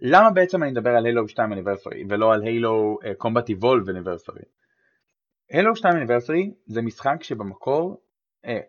[0.00, 4.42] למה בעצם אני מדבר על Halo 2 Anniversary ולא על Halo Combat Evolved Anniversary?
[5.52, 8.00] Halo 2 Anniversary זה משחק שבמקור,
[8.46, 8.60] אה,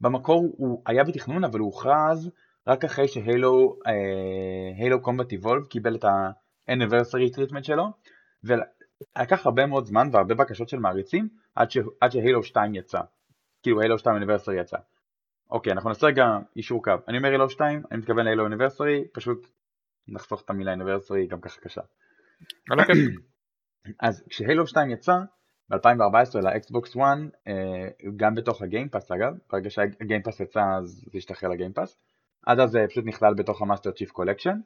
[0.00, 2.30] במקור הוא היה בתכנון אבל הוא הוכרז
[2.66, 3.78] רק אחרי ש Halo
[5.02, 6.04] Combat Evolved קיבל את
[6.68, 7.84] ה Anniversary treatment שלו
[8.44, 11.78] ולקח הרבה מאוד זמן והרבה בקשות של מעריצים עד, ש...
[12.00, 13.00] עד ש Halo 2 יצא.
[13.62, 14.76] כאילו Halo 2 Anniversary יצא.
[15.50, 16.24] אוקיי, אנחנו נעשה רגע
[16.56, 16.92] יישור קו.
[17.08, 19.46] אני אומר Halo 2, אני מתכוון ל Halo Anniversary, פשוט
[20.08, 21.80] נחסוך את המילה Anniversary, גם ככה קשה.
[24.00, 25.12] אז כש Halo 2 יצא,
[25.68, 27.02] ב-2014 ל Xbox One,
[28.16, 31.55] גם בתוך ה Game Pass אגב, ברגע שה Game Pass יצא אז זה השתחרר ל
[31.55, 31.98] Game Pass,
[32.46, 34.60] עד אז זה פשוט נכלל בתוך ה Master Chief Collection,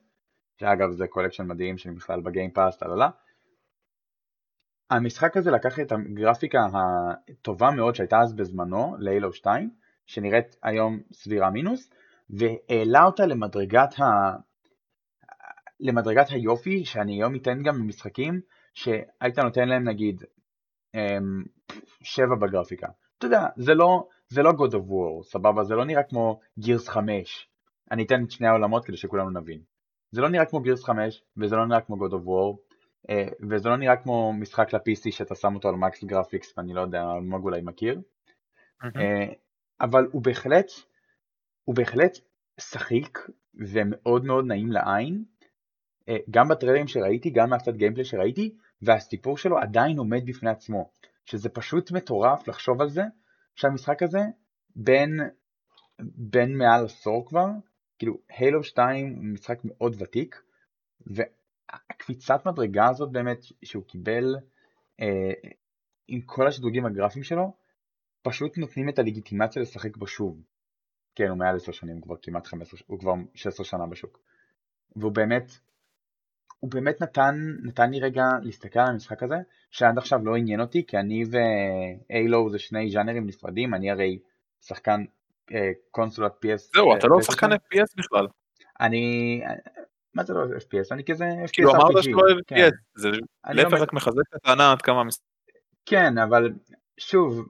[0.61, 3.11] שאגב זה collection מדהים שנכלל ב Game Pass, טללה,
[4.91, 9.71] המשחק הזה לקח את הגרפיקה הטובה מאוד שהייתה אז בזמנו ל-Halo 2
[10.07, 11.91] שנראית היום סבירה מינוס
[12.31, 14.37] והעלה אותה למדרגת, ה...
[15.81, 18.41] למדרגת היופי שאני היום אתן גם במשחקים
[18.75, 20.23] שהיית נותן להם נגיד
[22.03, 22.87] 7 אמ, בגרפיקה.
[23.19, 25.65] אתה יודע, זה לא, זה לא God of War, סבבה?
[25.65, 27.49] זה לא נראה כמו Gears 5.
[27.91, 29.61] אני אתן את שני העולמות כדי שכולנו נבין.
[30.11, 32.66] זה לא נראה כמו Gears 5 וזה לא נראה כמו God of War
[33.51, 37.03] וזה לא נראה כמו משחק ל-PC שאתה שם אותו על max graphics ואני לא יודע,
[37.03, 38.01] אלמוג אולי מכיר,
[38.85, 39.33] אה,
[39.81, 40.67] אבל הוא בהחלט,
[41.65, 42.19] הוא בהחלט
[42.61, 43.19] שחיק
[43.55, 45.25] ומאוד מאוד נעים לעין,
[46.09, 50.91] אה, גם בטריילרים שראיתי, גם מהקצת gameplay שראיתי, והסיפור שלו עדיין עומד בפני עצמו,
[51.25, 53.03] שזה פשוט מטורף לחשוב על זה,
[53.55, 54.21] שהמשחק הזה
[54.77, 55.21] בין,
[56.01, 57.47] בין מעל עשור כבר,
[57.99, 60.43] כאילו הילו 2 הוא משחק מאוד ותיק,
[61.71, 64.37] הקפיצת מדרגה הזאת באמת שהוא קיבל
[65.01, 65.51] אה,
[66.09, 67.53] עם כל השדרוגים הגרפיים שלו
[68.23, 70.43] פשוט נותנים את הלגיטימציה לשחק בו שוב.
[71.15, 74.19] כן הוא מעל 10 שנים הוא כבר כמעט 15 הוא כבר 16 שנה בשוק.
[74.97, 75.51] והוא באמת
[76.61, 79.37] הוא באמת נתן, נתן לי רגע להסתכל על המשחק הזה
[79.71, 84.19] שעד עכשיו לא עניין אותי כי אני ואיילו זה שני ז'אנרים נפרדים אני הרי
[84.61, 85.05] שחקן
[85.53, 86.73] אה, קונסולת PS.
[86.75, 88.27] זהו אתה לא שחקן FPS בכלל.
[88.81, 89.41] אני
[90.17, 90.89] מה זה לא FPS?
[90.91, 93.11] אני כזה FPS כאילו אמרת שאתה לא אוהב FPS, זה
[93.51, 95.03] להפך רק מחזק את הטענה עד כמה...
[95.87, 96.53] כן, אבל
[96.99, 97.49] שוב,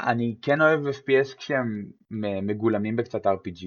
[0.00, 1.86] אני כן אוהב FPS כשהם
[2.42, 3.66] מגולמים בקצת RPG,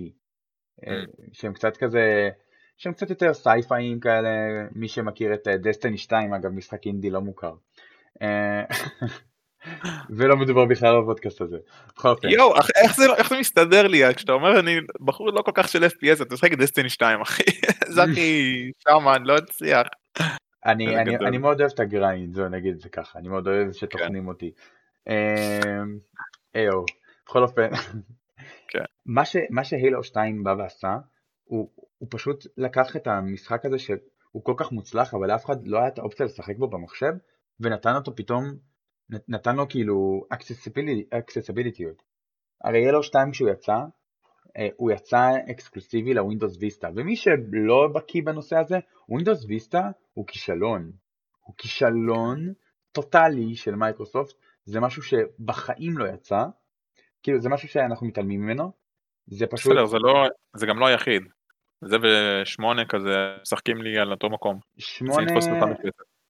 [0.88, 1.30] אה, mm.
[1.32, 2.30] שהם קצת כזה,
[2.78, 4.30] שהם קצת יותר סייפאים כאלה,
[4.72, 7.54] מי שמכיר את Destiny אה, 2, אגב משחק אינדי לא מוכר.
[9.68, 11.58] אה, ולא מדובר בכלל בפודקאסט הזה.
[12.24, 12.54] יואו,
[13.16, 16.54] איך זה מסתדר לי כשאתה אומר אני בחור לא כל כך של FPS אתה משחק
[16.54, 17.44] Destiny 2 אחי.
[17.94, 19.88] זה הכי שמה אני לא אצליח.
[20.66, 23.48] אני, אני, אני מאוד אוהב את ה grind, בוא נגיד את זה ככה, אני מאוד
[23.48, 24.28] אוהב שטוחנים כן.
[24.28, 24.52] אותי.
[25.10, 25.98] אמ,
[26.56, 26.84] איו,
[27.26, 27.70] בכל אופן,
[28.72, 28.84] כן.
[29.50, 30.98] מה ש Halo 2 בא ועשה,
[31.44, 35.78] הוא, הוא פשוט לקח את המשחק הזה שהוא כל כך מוצלח, אבל לאף אחד לא
[35.80, 37.14] היה את האופציה לשחק בו במחשב,
[37.60, 38.44] ונתן אותו פתאום,
[39.28, 40.26] נתן לו כאילו
[41.12, 42.04] אקססיביליטיות.
[42.64, 43.78] הרי Halo 2 כשהוא יצא,
[44.58, 48.80] אה, הוא יצא אקסקלוסיבי ל Windows Vista, ומי שלא בקיא בנושא הזה,
[49.10, 50.92] Windows Vista הוא כישלון.
[51.42, 52.54] הוא כישלון
[52.92, 54.36] טוטאלי של מייקרוסופט,
[54.66, 56.44] זה משהו שבחיים לא יצא,
[57.24, 58.72] כאילו זה משהו שאנחנו מתעלמים ממנו,
[59.28, 59.72] זה פשוט...
[59.72, 61.24] בסדר, זה, לא, זה גם לא היחיד.
[61.82, 64.60] זה ושמונה כזה משחקים לי על אותו מקום.
[64.78, 65.34] שמונה,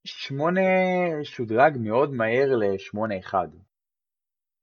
[0.06, 0.62] שמונה
[1.24, 3.48] שודרג מאוד מהר לשמונה אחד.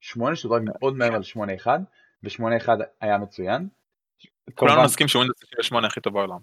[0.00, 1.16] שמונה שודרג מאוד מהר
[1.54, 1.80] אחד,
[2.22, 3.68] ושמונה אחד היה מצוין.
[4.54, 6.38] כולנו נסכים שווינדוס 98 הכי טוב בעולם.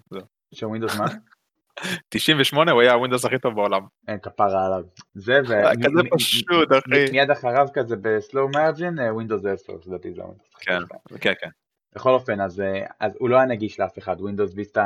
[0.54, 1.06] ש Windows מה?
[2.08, 3.86] 98 הוא היה ה Windows הכי טוב בעולם.
[4.08, 4.84] אין כפרה עליו.
[5.14, 5.52] זה ו...
[5.84, 7.10] כזה פשוט אחי.
[7.12, 10.46] מיד אחריו כזה ב slow margin Windows 10 לדעתי זה ה Windows.
[10.60, 10.78] כן
[11.20, 11.48] כן כן.
[11.94, 12.62] בכל אופן אז,
[13.00, 14.84] אז הוא לא היה נגיש לאף אחד Windows Vista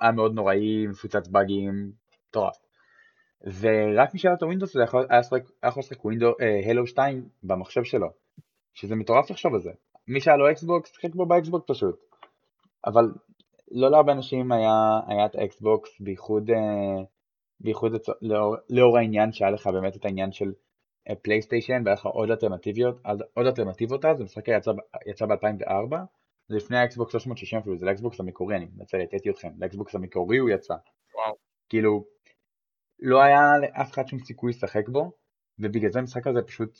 [0.00, 1.92] היה מאוד נוראי מפוצץ באגים
[2.28, 2.56] מטורף.
[3.44, 4.86] ורק מי שהיה לו Windows היה
[5.68, 6.32] יכול לשחק Windows
[6.68, 8.08] Halo 2 במחשב שלו.
[8.74, 9.70] שזה מטורף לחשוב על זה.
[10.08, 12.00] מי שהיה לו Xbox שיחק בו ב Xbox פשוט.
[12.86, 13.04] אבל
[13.70, 17.04] לא להרבה אנשים היה, היה את ה Xbox, בייחוד, אה,
[17.60, 17.92] בייחוד
[18.22, 20.52] לאור, לאור העניין שהיה לך באמת את העניין של
[21.22, 23.00] PlayStation אה, והיה לך עוד אלטרנטיביות,
[23.34, 24.72] עוד אלטרנטיבות אז, המשחק יצא,
[25.06, 25.96] יצא ב-2004,
[26.48, 29.65] זה לפני ה Xbox 360 אפילו, זה ל Xbox המקורי, אני מתנצל, הטעיתי אתכם, ל
[29.65, 30.74] Xbox המקורי הוא יצא.
[31.14, 31.34] וואו.
[31.68, 32.04] כאילו,
[33.02, 35.12] לא היה לאף אחד שום סיכוי לשחק בו,
[35.58, 36.78] ובגלל זה המשחק הזה פשוט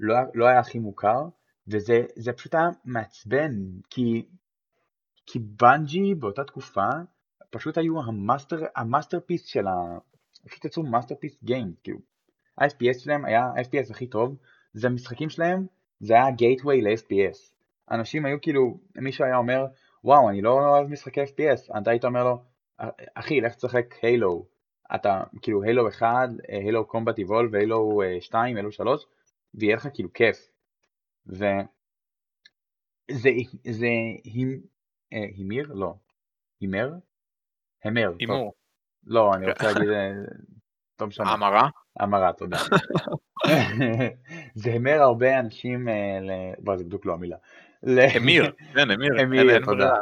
[0.00, 1.24] לא, לא היה הכי מוכר,
[1.68, 3.50] וזה פשוט היה מעצבן,
[3.90, 4.26] כי
[5.26, 6.88] כי בנג'י באותה תקופה
[7.50, 9.98] פשוט היו ה master, ה masterpiece של ה...
[10.46, 11.98] פשוט יצאו masterpiece game, כאילו.
[12.58, 14.36] ה-FPS שלהם היה ה-FPS הכי טוב,
[14.72, 15.66] זה המשחקים שלהם,
[16.00, 17.54] זה היה gateway ל-FPS.
[17.90, 19.66] אנשים היו כאילו, מישהו היה אומר,
[20.04, 22.42] וואו, אני לא אוהב משחקי FPS, אתה היית אומר לו,
[23.14, 24.46] אחי, לך תשחק Halo.
[24.94, 29.06] אתה, כאילו, הילו 1, הילו קומבט איבולב, הילו 2, הילו 3,
[29.54, 30.48] ויהיה לך כאילו כיף.
[31.26, 31.52] וזה
[33.10, 33.86] זה,
[35.12, 35.72] אה, הימיר?
[35.74, 35.94] לא.
[36.60, 36.92] הימר?
[37.84, 38.12] המר.
[38.18, 38.54] הימור.
[39.06, 39.88] לא, אני רוצה להגיד...
[39.88, 40.12] אה,
[40.96, 41.32] טוב משנה.
[41.32, 41.68] המרה?
[42.00, 42.58] המרה, תודה.
[44.54, 45.88] זה המר הרבה אנשים,
[46.58, 47.36] וואי זה בדיוק לא המילה.
[47.82, 49.20] המיר, כן, המיר.
[49.20, 49.94] המיר, תודה.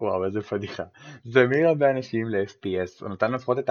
[0.00, 0.84] וואו, איזה פדיחה.
[1.24, 3.70] זה הרבה אנשים ל-FPS, הוא נתן לפחות את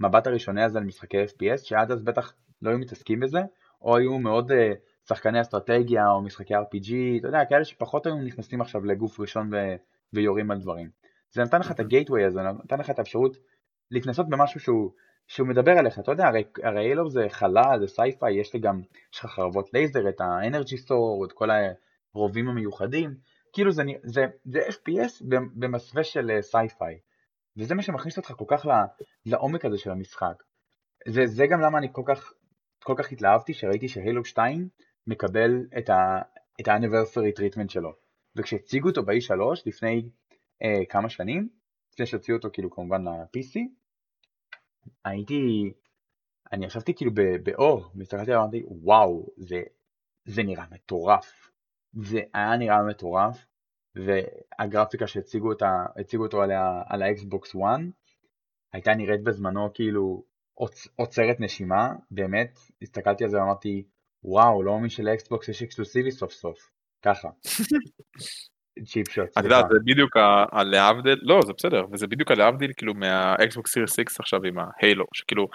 [0.00, 2.32] המבט הראשוני הזה על משחקי FPS, שעד אז בטח
[2.62, 3.40] לא היו מתעסקים בזה,
[3.82, 4.72] או היו מאוד אה,
[5.08, 9.56] שחקני אסטרטגיה או משחקי RPG, אתה יודע, כאלה שפחות היו נכנסים עכשיו לגוף ראשון ו...
[10.12, 10.90] ויורים על דברים.
[11.32, 13.36] זה נתן לך את ה gateway הזה, נתן לך את האפשרות
[13.90, 14.90] להתנסות במשהו שהוא,
[15.26, 18.80] שהוא מדבר אליך, אתה יודע, הרי, הרי Halo זה חלל, זה sci-fi, יש לי גם,
[19.14, 21.50] יש לך חרבות לייזר, את ה energy sword, את כל
[22.16, 23.14] הרובים המיוחדים,
[23.52, 25.24] כאילו זה, זה, זה FPS
[25.54, 26.98] במסווה של sci-fi,
[27.56, 28.66] וזה מה שמכניס אותך כל כך
[29.26, 30.42] לעומק הזה של המשחק.
[31.08, 32.32] זה, זה גם למה אני כל כך,
[32.84, 34.68] כל כך התלהבתי שראיתי ש Halo 2
[35.06, 36.20] מקבל את ה...
[36.60, 37.92] את ה Anniversary treatment שלו.
[38.36, 40.10] וכשהציגו אותו ב-E3 לפני
[40.62, 41.48] אה, כמה שנים,
[41.92, 43.60] לפני שהוציאו אותו כאילו כמובן ל-PC,
[45.04, 45.72] הייתי,
[46.52, 47.10] אני ישבתי כאילו
[47.42, 49.62] באור, והסתכלתי ואמרתי וואו, זה,
[50.24, 51.50] זה נראה מטורף.
[52.02, 53.46] זה היה נראה מטורף,
[53.94, 57.60] והגרפיקה שהציגו אותה, אותו עליה, על ה Xbox One,
[58.72, 60.24] הייתה נראית בזמנו כאילו
[60.54, 63.84] עוצ, עוצרת נשימה, באמת, הסתכלתי על זה ואמרתי
[64.24, 66.58] וואו, לא מאמין של Xbox יש אקסקלוסיבי סוף סוף,
[67.02, 67.28] ככה.
[68.84, 69.28] cheap shot.
[69.38, 70.16] אתה יודע, זה בדיוק
[70.52, 74.66] הלהבדיל, לא, זה בסדר, וזה בדיוק הלהבדיל כאילו מה Xbox Series X עכשיו עם ה
[74.66, 75.46] Halo, שכאילו,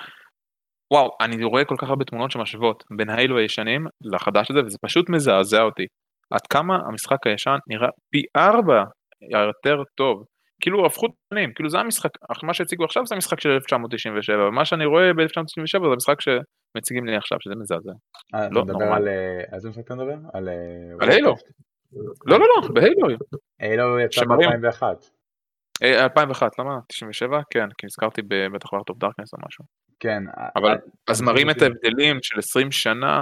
[0.94, 5.10] וואו, אני רואה כל כך הרבה תמונות שמשוות בין ההיילו הישנים לחדש הזה, וזה פשוט
[5.10, 5.86] מזעזע אותי.
[6.32, 8.84] עד כמה המשחק הישן נראה פי ארבע
[9.32, 10.24] יותר טוב.
[10.62, 12.10] כאילו הפכו תנים, כאילו זה המשחק,
[12.44, 17.16] מה שהציגו עכשיו זה המשחק של 1997, ומה שאני רואה ב-1997 זה המשחק שמציגים לי
[17.16, 17.92] עכשיו, שזה מזעזע.
[18.36, 19.08] אה, אתה לא, מדבר על...
[19.08, 20.16] אה, איזה משחק אתה מדבר?
[20.34, 20.50] על...
[20.50, 20.56] אה,
[21.00, 21.36] על הילו.
[22.26, 23.08] לא, לא, לא, בהילו.
[23.60, 24.84] הילו יצא ב-2001.
[25.84, 26.80] 2001, למה?
[26.88, 27.42] 97?
[27.50, 28.22] כן, כי נזכרתי
[28.54, 29.66] בטח בארט אוף דארקנס או משהו.
[30.00, 30.24] כן.
[30.56, 30.78] אבל
[31.10, 33.22] אז מראים את ההבדלים של 20 שנה,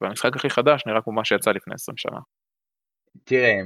[0.00, 2.18] והמשחק הכי חדש נראה כמו מה שיצא לפני 20 שנה.
[3.24, 3.60] תראה,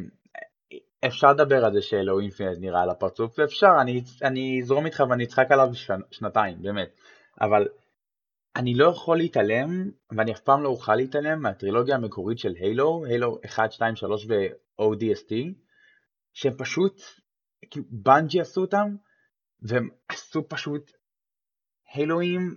[1.07, 5.25] אפשר לדבר על זה שאלוהים אינפינט נראה על הפרצוף, ואפשר, אני, אני אזרום איתך ואני
[5.25, 6.89] אצחק עליו שנ, שנתיים, באמת.
[7.41, 7.69] אבל
[8.57, 13.39] אני לא יכול להתעלם, ואני אף פעם לא אוכל להתעלם מהטרילוגיה המקורית של הילו, הילו
[13.45, 15.35] 1, 2, 3 ו-ODST,
[16.33, 17.03] שהם פשוט,
[17.71, 18.97] כאילו בנג'י עשו אותם,
[19.63, 20.93] והם עשו פשוט
[21.93, 22.55] הילואים,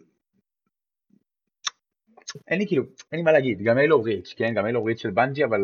[2.48, 5.12] אין לי כאילו, אין לי מה להגיד, גם Halo Reach, כן, גם Halo Reach של
[5.12, 5.60] בנג'י, אבל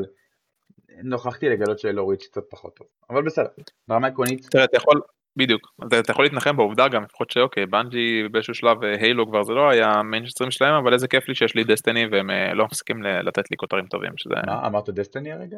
[1.04, 3.48] נוכחתי לגלות ש Halo Reach קצת פחות טוב, אבל בסדר,
[3.88, 4.48] ברמה עקרונית.
[4.52, 5.02] תראה, אתה יכול,
[5.36, 9.70] בדיוק, אתה, יכול להתנחם בעובדה גם, לפחות שאוקיי, בנג'י באיזשהו שלב Halo כבר זה לא
[9.70, 13.52] היה מיינסטרים שלהם, אבל איזה כיף לי שיש לי Destiny והם אה, לא מפסיקים לתת
[13.52, 14.36] לי כותרים טובים, שזה...
[14.46, 15.58] מה, אמרת Destiny הרגע?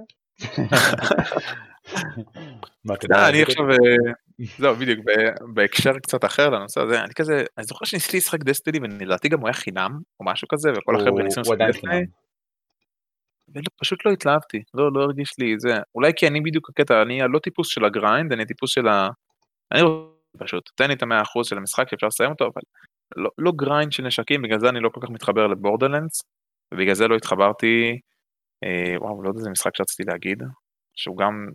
[3.30, 3.76] אני עכשיו, אה,
[4.57, 4.99] זהו בדיוק,
[5.53, 9.48] בהקשר קצת אחר לנושא הזה, אני כזה, אני זוכר שניסיתי לשחק Destiny ולדעתי גם הוא
[9.48, 12.06] היה חינם, או משהו כזה, וכל החבר'ה ניסו לשחק Destiny.
[13.80, 17.40] פשוט לא התלהבתי, לא, לא הרגיש לי זה, אולי כי אני בדיוק הקטע, אני לא
[17.40, 19.10] טיפוס של ה grind, אני טיפוס של ה...
[19.72, 19.82] אני
[20.38, 22.62] פשוט, תן לי את המאה אחוז של המשחק שאפשר לסיים אותו, אבל
[23.16, 26.22] לא, לא grind של נשקים, בגלל זה אני לא כל כך מתחבר ל Borderlands,
[26.74, 28.00] ובגלל זה לא התחברתי,
[28.64, 30.44] אה, וואו, לא יודע איזה משחק שרציתי להגיד,
[30.96, 31.48] שהוא גם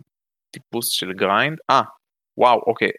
[0.51, 1.81] טיפוס של grind, אה,
[2.37, 2.91] וואו, אוקיי,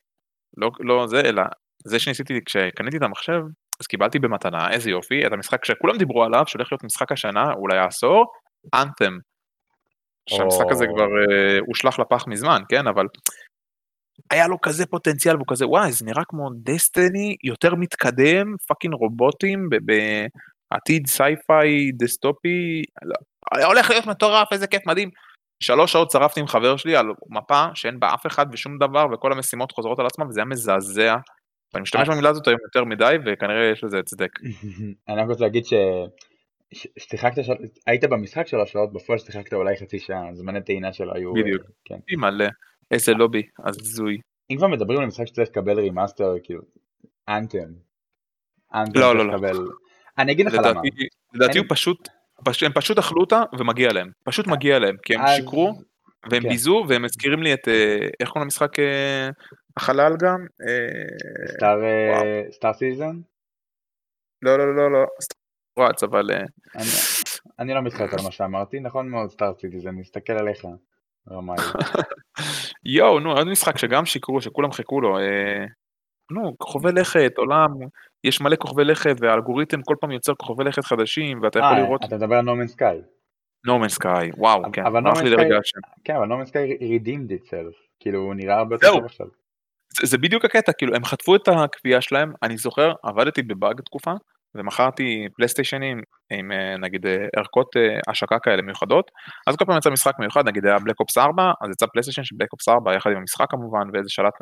[0.56, 1.42] לא, לא זה, אלא
[1.84, 3.40] זה שניסיתי, כשקניתי את המחשב,
[3.80, 7.78] אז קיבלתי במתנה, איזה יופי, את המשחק שכולם דיברו עליו, שהולך להיות משחק השנה, אולי
[7.78, 8.26] העשור,
[8.74, 9.18] Anthem.
[10.28, 13.06] שהמשחק הזה כבר אה, הושלך לפח מזמן, כן, אבל
[14.30, 19.68] היה לו כזה פוטנציאל והוא כזה וואי זה נראה כמו Destiny יותר מתקדם fucking רובוטים
[20.70, 25.10] בעתיד sci-fi דיסטופי לא, הולך להיות מטורף איזה כיף מדהים.
[25.62, 29.32] שלוש שעות שרפתי עם חבר שלי על מפה שאין בה אף אחד ושום דבר וכל
[29.32, 31.16] המשימות חוזרות על עצמם וזה היה מזעזע.
[31.74, 34.30] ואני משתמש במילה הזאת היום יותר מדי וכנראה יש לזה צדק.
[35.08, 35.72] אני רק רוצה להגיד ש...
[36.72, 37.42] ששיחקת,
[37.86, 41.32] היית במשחק שלוש שעות, בפועל שיחקת אולי חצי שעה, זמני טעינה שלו היו...
[41.34, 41.98] בדיוק, כן.
[42.16, 42.46] מלא.
[42.90, 44.18] איזה לובי, הזוי.
[44.50, 46.62] אם כבר מדברים על משחק שצריך לקבל remaster, כאילו,
[47.28, 47.72] Anthem.
[48.74, 49.64] Anthem לא, לא, לא.
[50.18, 50.80] אני אגיד לך למה.
[51.34, 52.08] לדעתי הוא פשוט,
[52.62, 54.10] הם פשוט אכלו אותה ומגיע להם.
[54.24, 55.74] פשוט מגיע להם, כי הם שיקרו,
[56.30, 56.48] והם כן.
[56.48, 59.28] ביזו, והם מזכירים לי את, אה, איך קוראים למשחק אה,
[59.76, 60.46] החלל גם?
[62.50, 63.16] Star Citizen?
[64.42, 65.04] לא, לא, לא, לא.
[65.78, 66.30] רץ, אבל...
[67.58, 70.66] אני לא מתחיל על מה שאמרתי, נכון מאוד Star Citizen, מסתכל עליך.
[71.30, 71.56] רמאי.
[72.96, 75.18] יואו, נו, עוד משחק שגם שיקרו, שכולם חיכו לו.
[75.18, 75.64] אה,
[76.30, 77.68] נו, כוכבי לכת, עולם,
[78.24, 82.04] יש מלא כוכבי לכת, והאלגוריתם כל פעם יוצר כוכבי לכת חדשים, ואתה יכול אה, לראות...
[82.04, 83.00] אתה מדבר על No Man's Sky.
[83.66, 85.80] No Man's Sky, וואו, כן, ברח לי לרגע השם.
[86.04, 89.26] כן, אבל No Man's Sky redeemed itself, כאילו הוא נראה הרבה יותר טוב עכשיו.
[90.02, 94.12] זה בדיוק הקטע, כאילו הם חטפו את הקביעה שלהם, אני זוכר, עבדתי בבאג תקופה,
[94.54, 96.00] ומכרתי פלייסטיישנים
[96.32, 99.10] עם אה, נגיד אה, ערכות אה, השקה כאלה מיוחדות,
[99.46, 102.36] אז כל פעם יצא משחק מיוחד, נגיד היה Black Ops 4, אז יצא פלייסטיישן של
[102.38, 104.32] Black Ops 4 יחד עם המשחק כמובן, ואיזה שלט,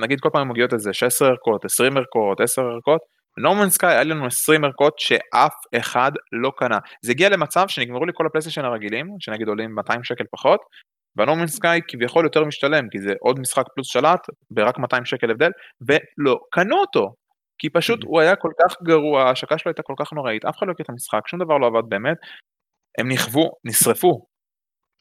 [0.00, 3.00] נגיד כל פעם מגיעות איזה 16 ערכות, 20 ערכות, 10 ערכות,
[3.38, 6.78] בנורמן סקאי היה לנו 20 ערכות שאף אחד לא קנה.
[7.02, 10.60] זה הגיע למצב שנגמרו לי כל הפלייסטיישן הרגילים, שנגיד עולים 200 שקל פחות,
[11.16, 14.20] והנורמן סקאי כביכול יותר משתלם, כי זה עוד משחק פלוס שלט,
[14.50, 15.50] ברק 200 שקל הבדל,
[15.80, 17.14] ולא קנו אותו.
[17.58, 20.66] כי פשוט הוא היה כל כך גרוע, ההשקה שלו הייתה כל כך נוראית, אף אחד
[20.66, 22.16] לא הכיר את המשחק, שום דבר לא עבד באמת,
[22.98, 24.26] הם נכוו, נשרפו,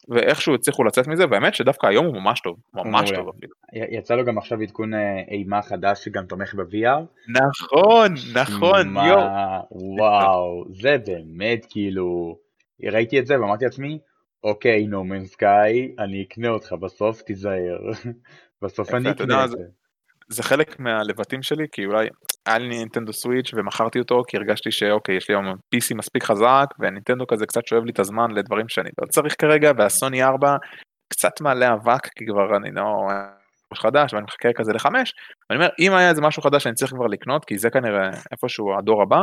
[0.09, 3.53] ואיכשהו הצליחו לצאת מזה, והאמת שדווקא היום הוא ממש טוב, ממש טוב אפילו.
[3.73, 7.01] יצא לו גם עכשיו עדכון אה, אימה חדש שגם תומך ב-VR.
[7.27, 9.67] נכון, נכון, יואו.
[9.71, 12.37] וואו, זה באמת כאילו,
[12.83, 13.99] ראיתי את זה ואמרתי לעצמי,
[14.43, 17.79] אוקיי נומן סקאי, אני אקנה אותך בסוף, תיזהר.
[18.61, 19.57] בסוף אני אקנה את זה.
[20.27, 22.07] זה חלק מהלבטים שלי, כי אולי
[22.45, 26.65] היה לי נינטנדו סוויץ' ומכרתי אותו כי הרגשתי שאוקיי יש לי היום PC מספיק חזק
[26.79, 30.55] והנינטנדו כזה קצת שואב לי את הזמן לדברים שאני לא צריך כרגע והסוני 4
[31.09, 32.83] קצת מעלה אבק כי כבר אני לא
[33.75, 35.13] חדש ואני מחכה כזה לחמש.
[35.49, 38.77] ואני אומר אם היה איזה משהו חדש שאני צריך כבר לקנות כי זה כנראה איפשהו
[38.77, 39.21] הדור הבא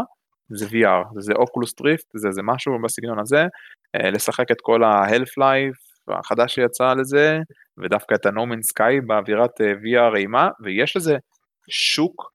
[0.49, 3.45] זה VR זה Oculus Rift זה זה משהו בסגנון הזה
[3.97, 7.39] אה, לשחק את כל ה- Half-Life החדש שיצא לזה
[7.79, 11.17] ודווקא את ה- No Man's Sky באווירת אה, VR אימה ויש לזה
[11.69, 12.33] שוק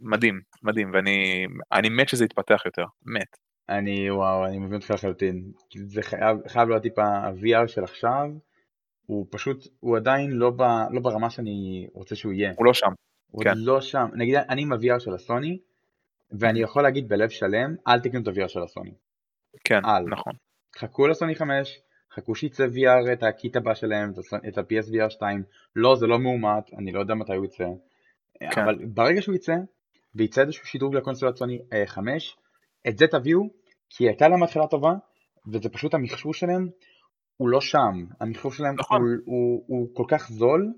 [0.00, 3.36] מדהים, מדהים, ואני מת שזה יתפתח יותר, מת.
[3.68, 5.52] אני, וואו, אני מבין אותך לחלוטין.
[5.86, 8.30] זה חייב, חייב להיות טיפה, ה-VR של עכשיו,
[9.06, 12.52] הוא פשוט, הוא עדיין לא, ב, לא ברמה שאני רוצה שהוא יהיה.
[12.56, 12.92] הוא לא שם.
[13.30, 13.52] הוא כן.
[13.56, 14.06] לא שם.
[14.14, 15.58] נגיד, אני עם ה-VR של הסוני,
[16.30, 18.94] ואני יכול להגיד בלב שלם, אל תקנו את ה-VR של הסוני.
[19.64, 20.02] כן, אל.
[20.02, 20.32] נכון.
[20.78, 21.80] חכו לסוני 5,
[22.16, 24.12] חכו שיצא VR את הקיט הבא שלהם,
[24.48, 25.42] את ה-PSVR 2,
[25.76, 27.68] לא, זה לא מאומת, אני לא יודע מתי הוא יצא.
[28.52, 28.62] כן.
[28.62, 29.54] אבל ברגע שהוא יצא,
[30.14, 32.36] ויצא איזשהו שדרוג לקונסולת סוני 5,
[32.86, 33.40] אה, את זה תביאו,
[33.90, 34.94] כי הייתה להם התחלה טובה,
[35.52, 36.68] וזה פשוט המכשור שלהם,
[37.36, 39.02] הוא לא שם, המכשור שלהם נכון.
[39.02, 40.72] הוא, הוא, הוא כל כך זול,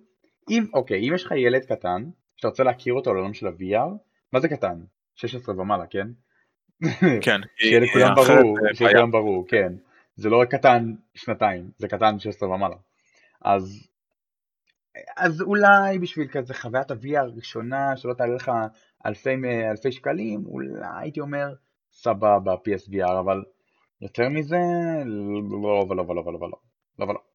[0.51, 2.05] אם, אוקיי, אם יש לך ילד קטן,
[2.37, 3.91] שאתה רוצה להכיר אותו לעולם של ה-VR,
[4.33, 4.81] מה זה קטן?
[5.15, 6.07] 16 ומעלה, כן?
[7.23, 7.41] כן.
[7.59, 9.73] שיהיה לכולם ברור, שיהיה לכולם ברור, כן.
[10.19, 12.77] זה לא רק קטן שנתיים, זה קטן 16 ומעלה.
[13.43, 13.89] אז
[15.17, 18.53] אז אולי בשביל כזה חוויית ה-VR הראשונה, שלא תעלה לך
[19.07, 19.35] אלפי,
[19.71, 21.55] אלפי שקלים, אולי הייתי אומר,
[21.93, 23.43] סבבה, PSVR, אבל
[24.01, 24.57] יותר מזה,
[25.63, 26.59] לא ולא ולא ולא ולא
[26.99, 27.28] לא ולא.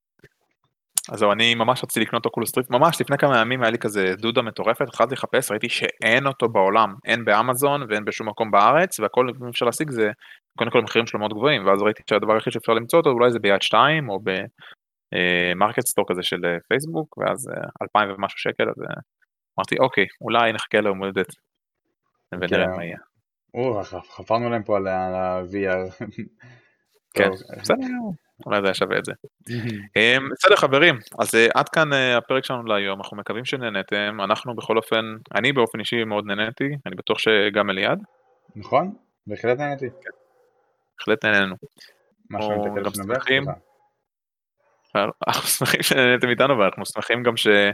[1.11, 4.15] אז זהו, אני ממש רציתי לקנות Oculus Rift, ממש לפני כמה ימים היה לי כזה
[4.17, 9.27] דודה מטורפת, התחלתי לחפש, ראיתי שאין אותו בעולם, אין באמזון ואין בשום מקום בארץ, והכל
[9.49, 10.11] אפשר להשיג זה,
[10.57, 13.39] קודם כל המחירים שלו מאוד גבוהים, ואז ראיתי שהדבר היחיד שאפשר למצוא אותו אולי זה
[13.39, 17.49] ביד 2 או ב market store כזה של אה, פייסבוק, ואז
[17.81, 19.01] 2,000 אה, ומשהו שקל, אז אה,
[19.59, 21.27] אמרתי אוקיי, אולי נחכה ליום הולדת
[22.33, 22.71] ונראה כן.
[22.75, 22.97] מה יהיה.
[24.15, 26.05] חפרנו להם פה על ה-VR.
[27.15, 27.29] כן,
[27.61, 27.87] בסדר,
[28.45, 29.11] אולי זה היה שווה את זה.
[29.95, 34.55] אמ, בסדר חברים, אז אה, עד כאן אה, הפרק שלנו להיום, אנחנו מקווים שנהנתם, אנחנו
[34.55, 35.05] בכל אופן,
[35.35, 37.99] אני באופן אישי מאוד נהניתי, אני בטוח שגם אליעד.
[38.55, 38.95] נכון,
[39.27, 39.89] בהחלט נהניתי.
[39.89, 40.09] כן.
[40.99, 41.55] בהחלט נהנינו.
[42.83, 43.43] גם שמחים,
[45.27, 47.71] אנחנו שמחים שנהניתם איתנו ואנחנו שמחים גם שאתם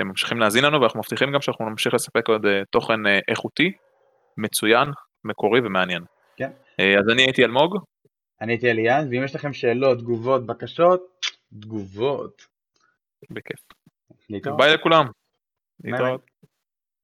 [0.00, 3.72] אמ, ממשיכים להאזין לנו ואנחנו מבטיחים גם שאנחנו נמשיך לספק עוד אה, תוכן איכותי,
[4.36, 4.88] מצוין,
[5.24, 6.02] מקורי ומעניין.
[6.36, 6.50] כן.
[6.78, 7.91] אז אני הייתי אלמוג.
[8.42, 11.26] אני הייתי אליאן, ואם יש לכם שאלות, תגובות, בקשות,
[11.60, 12.46] תגובות.
[13.30, 13.60] בכיף.
[14.56, 15.04] ביי לכולם.
[15.84, 16.31] להתראות.